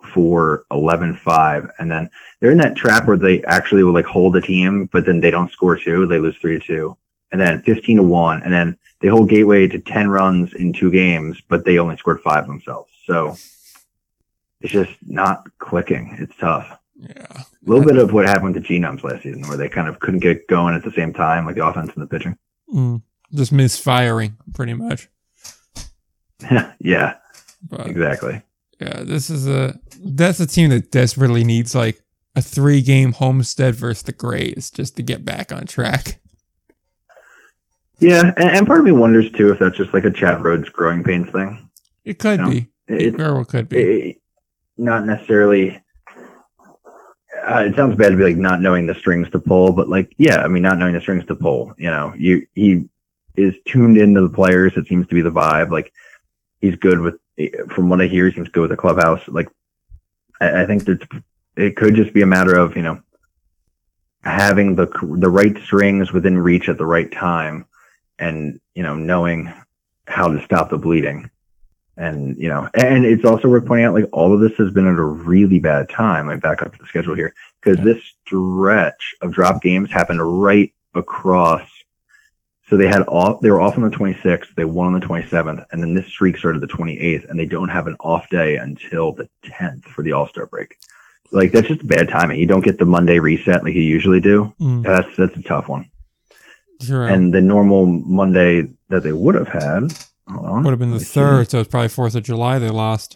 [0.71, 1.69] 11-5.
[1.77, 2.09] And then
[2.39, 5.29] they're in that trap where they actually will like hold the team, but then they
[5.29, 6.07] don't score two.
[6.07, 6.97] They lose three to two.
[7.31, 8.41] And then 15 to one.
[8.41, 12.19] And then they hold Gateway to 10 runs in two games, but they only scored
[12.21, 12.91] five themselves.
[13.05, 13.37] So
[14.61, 16.17] it's just not clicking.
[16.19, 16.79] It's tough.
[16.99, 17.27] Yeah.
[17.29, 20.21] A little bit of what happened to Genomes last season, where they kind of couldn't
[20.21, 22.35] get going at the same time, like the offense and the pitching.
[22.73, 23.03] Mm,
[23.35, 25.09] just misfiring, pretty much.
[26.79, 27.15] yeah,
[27.69, 28.41] But exactly.
[28.79, 32.01] Yeah, this is a that's a team that desperately needs like
[32.35, 36.19] a three game homestead versus the Grays just to get back on track.
[37.99, 40.71] Yeah, and, and part of me wonders too if that's just like a Chad Rhoades
[40.71, 41.69] growing pains thing.
[42.05, 42.49] It could No.
[42.51, 42.67] be.
[42.87, 43.77] It It's very well could be.
[43.77, 44.21] it,
[44.77, 45.81] not necessarily.
[47.47, 50.13] Uh, it sounds bad to be like not knowing the strings to pull, but like,
[50.17, 51.73] yeah, I mean, not knowing the strings to pull.
[51.77, 52.85] You know, you he
[53.35, 54.73] is tuned into the players.
[54.75, 55.71] It seems to be the vibe.
[55.71, 55.91] Like,
[56.61, 57.15] he's good with.
[57.69, 59.21] From what I hear, he seems good with the clubhouse.
[59.27, 59.47] Like,
[60.41, 61.05] I, I think that
[61.55, 63.01] it could just be a matter of you know
[64.23, 64.87] having the
[65.19, 67.65] the right strings within reach at the right time,
[68.19, 69.53] and you know knowing
[70.07, 71.29] how to stop the bleeding
[71.97, 74.87] and you know and it's also worth pointing out like all of this has been
[74.87, 79.15] at a really bad time like back up to the schedule here because this stretch
[79.21, 81.67] of drop games happened right across
[82.69, 85.65] so they had off they were off on the 26th they won on the 27th
[85.71, 89.11] and then this streak started the 28th and they don't have an off day until
[89.13, 90.77] the 10th for the all-star break
[91.31, 94.53] like that's just bad timing you don't get the monday reset like you usually do
[94.59, 95.89] Mm, that's that's a tough one
[96.81, 97.07] sure.
[97.07, 99.83] and the normal monday that they would have had
[100.27, 103.15] on, would have been the third, so it's probably Fourth of July they lost.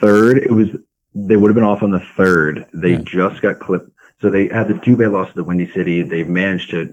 [0.00, 0.38] third.
[0.38, 0.68] It was
[1.14, 2.66] they would have been off on the third.
[2.74, 3.02] They Yeah.
[3.04, 3.88] just got clipped.
[4.20, 6.02] So they had the two bad loss to the Windy City.
[6.02, 6.92] They managed to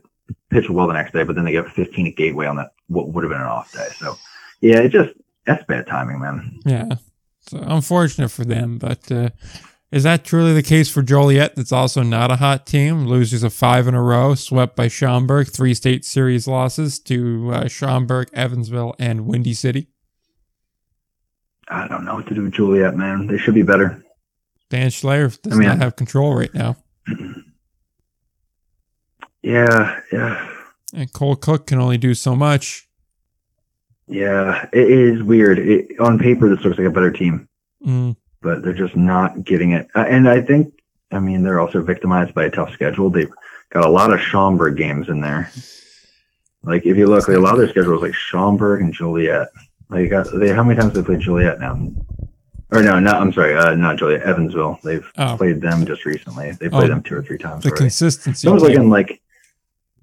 [0.50, 3.10] pitch well the next day, but then they get 15 at Gateway on that what
[3.10, 3.88] would have been an off day.
[3.98, 4.16] So
[4.62, 5.14] yeah, it just
[5.46, 6.60] that's bad timing, man.
[6.66, 6.96] Yeah.
[7.42, 9.30] So unfortunate for them, but uh,
[9.92, 11.56] is that truly the case for Joliet?
[11.56, 13.06] That's also not a hot team.
[13.06, 15.50] Loses a five in a row, swept by Schaumburg.
[15.50, 19.90] Three state series losses to uh, Schaumburg, Evansville, and Windy City.
[21.68, 23.28] I don't know what to do with Joliet, man.
[23.28, 24.04] They should be better.
[24.70, 26.76] Dan Schleyer does I mean, not have control right now,
[29.44, 30.50] Yeah, yeah,
[30.94, 32.88] and Cole Cook can only do so much.
[34.08, 34.68] yeah.
[34.72, 35.60] It is weird.
[35.60, 37.48] It, on paper, this looks like a better team,
[37.86, 39.88] Mm, but they're just not getting it.
[39.96, 40.74] Uh, And I think,
[41.12, 43.10] I mean, they're also victimized by a tough schedule.
[43.10, 43.32] They've
[43.72, 45.52] got a lot of Schaumburg games in there.
[46.64, 49.50] Like if you look, like, a lot of their schedule is like Schaumburg and Joliet.
[49.90, 51.90] Like got, they, how many times have they played Joliet now?
[52.72, 54.80] Or no, not I'm sorry, uh, not Joliet, Evansville.
[54.84, 55.36] They've Oh.
[55.38, 56.52] played them just recently.
[56.54, 56.94] They played Oh.
[56.94, 57.82] them two or three times the already.
[57.84, 58.48] consistency.
[58.48, 59.20] So I was looking like,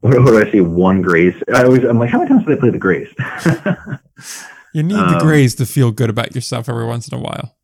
[0.00, 0.60] what, what do I see?
[0.60, 1.34] One Greys.
[1.54, 3.08] I always, I'm like, how many times do they play the Greys?
[4.74, 7.56] you need the grace to feel good about yourself every once in a while.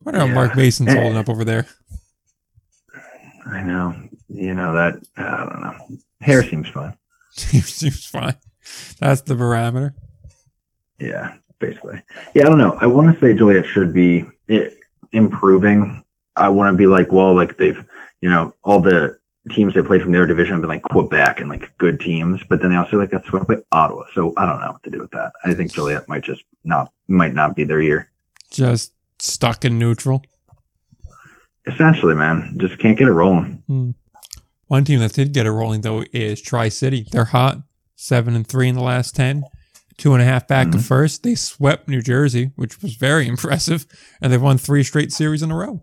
[0.00, 0.34] I wonder how Yeah.
[0.34, 0.94] Mark Mason's Eh.
[1.00, 1.66] holding up over there.
[3.46, 3.94] I know.
[4.28, 4.94] You know that.
[5.16, 5.98] I don't know.
[6.20, 6.96] Hair seems fine.
[7.36, 8.34] Seems fine.
[8.98, 9.94] That's the barometer.
[10.98, 12.02] Yeah, basically.
[12.34, 12.76] Yeah, I don't know.
[12.80, 14.24] I want to say Joliet should be
[15.12, 16.02] improving.
[16.34, 17.82] I want to be like, well, like they've,
[18.20, 19.18] you know, all the
[19.50, 22.60] teams they played from their division have been like Quebec and like good teams, but
[22.60, 24.02] then they also like got swept by Ottawa.
[24.14, 25.32] So I don't know what to do with that.
[25.44, 28.10] I think Joliet might just not, might not be their year.
[28.50, 30.22] Just stuck in neutral.
[31.66, 33.62] Essentially, man, just can't get it rolling.
[33.66, 33.90] Hmm.
[34.68, 37.06] One team that did get it rolling though is Tri City.
[37.10, 37.58] They're hot,
[37.96, 39.44] seven and three in the last ten,
[39.96, 40.82] two and a half back to Mhm.
[40.82, 41.22] first.
[41.22, 43.86] They swept New Jersey, which was very impressive,
[44.20, 45.82] and they've won three straight series in a row.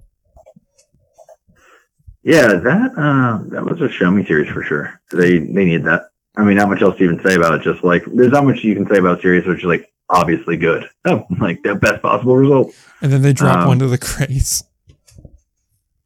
[2.24, 5.00] Yeah, that uh, that was a show me series for sure.
[5.12, 6.04] They they need that.
[6.36, 7.62] I mean, not much else to even say about it.
[7.64, 10.90] Just like there's not much you can say about series which is like obviously good.
[11.06, 12.74] Oh, like the best possible result.
[13.02, 14.64] And then they drop Um, one to the Grays.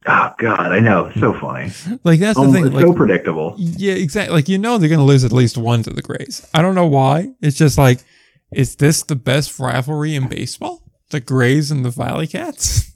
[0.06, 1.70] Oh God, I know, so funny.
[2.04, 2.66] Like that's the thing.
[2.66, 3.54] it's Like, so predictable.
[3.58, 4.34] yeah, exactly.
[4.34, 6.46] Like you know they're gonna lose at least one to the Grays.
[6.54, 7.32] I don't know why.
[7.40, 8.00] It's just like,
[8.52, 10.82] is this the best rivalry in baseball?
[11.10, 12.92] The Grays and the Valley Cats.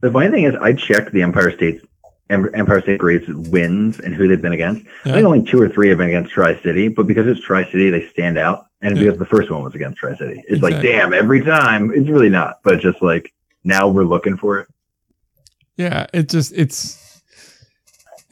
[0.00, 1.88] The funny thing is, I checked the Empire State's Em-
[2.30, 4.86] Empire State Braves wins and who they've been against.
[5.04, 7.64] I think only two or three have been against Tri City, but because it's Tri
[7.64, 8.66] City, they stand out.
[8.82, 9.04] And Yeah.
[9.04, 11.92] because the first one was against Tri City, it's like, damn, every time.
[11.94, 13.32] It's really not, but just like
[13.64, 14.68] now we're looking for it.
[15.76, 16.98] Yeah, it just it's.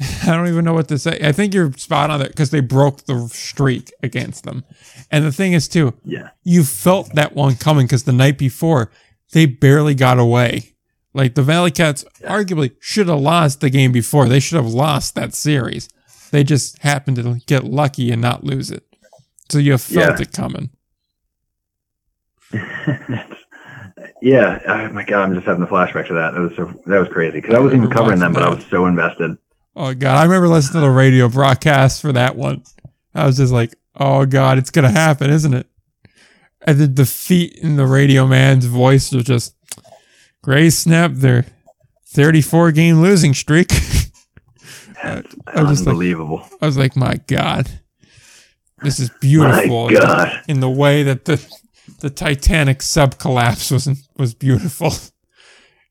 [0.26, 1.18] I don't even know what to say.
[1.22, 4.64] I think you're spot on there because they broke the streak against them,
[5.10, 6.28] and the thing is too, Yeah.
[6.44, 8.90] you felt that one coming because the night before
[9.32, 10.74] they barely got away.
[11.14, 14.28] Like the Valley Cats arguably should have lost the game before.
[14.28, 15.88] They should have lost that series.
[16.30, 18.84] They just happened to get lucky and not lose it.
[19.48, 20.22] So you felt Yeah.
[20.22, 20.70] it coming.
[24.22, 24.60] yeah.
[24.66, 26.32] Oh my God, I'm just having the flashback to that.
[26.34, 28.64] That was so, that was crazy because I wasn't even covering them, but I was
[28.66, 29.36] so invested.
[29.76, 32.62] Oh god, I remember listening to the radio broadcast for that one.
[33.14, 35.66] I was just like, "Oh god, it's gonna happen, isn't it?"
[36.62, 39.54] And the defeat in the radio man's voice was just,
[40.42, 41.44] "Gray snapped their
[42.08, 43.68] 34 game losing streak."
[45.02, 46.46] That's I was just like- unbelievable.
[46.60, 47.68] I was like, "My god,
[48.82, 50.42] this is beautiful." My God.
[50.48, 51.44] In the way that the
[52.00, 54.92] the Titanic sub collapse was was beautiful.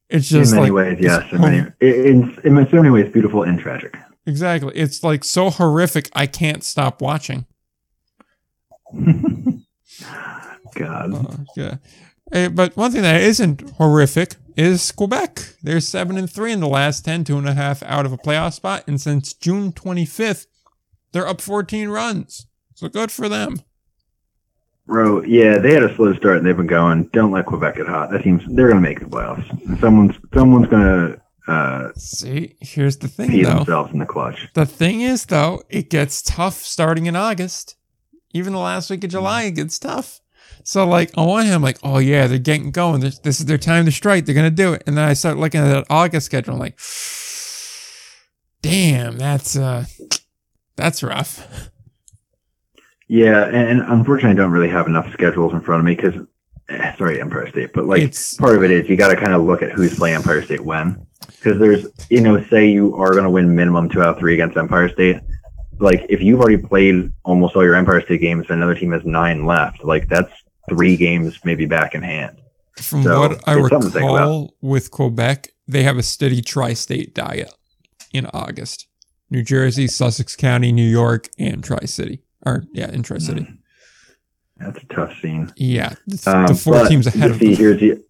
[0.10, 1.30] It's just In many like ways, yes.
[1.34, 3.94] In, many, in, in so many ways, beautiful and tragic.
[4.26, 4.72] exactly.
[4.74, 6.10] It's like so horrific.
[6.14, 7.46] I can't stop watching.
[10.76, 11.14] God.
[11.14, 11.76] Uh, yeah.
[12.32, 15.56] Eh, but one thing that isn't horrific is Quebec.
[15.62, 18.18] They're seven and three in the last 10, two and a half out of a
[18.18, 20.48] playoff spot, and since June 25th,
[21.12, 22.48] they're up 14 runs.
[22.76, 23.62] So good for them.
[24.86, 27.10] Bro, yeah, they had a slow start and they've been going.
[27.12, 28.10] Don't let Quebec get hot.
[28.10, 29.80] That team's they're gonna make the playoffs.
[29.82, 31.18] Someone's someone's gonna
[31.48, 33.56] uh, See, here's the thing though.
[33.56, 34.48] themselves in the clutch.
[34.54, 37.76] The thing is though, it gets tough starting in August.
[38.34, 40.22] Even the last week of July, it gets tough.
[40.68, 43.00] So like on one hand, I'm like, oh yeah, they're getting going.
[43.00, 44.26] This, this is their time to strike.
[44.26, 44.84] They're gonna do it.
[44.86, 46.56] And then I start looking at that August schedule.
[46.56, 46.78] I'm like,
[48.62, 49.86] damn, that's uh,
[50.76, 51.72] that's rough.
[53.08, 56.16] Yeah, and, and unfortunately, I don't really have enough schedules in front of me because,
[56.98, 59.44] sorry, Empire State, but like it's part of it is you got to kind of
[59.44, 61.08] look at who's playing Empire State when.
[61.28, 64.34] Because there's, you know, say you are going to win minimum two out of three
[64.34, 65.22] against Empire State.
[65.80, 69.06] Like, if you've already played almost all your Empire State games and another team has
[69.06, 70.32] nine left, like, that's
[70.70, 72.38] three games maybe back in hand.
[72.76, 74.20] from so, what I it's something to think about.
[74.20, 77.54] recall with Quebec, they have a steady tri-state diet
[78.14, 78.88] in August.
[79.30, 82.22] New Jersey, Sussex County, New York, and Tri-City.
[82.46, 83.42] Or yeah, in Tri-City.
[83.42, 83.58] Mm.
[84.60, 85.52] That's a tough scene.
[85.56, 87.56] Yeah, the, Um, the four teams ahead of see, them.
[87.56, 88.04] Here's the,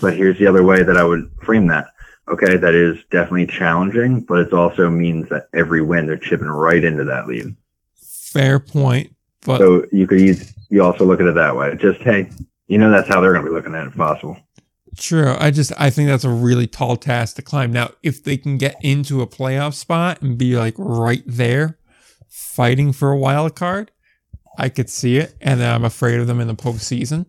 [0.00, 1.88] but here's the other way that I would frame that.
[2.28, 6.84] Okay, that is definitely challenging, but it also means that every win they're chipping right
[6.84, 7.56] into that lead.
[7.96, 9.14] Fair point,
[9.44, 11.76] but So you could use, you also look at it that way.
[11.76, 12.30] Just hey,
[12.66, 14.36] you know that's how they're going to be looking at it if possible.
[14.96, 15.34] True.
[15.38, 17.72] I just I think that's a really tall task to climb.
[17.72, 21.78] Now, if they can get into a playoff spot and be like right there,
[22.28, 23.90] fighting for a wild card,
[24.58, 25.36] I could see it.
[25.40, 27.26] And then I'm afraid of them in the postseason.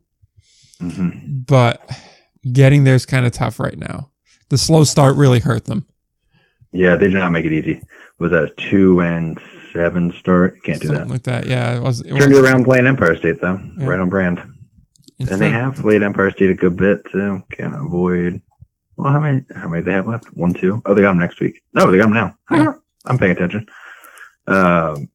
[0.80, 1.10] hmm
[1.46, 1.88] But
[2.52, 4.10] getting there is kind of tough right now.
[4.50, 5.86] The slow start really hurt them.
[6.72, 7.82] Yeah, they did not make it easy.
[8.18, 9.40] Was that a two and
[9.74, 10.62] seven start?
[10.64, 11.08] Can't do that.
[11.08, 11.46] like that.
[11.48, 12.02] Yeah, it was.
[12.02, 13.86] It Turned was around playing Empire State though, Yeah.
[13.88, 14.42] right on brand.
[15.20, 17.44] it's And they have played Empire State a good bit too.
[17.52, 18.42] Can't avoid.
[18.98, 19.44] Well, how many?
[19.56, 20.26] How many they have left?
[20.36, 20.82] One, two.
[20.86, 21.62] Oh, they got them next week.
[21.74, 22.36] No, they got them now.
[22.52, 22.74] Yeah.
[23.06, 23.66] I'm paying attention.
[24.48, 25.10] Um,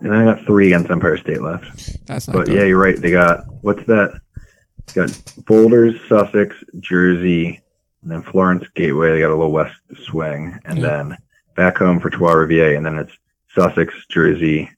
[0.00, 2.06] and then I got three against Empire State left.
[2.06, 2.56] That's not But good.
[2.56, 2.96] yeah, you're right.
[3.00, 4.20] They got what's that?
[4.86, 7.60] They got Boulders, Sussex, Jersey,
[8.02, 9.10] and then Florence Gateway.
[9.10, 9.74] They got a little west
[10.04, 10.86] swing, and Yeah.
[10.88, 11.18] then
[11.56, 13.12] back home for Trois Riviere, and then it's
[13.56, 14.70] Sussex, Jersey.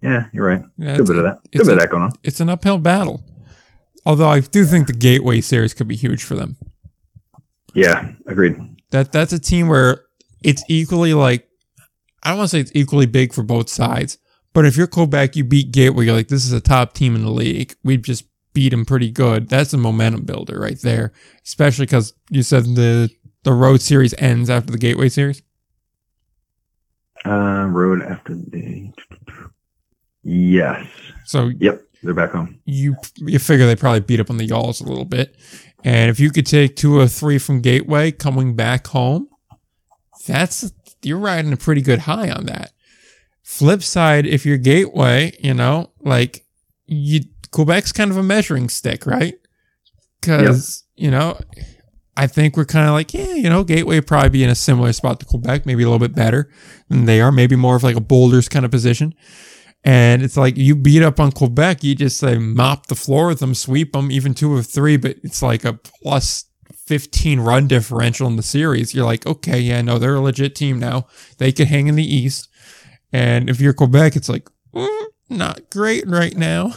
[0.00, 0.62] Yeah, you're right.
[0.78, 1.38] Yeah, Good bit of that.
[1.52, 2.12] Good bit a- of that going on.
[2.22, 3.22] it's an uphill battle.
[4.04, 6.56] Although I do think the Gateway series could be huge for them.
[7.74, 8.56] Yeah, agreed.
[8.90, 10.02] That that's a team where
[10.42, 11.48] it's equally like
[12.22, 14.18] I don't want to say it's equally big for both sides,
[14.52, 17.22] but if you're Quebec, you beat Gateway, you're like this is a top team in
[17.22, 17.74] the league.
[17.84, 18.24] We've just
[18.54, 19.48] beat them pretty good.
[19.48, 21.12] That's a momentum builder right there,
[21.46, 23.08] especially because you said the
[23.44, 25.42] the road series ends after the Gateway series?
[27.24, 28.92] Uh, road after the.
[30.22, 30.86] Yes.
[31.24, 31.82] So Yep.
[32.02, 32.58] They're back home.
[32.64, 35.36] you you figure they probably beat up on the Y'alls a little bit.
[35.84, 39.28] And if you could take two or three from Gateway coming back home,
[40.26, 40.72] that's
[41.02, 42.72] you're riding a pretty good high on that.
[43.42, 46.44] Flip side, if you're Gateway, you know, like
[46.86, 47.20] you
[47.52, 49.34] Quebec's kind of a measuring stick, right?
[50.20, 51.38] Because you know,
[52.16, 54.92] I think we're kind of like, yeah, you know, Gateway probably be in a similar
[54.92, 56.50] spot to Quebec, maybe a little bit better
[56.88, 59.14] than they are, maybe more of like a Boulders kind of position.
[59.84, 63.40] And it's like you beat up on Quebec, you just say mop the floor with
[63.40, 66.44] them, sweep them, even two or three, but it's like a plus
[66.86, 68.94] 15 run differential in the series.
[68.94, 71.06] You're like, okay, yeah, no, they're a legit team now.
[71.38, 72.48] They could hang in the East.
[73.12, 76.74] And if you're Quebec, it's like, mm, not great right now.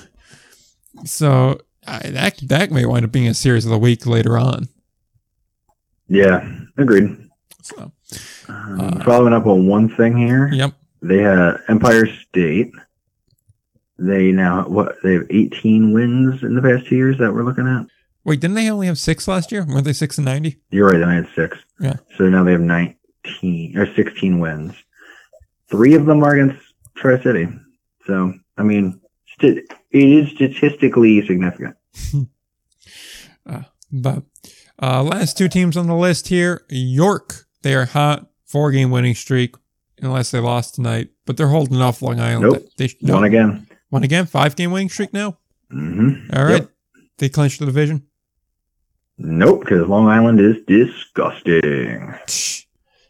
[1.03, 4.69] So I, that that may wind up being a series of the week later on.
[6.07, 6.47] Yeah.
[6.77, 7.17] Agreed.
[7.61, 7.91] So,
[8.47, 10.73] Um, Uh, following up on one thing here, yep.
[11.01, 12.71] they had Empire State.
[13.97, 17.67] They now what they have 18 wins in the past two years that we're looking
[17.67, 17.85] at.
[18.23, 19.65] Wait, didn't they only have six last year?
[19.67, 20.57] Weren't they six and 90?
[20.71, 20.97] You're right.
[20.99, 21.57] Then I had six.
[21.79, 21.95] Yeah.
[22.17, 24.73] So now they have 19 or 16 wins.
[25.69, 26.61] Three of them are against
[26.95, 27.47] Tri City.
[28.05, 28.99] So I mean,
[29.39, 29.59] st-
[29.91, 31.75] it is statistically significant.
[33.45, 33.61] uh,
[33.91, 34.23] But
[34.81, 39.15] uh, last two teams on the list here York, they are hot, four game winning
[39.15, 39.55] streak,
[40.01, 42.43] unless they lost tonight, but they're holding off Long Island.
[42.53, 42.67] Nope.
[42.77, 43.67] They, no, One again.
[43.89, 45.37] one again, five game winning streak now.
[45.69, 46.61] hmm All right.
[46.61, 46.69] Yep.
[47.17, 48.03] They clinched the division.
[49.17, 52.13] Nope, because Long Island is disgusting.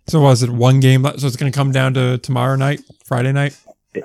[0.08, 1.04] So was it one game?
[1.18, 3.58] So it's going to come down to tomorrow night, Friday night.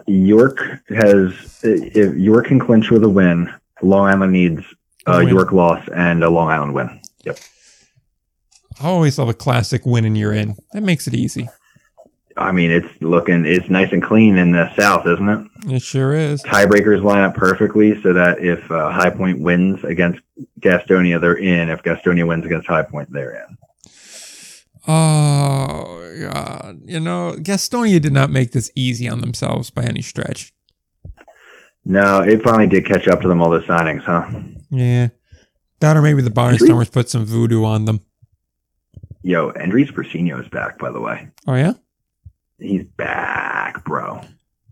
[0.06, 0.58] York
[0.88, 4.62] has if York can clinch with a win, Long Island needs
[5.06, 5.28] A a.
[5.28, 7.02] York loss and a Long Island win.
[7.24, 7.38] Yep.
[8.80, 10.56] I always love a classic win and you're in.
[10.72, 11.48] That makes it easy.
[12.36, 15.74] I mean, it's looking it's nice and clean in the South, isn't it?
[15.74, 16.42] It sure is.
[16.42, 20.20] Tiebreakers line up perfectly so that if uh, High Point wins against
[20.60, 21.68] Gastonia, they're in.
[21.68, 23.58] If Gastonia wins against High Point, they're in.
[24.88, 26.80] Oh God!
[26.84, 30.54] You know, Gastonia did not make this easy on themselves by any stretch.
[31.84, 34.26] No, it finally did catch up to them all the signings, huh?
[34.70, 35.08] Yeah,
[35.80, 38.00] that or maybe the Barnstormers put some voodoo on them.
[39.22, 41.28] Yo, Andres Persino is back, by the way.
[41.46, 41.74] Oh yeah,
[42.58, 44.20] He's back, bro.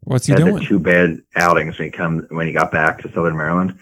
[0.05, 0.65] what's he had the doing?
[0.65, 3.79] two bad outings when he come when he got back to Southern Maryland.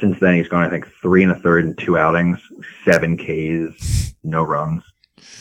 [0.00, 0.64] Since then, he's gone.
[0.64, 2.38] I think three and a third and two outings,
[2.84, 4.82] seven Ks, no runs.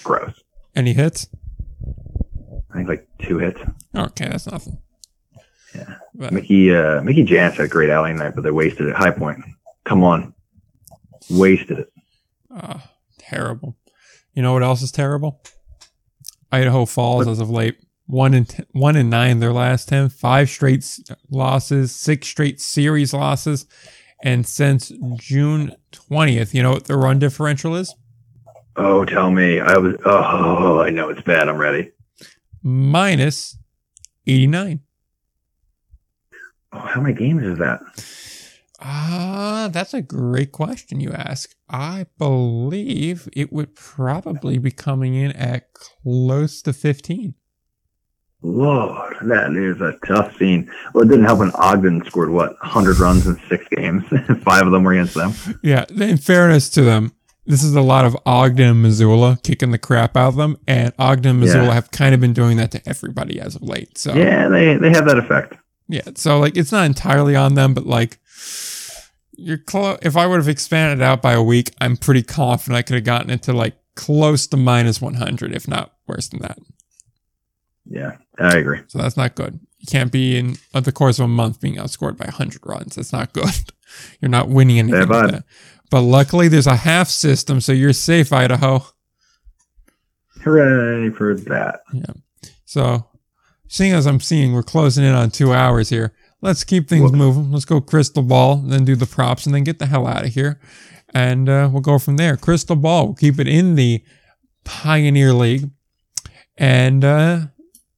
[0.04, 0.34] Gross.
[0.76, 1.30] Any hits?
[2.72, 3.62] I think like two hits.
[3.96, 4.78] Okay, that's nothing.
[5.74, 5.96] Yeah.
[6.14, 8.96] But, Mickey uh, Mickey Jans had a great outing night, but they wasted it.
[8.96, 9.40] High Point,
[9.86, 10.34] come on,
[11.30, 11.92] wasted it.
[12.56, 12.80] uh,
[13.18, 13.76] terrible.
[14.34, 15.42] You know what else is terrible?
[16.52, 17.78] Idaho Falls as of late.
[18.08, 21.92] One in t- one in nine their last ten, five straight s- losses.
[21.94, 23.66] Six straight series losses.
[24.24, 27.94] And since June twentieth, you know what their run differential is?
[28.76, 29.96] Oh, tell me, I was.
[30.06, 31.50] Oh, I know it's bad.
[31.50, 31.92] I'm ready.
[32.62, 33.58] Minus
[34.28, 34.82] eighty nine.
[36.74, 37.80] Oh, how many games is that?
[38.82, 41.52] Ah, that's a great question you ask.
[41.70, 47.36] I believe it would probably be coming in at close to 15.
[48.42, 50.70] Lord, that is a tough scene.
[50.94, 54.04] Well, it didn't help when Ogden scored what 100 runs in six games.
[54.44, 55.34] Five of them were against them.
[55.64, 57.14] Yeah, in fairness to them,
[57.48, 60.94] this is a lot of Ogden and Missoula kicking the crap out of them, and
[61.00, 61.74] Ogden and Missoula Yeah.
[61.74, 63.98] have kind of been doing that to everybody as of late.
[63.98, 65.56] So Yeah, they they have that effect.
[65.88, 68.20] yeah, so like it's not entirely on them, but like
[69.38, 70.00] you're close.
[70.02, 73.04] If I would have expanded out by a week, I'm pretty confident I could have
[73.04, 76.60] gotten it to like close to minus 100, if not worse than that.
[77.86, 78.82] Yeah, I agree.
[78.88, 79.60] So that's not good.
[79.80, 82.96] You can't be in the course of a month being outscored by 100 runs.
[82.96, 83.54] That's not good.
[84.20, 85.08] You're not winning anything.
[85.08, 85.44] That.
[85.92, 88.84] But luckily, there's a half system, so you're safe, Idaho.
[90.42, 91.82] Hooray for that.
[92.66, 93.08] So,
[93.68, 96.14] seeing as I'm seeing we're closing in on two hours here,
[96.46, 97.52] let's keep things moving.
[97.52, 100.34] Let's go crystal ball, then do the props, and then get the hell out of
[100.34, 100.60] here.
[101.14, 102.38] And uh, we'll go from there.
[102.38, 104.04] Crystal ball, we'll keep it in the
[104.64, 105.72] Pioneer League.
[106.58, 107.48] And uh,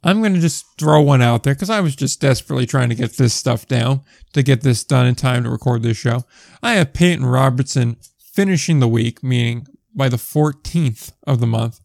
[0.03, 2.95] I'm going to just throw one out there because I was just desperately trying to
[2.95, 4.01] get this stuff down
[4.33, 6.23] to get this done in time to record this show.
[6.63, 11.81] I have Peyton Robertson finishing the week, meaning by the 14th of the month,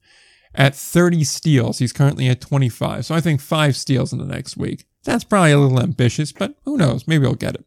[0.55, 1.79] at 30 steals.
[1.79, 3.07] He's currently at 25.
[3.07, 4.85] So I think five steals in the next week.
[5.05, 7.09] That's probably a little ambitious, but who knows?
[7.09, 7.65] Maybe I'll get it.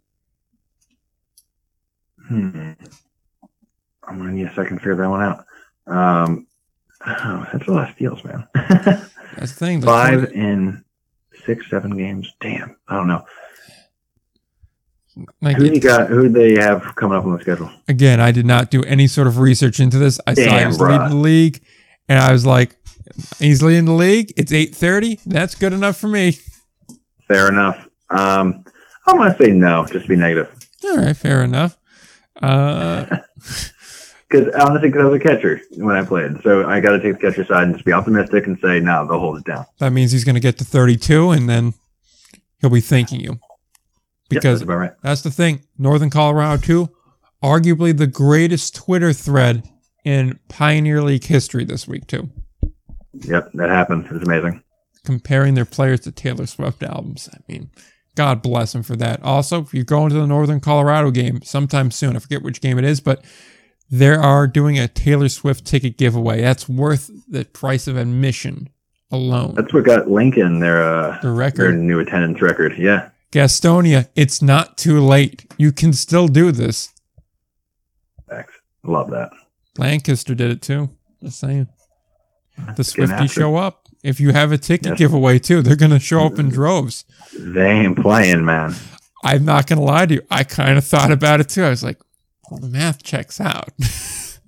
[2.28, 2.72] Hmm.
[4.08, 5.46] I'm gonna need a second to figure that one out.
[5.88, 6.48] Um,
[7.08, 8.48] Oh, that's a lot of steals, man.
[8.56, 9.82] That's the thing.
[9.82, 10.84] Five 20 in
[11.46, 12.32] six, seven games.
[12.40, 12.78] Damn.
[12.88, 13.24] I don't know.
[15.42, 16.10] like, Who you got?
[16.10, 17.70] Who they have coming up on the schedule?
[17.88, 20.20] again, I did not do any sort of research into this.
[20.26, 20.92] I saw he was bruh.
[20.94, 21.62] leading the league,
[22.10, 22.76] and I was like,
[23.38, 24.34] he's leading the league.
[24.36, 25.20] It's eight thirty.
[25.26, 26.38] That's good enough for me.
[27.28, 27.88] Fair enough.
[28.10, 28.64] Um,
[29.08, 30.52] I'm gonna say no, just to be negative.
[30.84, 31.78] All right, fair enough.
[32.42, 33.06] Uh,
[34.28, 37.14] Because honestly, because I was a catcher when I played, so I got to take
[37.14, 39.66] the catcher side and just be optimistic and say no, they'll hold it down.
[39.78, 41.76] that means he's going to get to thirty-two, and then
[42.60, 43.40] he'll be thanking you Yep,
[44.30, 44.92] because that's about right.
[45.04, 45.62] That's the thing.
[45.78, 46.90] Northern Colorado, too,
[47.44, 49.70] arguably the greatest Twitter thread
[50.04, 52.28] in Pioneer League history this week, too,
[53.14, 54.06] Yep, that happened.
[54.08, 54.64] It was amazing.
[55.06, 57.30] Comparing their players to Taylor Swift albums.
[57.34, 57.70] I mean,
[58.16, 59.22] God bless them for that.
[59.24, 62.78] Also, if you're going to the Northern Colorado game sometime soon, I forget which game
[62.78, 63.24] it is, but
[63.90, 66.42] they are doing a Taylor Swift ticket giveaway.
[66.42, 68.70] That's worth the price of admission
[69.12, 69.54] alone.
[69.56, 71.76] That's what got Lincoln their uh, The their record.
[71.80, 72.78] new attendance record.
[72.78, 75.46] Yeah, Gastonia, it's not too late.
[75.58, 76.90] You can still do this.
[78.30, 78.54] Thanks.
[78.84, 79.30] love that.
[79.78, 80.90] Lancaster did it too.
[81.22, 81.68] Just saying.
[82.76, 83.85] The Swifties show up.
[84.06, 87.06] If you have a ticket giveaway too, they're gonna show up in droves.
[87.38, 88.76] They ain't playing, man.
[89.24, 90.22] I'm not gonna lie to you.
[90.30, 91.64] I kind of thought about it too.
[91.64, 92.00] I was like,
[92.52, 93.70] well, the math checks out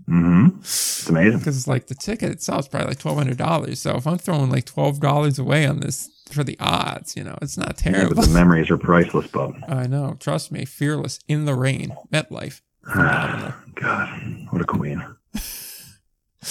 [0.08, 0.60] Mm-hmm.
[0.60, 1.40] It's amazing.
[1.40, 3.82] because it's like the ticket itself is probably like twelve hundred dollars.
[3.82, 7.38] So if I'm throwing like twelve dollars away on this for the odds, you know,
[7.42, 8.16] it's not Yeah, terrible.
[8.16, 9.56] but the memories are priceless, bub.
[9.68, 10.16] I know.
[10.18, 10.64] Trust me.
[10.64, 11.94] Fearless in the rain.
[12.14, 12.62] MetLife.
[12.94, 13.54] God,
[14.52, 15.04] what a queen.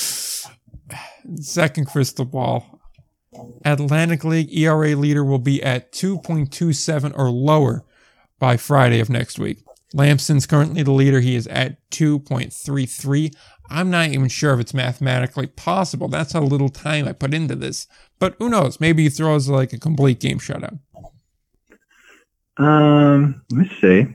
[1.41, 2.81] Second crystal ball.
[3.65, 7.85] Atlantic League ERA leader will be at 2.27 or lower
[8.39, 9.63] by Friday of next week.
[9.95, 11.21] Lambson's currently the leader.
[11.21, 13.35] He is at 2.33.
[13.71, 16.09] I'm not even sure if it's mathematically possible.
[16.09, 17.87] That's how little time I put into this.
[18.19, 18.81] But who knows?
[18.81, 20.79] Maybe he throws like a complete game shutout.
[22.59, 24.07] Um, let me see.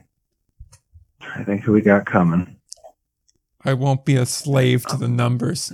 [1.34, 2.56] I think who we got coming.
[3.64, 5.72] I won't be a slave to the numbers.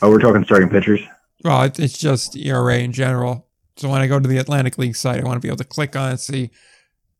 [0.00, 1.00] Oh, we're talking starting pitchers.
[1.44, 3.46] Well, it's just ERA in general.
[3.76, 5.64] So when I go to the Atlantic League site, I want to be able to
[5.64, 6.50] click on it, see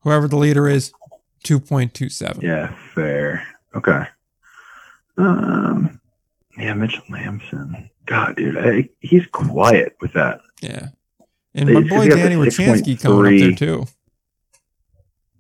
[0.01, 0.93] whoever the leader is,
[1.45, 2.43] 2.27.
[2.43, 3.47] Yeah, fair.
[3.75, 4.05] Okay.
[5.17, 6.01] Um,
[6.57, 7.91] yeah, Mitchell Lambson.
[8.07, 10.41] God, dude, I, he's quiet with that.
[10.61, 10.89] Yeah.
[11.55, 13.87] And my boy he got the Danny Wirchansky coming up there too.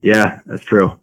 [0.02, 0.98] Yeah, that's true.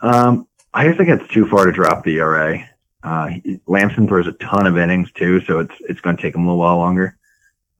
[0.00, 2.68] Um, I just think it's too far to drop the ERA.
[3.06, 6.34] Uh, he- Lambson throws a ton of innings too, so it's it's going to take
[6.34, 7.16] him a little while longer.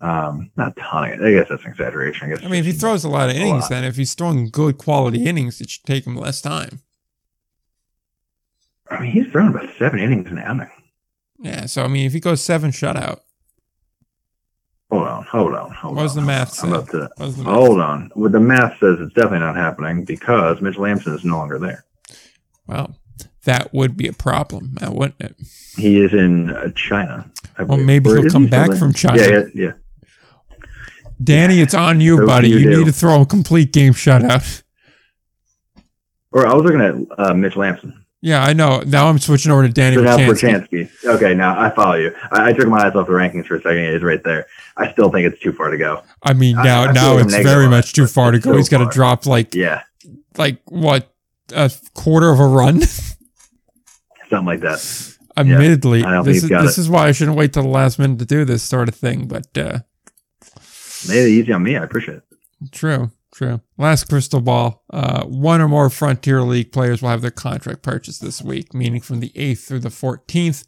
[0.01, 1.05] Um, not a ton.
[1.25, 2.27] I guess that's an exaggeration.
[2.31, 2.45] I guess.
[2.45, 3.71] I mean, if he throws a lot of innings, lot.
[3.71, 6.81] then if he's throwing good quality innings, it should take him less time.
[8.91, 10.71] I mean, he's thrown about seven innings an outing.
[11.41, 11.67] Yeah.
[11.67, 13.21] So I mean, if he goes seven shutout,
[14.91, 16.23] Hold on, hold on, hold what does on.
[16.23, 16.69] the math say?
[16.69, 16.99] I'm about to.
[17.17, 18.13] The math Hold on.
[18.15, 21.85] Well, the math says it's definitely not happening because Mitch Lambson is no longer there.
[22.69, 22.95] Well,
[23.47, 25.35] that would be a problem, now, wouldn't it?
[25.77, 27.29] He is in uh, China.
[27.59, 27.87] I Well, believe.
[27.87, 29.21] maybe Or he'll come he back from China.
[29.21, 29.73] Yeah, yeah, yeah.
[31.23, 32.51] Danny, it's on you, So buddy.
[32.51, 34.63] you You need to throw a complete game shutout.
[36.33, 38.05] Or I was looking at uh, Mitch Lambson.
[38.21, 38.81] Yeah, I know.
[38.87, 40.03] Now I'm switching over to Danny So.
[40.03, 40.91] Wirchansky.
[41.05, 42.15] Okay, now I follow you.
[42.33, 43.79] I, I took my eyes off the rankings for a second.
[43.85, 44.47] It's right there.
[44.77, 46.03] I still think it's too far to go.
[46.23, 48.57] I mean, now I feel now it's very much too far to go.
[48.57, 49.83] He's got to drop like Yeah,
[50.37, 51.11] like what
[51.55, 52.81] a quarter of a run.
[54.29, 55.17] something like that.
[55.37, 58.25] Admittedly, I this is this is why I shouldn't wait till the last minute to
[58.25, 59.29] do this sort of thing.
[59.29, 59.81] But uh,
[61.09, 61.77] Made it easy on me.
[61.77, 62.73] I appreciate it.
[62.73, 63.61] true, true.
[63.77, 64.83] Last crystal ball.
[64.91, 69.01] Uh, one or more Frontier League players will have their contract purchased this week, meaning
[69.03, 70.65] from the eighth through the fourteenth.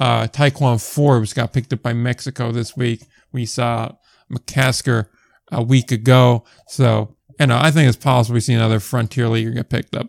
[0.00, 3.02] Uh, Ti'Quan Forbes got picked up by Mexico this week.
[3.32, 3.92] We saw
[4.32, 5.08] McCasker
[5.52, 6.44] a week ago.
[6.68, 10.08] So, you know, I think it's possible we see another Frontier Leaguer get picked up.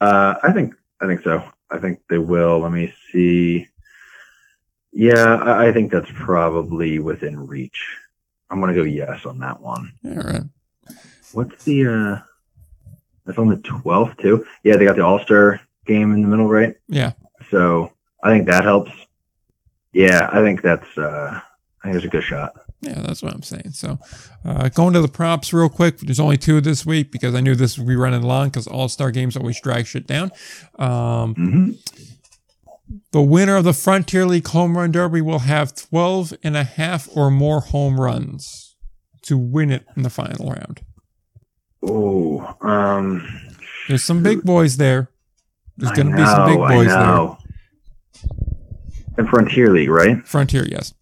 [0.00, 1.42] Uh, I think I think so.
[1.70, 2.60] I think they will.
[2.60, 3.68] Let me see.
[4.92, 7.96] Yeah, I, I think that's probably within reach.
[8.50, 9.92] I'm gonna go yes on that one.
[10.04, 10.42] All right.
[11.32, 12.18] What's the uh
[13.24, 14.46] that's on the twelfth too?
[14.64, 16.74] Yeah, they got the All Star game in the middle, right?
[16.88, 17.12] Yeah.
[17.50, 17.92] So
[18.22, 18.90] I think that helps.
[19.92, 21.40] Yeah, I think that's uh
[21.82, 22.54] I think it's a good shot.
[22.80, 23.72] Yeah, that's what I'm saying.
[23.72, 23.98] So,
[24.44, 25.98] uh, going to the props real quick.
[25.98, 28.88] There's only two this week because I knew this would be running long because All
[28.88, 30.30] Star games always drag shit down.
[30.78, 31.70] Um, hmm
[33.12, 37.08] the winner of the Frontier League Home Run Derby will have 12 and a half
[37.14, 38.76] or more home runs
[39.22, 40.80] to win it in the final round.
[41.82, 43.26] Oh, um
[43.88, 45.10] There's some big boys there.
[45.76, 47.36] There's going to be some big boys there.
[49.18, 50.26] in Frontier League, right?
[50.26, 50.92] Frontier, yes.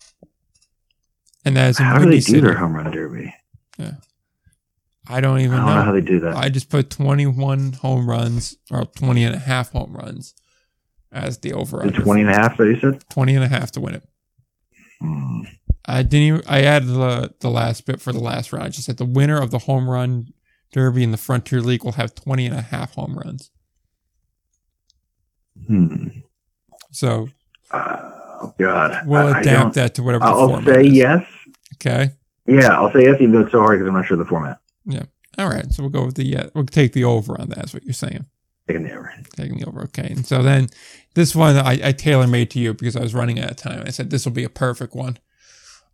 [1.47, 2.41] And that is in How do they Windy do City.
[2.41, 3.33] their home run derby?
[3.79, 3.93] Yeah,
[5.09, 6.37] I don't I even don't know how they do that.
[6.37, 10.35] I just put 21 home runs or 20 and a half home runs
[11.13, 13.09] as the over The 20 and a half that you said?
[13.11, 14.03] 20 and a half to win it.
[15.01, 15.43] Hmm.
[15.89, 18.65] I didn't even, I added the, the last bit for the last round.
[18.65, 20.27] I just said the winner of the home run
[20.73, 23.51] derby in the Frontier League will have 20 and a half home runs.
[25.67, 26.09] Hmm.
[26.91, 27.29] So
[27.73, 29.07] Oh, God.
[29.07, 30.93] we'll I- I adapt don't- that to whatever the I'll format say is.
[30.93, 31.27] yes.
[31.77, 32.13] Okay.
[32.47, 34.59] Yeah, I'll say yes, even though it's so hard because I'm not sure the format.
[34.85, 35.05] Yeah.
[35.39, 35.71] All right.
[35.73, 37.57] So we'll go with the, uh, we'll take the over on that.
[37.57, 38.27] That's what you're saying.
[38.69, 39.13] Taking the over.
[39.37, 39.83] taking the over.
[39.85, 40.09] Okay.
[40.09, 40.69] And so then
[41.15, 43.83] this one I, I tailor made to you because I was running out of time.
[43.87, 45.19] I said this will be a perfect one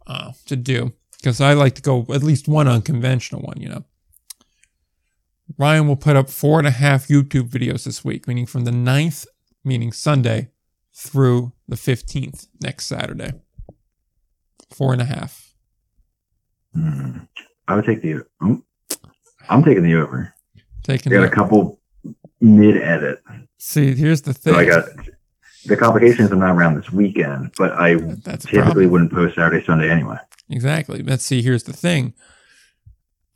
[0.07, 3.85] uh, to do because I like to go at least one unconventional one, you know.
[5.59, 8.71] Ryan will put up four and a half YouTube videos this week, meaning from the
[8.71, 9.27] 9th,
[9.65, 10.49] meaning Sunday,
[10.95, 13.33] through the 15th, next Saturday.
[14.71, 15.52] Four and a half.
[16.75, 17.19] Hmm.
[17.69, 18.25] I would take the.
[18.41, 18.63] oh,
[19.49, 20.35] I'm taking the over.
[20.57, 21.81] I Taking got a couple
[22.41, 23.23] mid edit.
[23.59, 24.55] see, here's the thing.
[24.55, 24.85] So I got
[25.67, 26.33] the complications.
[26.33, 27.95] I'm not around this weekend, but I
[28.25, 30.17] That's typically wouldn't post Saturday, Sunday anyway.
[30.51, 31.03] Exactly.
[31.03, 31.41] Let's see.
[31.43, 32.15] Here's the thing.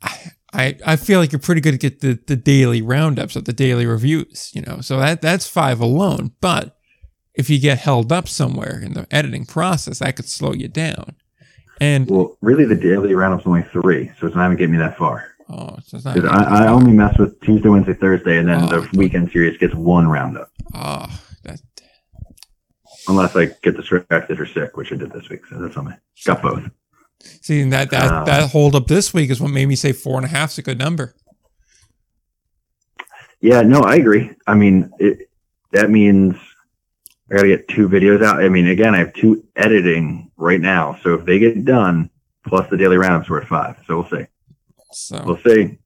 [0.01, 3.45] I, I I feel like you're pretty good to get the, the daily roundups of
[3.45, 4.81] the daily reviews, you know.
[4.81, 6.31] So that that's five alone.
[6.41, 6.77] But
[7.33, 11.15] if you get held up somewhere in the editing process, that could slow you down.
[11.79, 14.97] And Well, really, the daily roundup's only three, so it's not even getting me that
[14.97, 15.25] far.
[15.49, 16.15] oh, so it's not.
[16.15, 18.81] Because I, I only mess with Tuesday, Wednesday, Thursday, and then Oh.
[18.81, 21.05] the weekend series gets one roundup, Oh,
[21.43, 21.61] that
[23.07, 25.45] unless I get distracted or sick, which I did this week.
[25.45, 25.93] So that's on me.
[26.25, 26.63] Got both.
[27.41, 28.23] see and that that Ah.
[28.25, 30.57] that hold up this week is what made me say four and a half is
[30.59, 31.13] a good number.
[33.39, 34.31] Yeah, no, I agree.
[34.47, 35.29] I mean, it,
[35.71, 36.35] that means
[37.31, 38.41] I got to get two videos out.
[38.43, 42.09] I mean, again, I have two editing right now, so if they get done,
[42.45, 43.77] plus the daily roundups, we're at five.
[43.85, 44.27] So we'll see.
[44.91, 45.77] So We'll see.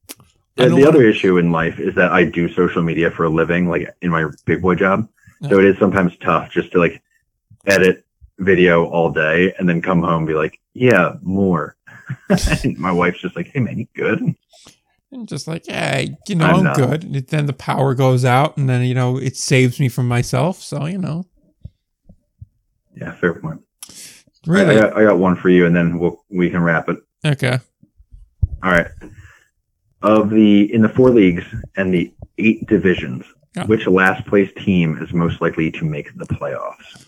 [0.57, 3.69] I The, other issue in life is that I do social media for a living,
[3.69, 5.07] like in my big boy job.
[5.49, 7.01] So it is sometimes tough just to like
[7.65, 8.05] edit
[8.37, 11.75] video all day and then come home and be like, yeah, more.
[12.63, 14.35] And my wife's just like, hey man, you good?
[15.11, 17.03] And just like, yeah, you know, I'm I'm, good.
[17.03, 20.61] And then the power goes out, and then you know it saves me from myself.
[20.61, 21.25] So you know,
[22.95, 23.61] Yeah, fair point.
[24.47, 26.97] Really, I, got, I got one for you, and then we'll we can wrap it.
[27.25, 27.59] okay.
[28.63, 28.87] All right.
[30.01, 31.43] Of the in the four leagues
[31.75, 33.23] and the eight divisions,
[33.55, 33.65] Yeah.
[33.65, 37.05] which last place team is most likely to make the playoffs?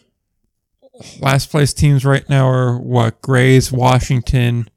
[1.20, 3.20] Last place teams right now are what?
[3.22, 4.70] Greys, Washington,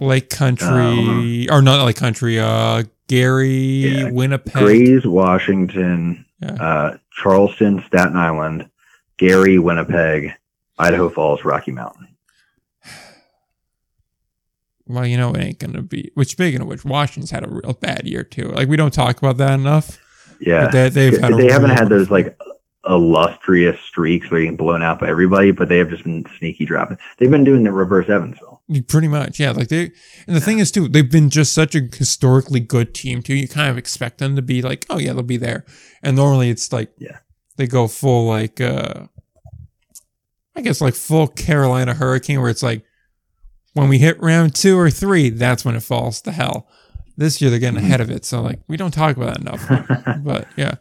[0.00, 2.38] Lake Country, or not Lake Country.
[2.38, 4.52] Uh, Gary, Yeah, Winnipeg.
[4.52, 6.52] Greys, Washington, Yeah.
[6.54, 8.68] uh, Charleston, Staten Island,
[9.18, 10.32] Gary, Winnipeg,
[10.78, 12.08] Idaho Falls, Rocky Mountain.
[14.86, 16.10] Well, you know it ain't gonna be.
[16.14, 18.48] Which speaking of which, Washington's had a real bad year too.
[18.48, 19.98] Like we don't talk about that enough.
[20.40, 22.38] Yeah, they, they've had they haven't had those like
[22.86, 26.98] illustrious streaks where getting blown out by everybody, but they have just been sneaky dropping.
[27.18, 28.60] They've been doing the reverse Evansville.
[28.88, 29.52] Pretty much, yeah.
[29.52, 29.90] Like they,
[30.26, 33.34] and the thing is too, they've been just such a historically good team too.
[33.34, 35.64] You kind of expect them to be like, oh yeah, they'll be there.
[36.02, 37.18] And normally it's like, Yeah.
[37.56, 39.06] they go full like, uh
[40.56, 42.84] I guess like full Carolina Hurricane, where it's like,
[43.72, 46.68] when we hit round two or three, that's when it falls to hell.
[47.16, 47.84] This year they're getting Mhm.
[47.84, 50.24] ahead of it, so like we don't talk about that enough.
[50.24, 50.74] but yeah,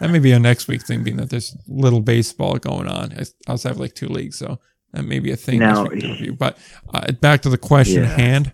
[0.00, 3.12] that may be a next week thing, being that there's little baseball going on.
[3.18, 4.58] I also have like two leagues, so
[4.92, 6.32] that may be a thing Now- review.
[6.34, 6.56] But
[6.94, 8.10] uh, back to the question Yeah.
[8.12, 8.52] at hand.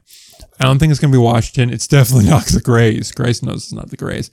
[0.60, 1.72] I don't think it's going to be Washington.
[1.72, 3.10] It's definitely not the Greys.
[3.12, 4.30] Grace knows it's not the Greys.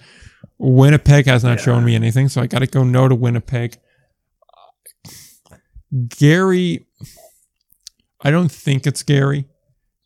[0.59, 1.65] Winnipeg has not Yeah.
[1.65, 3.77] shown me anything, so I got to go no to Winnipeg.
[6.07, 6.85] Gary,
[8.22, 9.45] I don't think it's Gary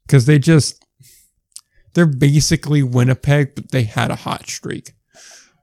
[0.06, 0.84] because they just
[1.94, 4.94] they're basically Winnipeg, but they had a hot streak,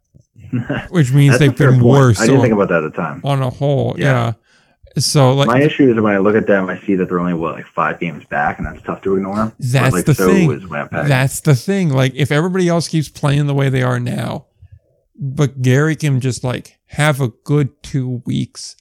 [0.90, 1.84] which means they've been point.
[1.84, 3.20] worse I didn't on, think about that at the time.
[3.24, 3.94] on a whole.
[3.98, 4.04] Yeah.
[4.04, 4.32] Yeah.
[4.98, 7.34] So like My issue is when I look at them, I see that they're only
[7.34, 9.52] what like five games back, and that's tough to ignore.
[9.58, 10.68] That's but, like, the so thing.
[10.90, 11.90] That's the thing.
[11.90, 14.46] Like, if everybody else keeps playing the way they are now,
[15.18, 18.76] but Gary can just like have a good two weeks,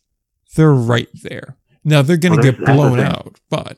[0.56, 1.57] they're right there.
[1.84, 3.78] Now they're gonna Well, get that's- that's the blown out, but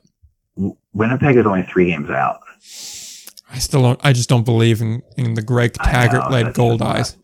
[0.93, 2.39] Winnipeg is only three games out.
[3.51, 3.99] I still don't.
[4.03, 7.15] I just don't believe in in the Greg Tagert led Goldeyes.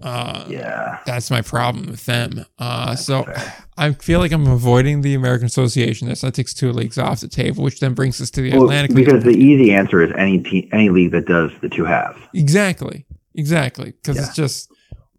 [0.00, 0.98] Uh, Yeah.
[1.06, 2.44] that's my problem with them.
[2.58, 3.54] Uh, so fair.
[3.76, 6.08] I feel like I'm avoiding the American Association.
[6.08, 8.62] This that takes two leagues off the table, which then brings us to the Well,
[8.64, 8.92] Atlantic.
[8.92, 9.06] League.
[9.06, 12.18] because the easy answer is any te- any league that does the two halves.
[12.32, 13.06] Exactly.
[13.34, 13.86] Exactly.
[13.92, 14.22] Because Yeah.
[14.26, 14.70] it's just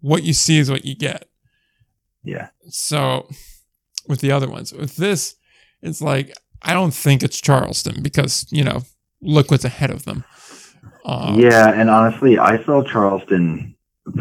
[0.01, 1.25] what you see is what you get.
[2.23, 2.47] Yeah.
[2.69, 3.27] So
[4.09, 4.73] with the other ones.
[4.73, 5.35] With this,
[5.81, 8.81] it's like I don't think it's Charleston because you know
[9.21, 10.25] look what's ahead of them.
[11.05, 13.75] Um, yeah, and honestly, I saw Charleston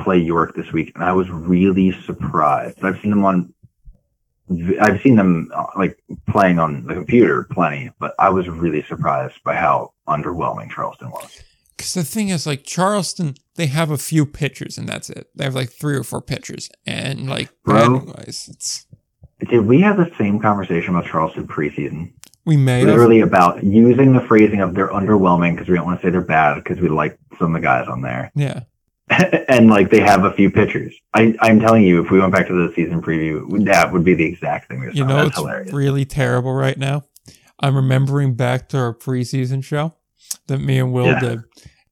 [0.05, 2.85] play York this week, and I was really surprised.
[2.85, 3.53] I've seen them on,
[4.81, 5.99] I've seen them uh, like
[6.29, 11.43] playing on the computer plenty, but I was really surprised by how underwhelming Charleston was.
[11.77, 15.29] Because the thing is, like Charleston, they have a few pitchers, and that's it.
[15.35, 18.05] They have like three or four pitchers, and like Bro.
[18.07, 18.87] wise, it's
[19.49, 22.13] Did we have the same conversation about Charleston preseason?
[22.45, 22.89] we may have.
[22.89, 26.23] Literally about using the phrasing of they're underwhelming because we don't want to say they're
[26.23, 28.33] bad because we like some of the guys on there.
[28.35, 28.61] Yeah,
[29.49, 30.95] and like they have a few pitchers.
[31.15, 34.15] I, I'm telling you, if we went back to the season preview, that would be
[34.15, 34.91] the exact thing.
[34.95, 35.73] you know That's it's hilarious.
[35.75, 37.03] really terrible right now.
[37.61, 39.95] I'm remembering back to our preseason show
[40.47, 41.21] that me and Will Yeah.
[41.21, 41.41] did.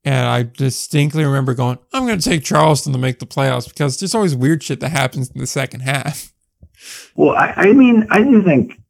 [0.05, 3.99] And I distinctly remember going, I'm going to take Charleston to make the playoffs because
[3.99, 6.33] there's always weird shit that happens in the second half.
[7.15, 8.81] Well, I, I mean, I do think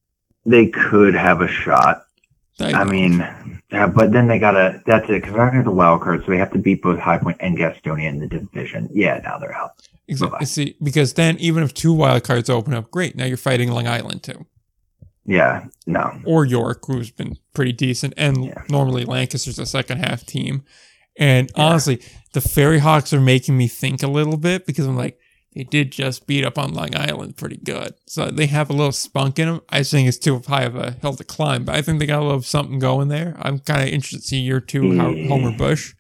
[0.45, 2.03] they could have a shot.
[2.59, 3.19] I mean,
[3.71, 4.83] yeah, but then they gotta.
[4.87, 7.19] That's it because they're not the wild card, so they have to beat both High
[7.19, 8.89] Point and Gastonia in the division.
[8.93, 9.73] Yeah, now they're out.
[10.09, 10.37] exactly.
[10.37, 10.45] bye-bye.
[10.47, 13.15] See, because then even if two wild cards open up, great.
[13.15, 14.47] Now you're fighting Long Island too,
[15.27, 18.63] Yeah, no, or York, who's been pretty decent, and Yeah.
[18.71, 20.63] normally Lancaster's a second half team.
[21.19, 21.63] And Yeah.
[21.65, 22.01] honestly,
[22.33, 25.19] the FerryHawks are making me think a little bit because I'm like,
[25.57, 27.95] they did just beat up on Long Island pretty good.
[28.07, 29.63] So they have a little spunk in them.
[29.71, 32.21] I think it's too high of a hill to climb, but I think they got
[32.21, 33.35] a little something going there.
[33.41, 35.29] I'm kind of interested to see year two how Yeah.
[35.29, 35.95] Homer Bush,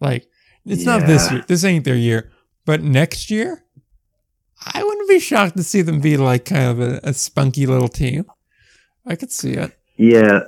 [0.00, 0.28] like,
[0.64, 1.44] it's not this year.
[1.46, 2.32] This ain't their year.
[2.64, 3.64] But next year,
[4.74, 7.86] I wouldn't be shocked to see them be like kind of a, a spunky little
[7.88, 8.24] team.
[9.06, 9.78] I could see it.
[9.96, 10.40] yeah,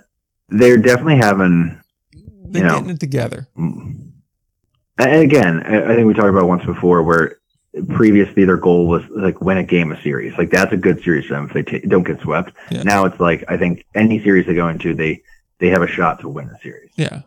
[0.48, 1.80] they're definitely having.
[2.50, 2.74] They're You know.
[2.80, 3.46] getting it together.
[3.56, 4.10] mm.
[4.98, 7.37] And again, I think we talked about once before where
[7.88, 10.36] previously their goal was like win a game a series.
[10.38, 12.52] Like that's a good series for them if they ta- don't get swept.
[12.70, 12.82] Yeah.
[12.82, 15.22] Now it's like I think any series they go into, they
[15.58, 16.90] they have a shot to win a series.
[16.96, 17.22] Yeah.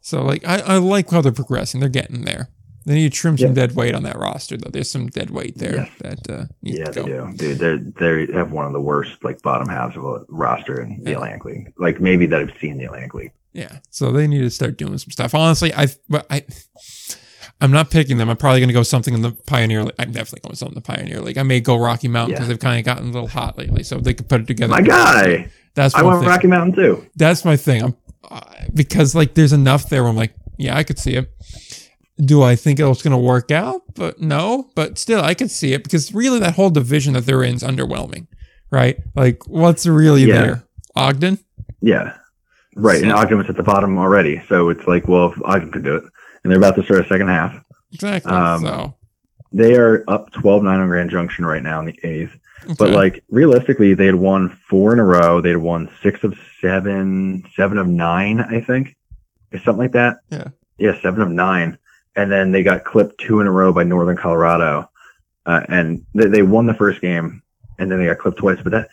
[0.00, 1.80] So like I, I like how they're progressing.
[1.80, 2.48] They're getting there.
[2.86, 4.70] They need to trim some dead weight on that roster though.
[4.70, 5.90] There's some dead weight there Yes.
[6.00, 7.32] that uh Yeah, they do.
[7.36, 11.02] Dude, they they have one of the worst like bottom halves of a roster in
[11.04, 11.16] the Yeah.
[11.16, 11.72] Atlantic League.
[11.78, 13.32] Like maybe that I've seen the Atlantic League.
[13.52, 13.78] Yeah.
[13.90, 15.34] So they need to start doing some stuff.
[15.34, 16.44] Honestly, I but I
[17.60, 18.28] I'm not picking them.
[18.30, 19.94] I'm probably going to go something in the Pioneer League.
[19.98, 21.38] I'm definitely going something in the Pioneer League.
[21.38, 22.52] I may go Rocky Mountain because Yeah.
[22.52, 23.82] they've kind of gotten a little hot lately.
[23.82, 24.70] So they could put it together.
[24.70, 26.28] My guy, That's I went thing.
[26.28, 27.06] Rocky Mountain too.
[27.16, 27.82] That's my thing.
[27.82, 27.96] I'm
[28.30, 28.40] uh,
[28.74, 31.30] because like there's enough there where I'm like, yeah, I could see it.
[32.20, 33.82] Do I think it's going to work out?
[33.94, 37.42] But no, but still, I could see it because really that whole division that they're
[37.44, 38.26] in is underwhelming,
[38.70, 38.98] right?
[39.14, 40.34] Like, what's really Yeah.
[40.42, 40.64] there?
[40.96, 41.38] Ogden?
[41.80, 42.14] Yeah,
[42.74, 43.00] right.
[43.02, 45.94] And Ogden was at the bottom already, so it's like, well, if Ogden could do
[45.94, 46.04] it,
[46.42, 47.62] and they're about to start a second half.
[47.92, 48.32] Exactly.
[48.32, 48.94] Um, so,
[49.52, 52.36] They are up 12-9 on Grand Junction right now in the eighth.
[52.76, 55.40] But like realistically, they had won four in a row.
[55.40, 58.96] They had won six of seven, seven of nine, I think,
[59.52, 60.18] or something like that.
[60.28, 60.48] Yeah.
[60.76, 61.78] Yeah, seven of nine.
[62.16, 64.90] And then they got clipped two in a row by Northern Colorado,
[65.46, 67.42] uh, and they, they won the first game,
[67.78, 68.58] and then they got clipped twice.
[68.62, 68.88] But that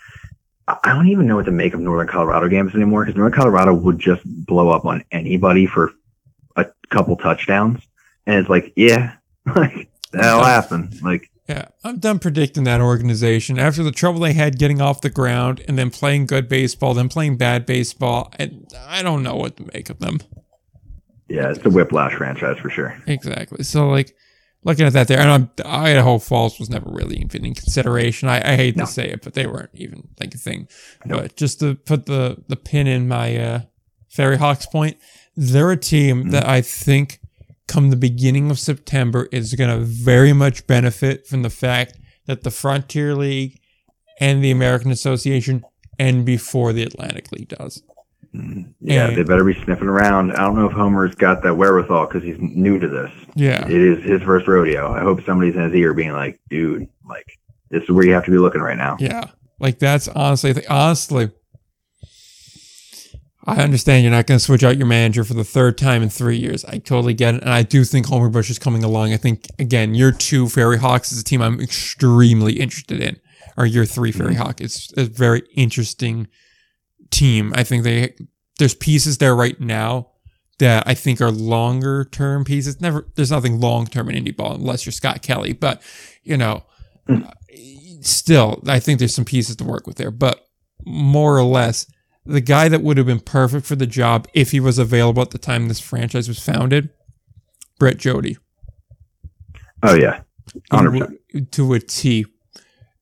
[0.68, 3.74] I don't even know what to make of Northern Colorado games anymore because Northern Colorado
[3.74, 5.92] would just blow up on anybody for
[6.90, 7.82] couple touchdowns,
[8.26, 9.16] and it's like, yeah,
[9.56, 10.92] like that'll happen.
[11.04, 15.10] Like, yeah, I'm done predicting that organization after the trouble they had getting off the
[15.10, 18.32] ground and then playing good baseball, then playing bad baseball.
[18.40, 20.20] And I don't know what to make of them.
[21.28, 22.96] yeah, it's a whiplash franchise for sure.
[23.08, 23.64] Exactly.
[23.64, 24.16] So like
[24.64, 28.28] looking at that there, and I'm, Idaho Falls was never really even in consideration.
[28.28, 28.86] I, I hate No.
[28.86, 30.68] to say it, but they weren't even like a thing.
[31.06, 33.60] But just to put the the pin in my uh,
[34.12, 34.98] FerryHawks point,
[35.36, 36.30] they're a team Mm-hmm.
[36.32, 37.20] that I think
[37.68, 41.96] come the beginning of September is going to very much benefit from the fact
[42.28, 43.60] that the Frontier League
[44.20, 45.64] and the American Association
[46.00, 47.82] end before the Atlantic League does.
[48.34, 50.32] Mm, Yeah, And- they better be sniffing around.
[50.34, 53.12] I don't know if Homer's got that wherewithal because he's new to this.
[53.36, 53.66] Yeah.
[53.68, 54.94] It is his first rodeo.
[54.94, 57.26] I hope somebody's in his ear being like, dude, like,
[57.72, 58.98] this is where you have to be looking right now.
[59.00, 59.26] Yeah.
[59.60, 61.32] Like that's honestly, honestly,
[63.48, 66.10] I understand you're not going to switch out your manager for the third time in
[66.10, 66.66] three years.
[66.66, 67.42] I totally get it.
[67.42, 69.14] And I do think Homer Bush is coming along.
[69.14, 73.20] I think, again, year two FerryHawks is a team I'm extremely interested in.
[73.58, 74.42] Or year three Fairy mm-hmm.
[74.42, 76.28] Hawk is a very interesting
[77.12, 77.54] team.
[77.56, 78.16] I think they,
[78.58, 80.10] there's pieces there right now
[80.58, 82.82] that I think are longer term pieces.
[82.82, 85.82] Never, there's nothing long term in indie ball unless you're Scott Kelly, but
[86.24, 86.64] you know,
[87.08, 87.24] hmm.
[87.24, 87.32] uh,
[88.02, 90.48] still, I think there's some pieces to work with there, but
[90.86, 91.88] more or less,
[92.26, 95.32] the guy that would have been perfect for the job if he was available at
[95.32, 96.90] the time this franchise was founded,
[97.80, 98.38] Brett Jodie.
[99.84, 100.22] Oh, yeah.
[100.72, 101.52] 100%.
[101.52, 102.26] To a T.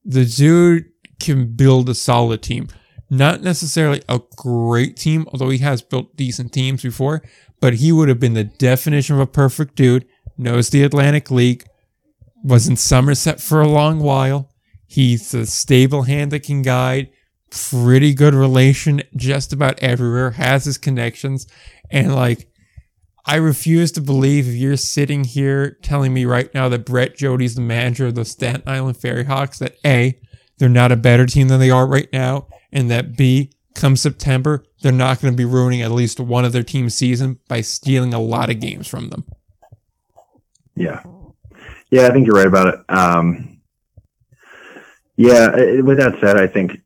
[0.04, 0.86] The dude
[1.20, 2.68] can build a solid team.
[3.10, 7.22] Not necessarily a great team, although he has built decent teams before,
[7.62, 10.06] but he would have been the definition of a perfect dude.
[10.38, 11.64] Knows the Atlantic League,
[12.44, 14.50] was in Somerset for a long while.
[14.88, 17.10] He's a stable hand that can guide,
[17.70, 21.48] pretty good relation just about everywhere, has his connections,
[21.92, 22.48] and like
[23.26, 27.56] I refuse to believe if you're sitting here telling me right now that Brett Jodie's
[27.56, 30.20] the manager of the Staten Island FerryHawks, that A,
[30.58, 34.66] they're not a better team than they are right now, and that B, come September,
[34.82, 38.14] they're not going to be ruining at least one of their team's season by stealing
[38.14, 39.26] a lot of games from them.
[40.76, 41.02] Yeah.
[41.92, 42.80] Yeah, I think you're right about it.
[42.90, 43.62] Um,
[45.16, 46.83] yeah, uh, with that said, I think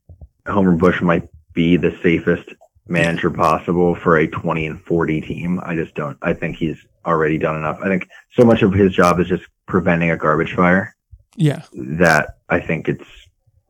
[0.48, 2.54] Homer Bush might be the safest
[2.88, 5.60] manager possible for a 20 and 40 team.
[5.64, 7.80] I just don't, I think he's already done enough.
[7.84, 10.96] I think so much of his job is just preventing a garbage fire
[11.36, 11.64] Yeah.
[11.74, 13.04] that I think it's,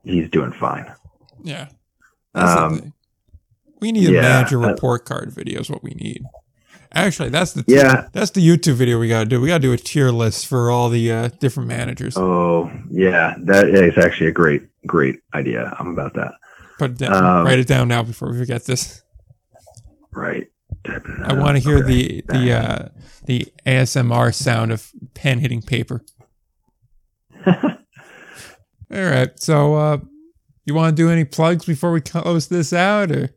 [0.04, 0.92] he's doing fine.
[1.44, 1.68] Yeah.
[2.36, 2.94] Um,
[3.80, 6.24] we need a yeah, manager uh, report card video is what we need.
[6.94, 8.08] Actually, that's the Yeah.
[8.14, 9.42] that's the YouTube video we gotta do.
[9.42, 12.16] We gotta do a tier list for all the uh, different managers.
[12.18, 15.76] Oh, yeah, that is actually a great, great idea.
[15.80, 16.34] I'm about that.
[16.80, 19.02] Put it down, um, write it down now before we forget this.
[20.12, 20.48] Right.
[21.24, 21.88] I want to hear Okay.
[21.88, 22.88] the the uh,
[23.26, 26.02] the ASMR sound of pen hitting paper.
[27.46, 27.54] All
[28.92, 29.98] right, so uh,
[30.66, 33.30] you want to do any plugs before we close this out, or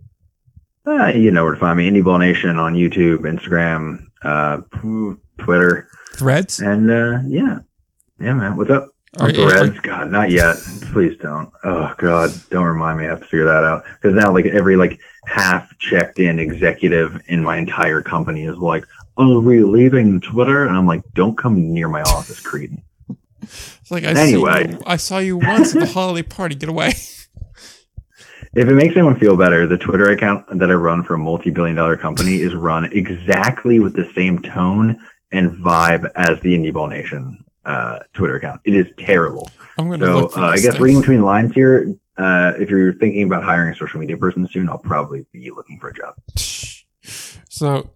[0.87, 1.91] Uh, you know where to find me.
[1.91, 4.59] Indie Ball Nation on YouTube, Instagram, uh,
[5.39, 6.61] Twitter, threads?
[6.61, 7.59] and uh, yeah,
[8.21, 8.57] yeah, man.
[8.57, 8.89] What's up?
[9.19, 9.79] Are- On Threads?
[9.81, 10.57] God, not yet.
[10.93, 11.51] Please don't.
[11.65, 13.07] Oh God, don't remind me.
[13.07, 17.21] I have to figure that out because now, like every like half checked in executive
[17.27, 18.85] in my entire company is like,
[19.17, 22.83] "Oh, we're leaving Twitter," and I'm like, "Don't come near my office, Creedon."
[23.43, 24.71] It's like I Anyway.
[24.71, 26.55] you, I saw you once at the holiday party.
[26.55, 26.93] Get away.
[28.53, 31.77] If it makes anyone feel better, the Twitter account that I run for a multi-billion
[31.77, 34.99] dollar company is run exactly with the same tone
[35.33, 38.61] and vibe as the Indie Ball Nation uh, Twitter account.
[38.65, 39.51] It is terrible.
[39.79, 42.95] I'm gonna So look uh, I guess reading between the lines here, uh, if you're
[42.95, 46.15] thinking about hiring a social media person soon, I'll probably be looking for a job.
[47.53, 47.91] So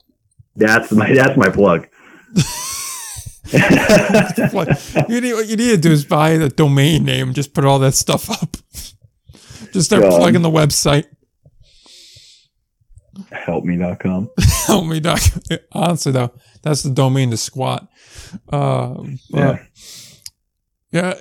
[0.57, 1.87] That's my that's my plug.
[4.53, 7.65] what you need what you need to do is buy the domain name just put
[7.65, 8.57] all that stuff up.
[9.73, 10.19] Just start God.
[10.21, 11.07] plugging the website.
[13.31, 14.31] Helpme.com.
[14.67, 15.21] Help me, doc.
[15.73, 16.33] Honestly, though,
[16.63, 17.89] that's the domain to squat.
[18.51, 19.63] Um, Yeah.
[20.91, 21.15] yeah.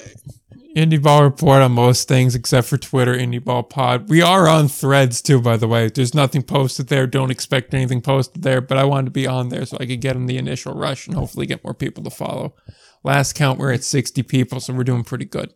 [0.76, 4.10] Indie Ball report on most things except for Twitter, Indie Ball Pod.
[4.10, 5.88] We are on threads too, by the way.
[5.90, 7.06] There's nothing posted there.
[7.06, 10.02] Don't expect anything posted there, but I wanted to be on there so I could
[10.02, 12.56] get in the initial rush and hopefully get more people to follow.
[13.04, 15.54] Last count, we're at 60 people, so we're doing pretty good.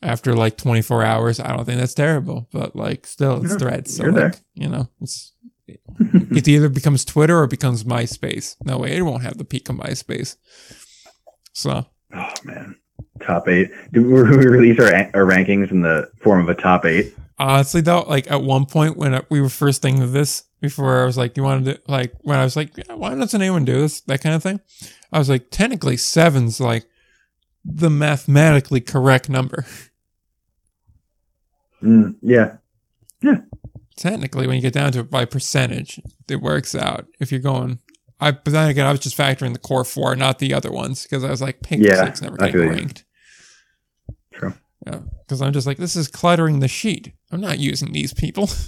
[0.00, 3.96] After like 24 hours, I don't think that's terrible, but like still, it's Yeah, threads.
[3.96, 4.40] So you're like, there.
[4.54, 5.32] you know, it's
[5.98, 8.56] it either becomes Twitter or it becomes MySpace.
[8.64, 10.36] No way, it won't have the peak of MySpace.
[11.52, 12.76] So Oh man.
[13.20, 13.70] Top eight.
[13.92, 17.14] Do we we release our, our rankings in the form of a top eight?
[17.40, 21.04] honestly, though, like at one point when we were first thinking of this, before I
[21.04, 23.80] was like, "You wanted to like?" When I was like, yeah, "Why doesn't anyone do
[23.80, 24.60] this?" That kind of thing.
[25.12, 26.84] I was like, technically, seven's like
[27.70, 29.64] the mathematically correct number.
[31.82, 32.56] Mm, yeah.
[33.96, 37.06] technically, when you get down to it by percentage, it works out.
[37.20, 37.78] If you're going,
[38.20, 41.02] I but then again, I was just factoring the core four, not the other ones,
[41.04, 42.68] because I was like, pink Yeah, six never getting you.
[42.70, 43.04] ranked.
[44.32, 44.54] True.
[44.86, 47.12] Yeah, because I'm just like, this is cluttering the sheet.
[47.30, 48.48] I'm not using these people.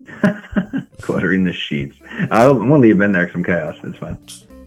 [1.02, 1.96] Cluttering the sheets.
[2.30, 3.76] I'll, I'm gonna leave them in there I'm chaos.
[3.82, 4.18] It's fine.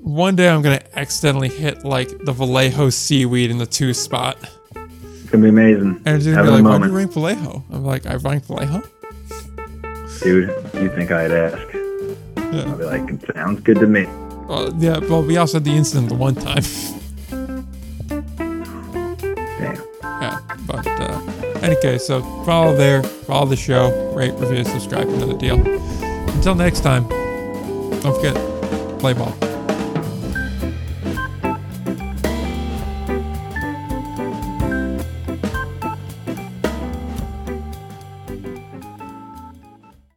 [0.03, 4.37] One day I'm gonna accidentally hit like the Vallejo seaweed in the two spot,
[4.75, 6.01] It's gonna be amazing.
[6.05, 8.47] and it's gonna Having be like, "Why do you rank Vallejo?" I'm like, "I ranked
[8.47, 8.83] Vallejo."
[10.21, 11.57] Dude, you think I'd ask?
[12.53, 12.65] Yeah.
[12.67, 14.05] I'll be like, it sounds good to me.
[14.47, 14.99] Well, yeah.
[14.99, 16.63] Well, we also had the incident the one time.
[19.59, 19.77] Damn.
[20.03, 21.19] Yeah, but uh,
[21.61, 25.59] any case, so follow there, follow the show, rate, review, subscribe, another deal.
[26.35, 27.07] Until next time,
[28.01, 28.35] don't forget,
[28.99, 29.33] play ball.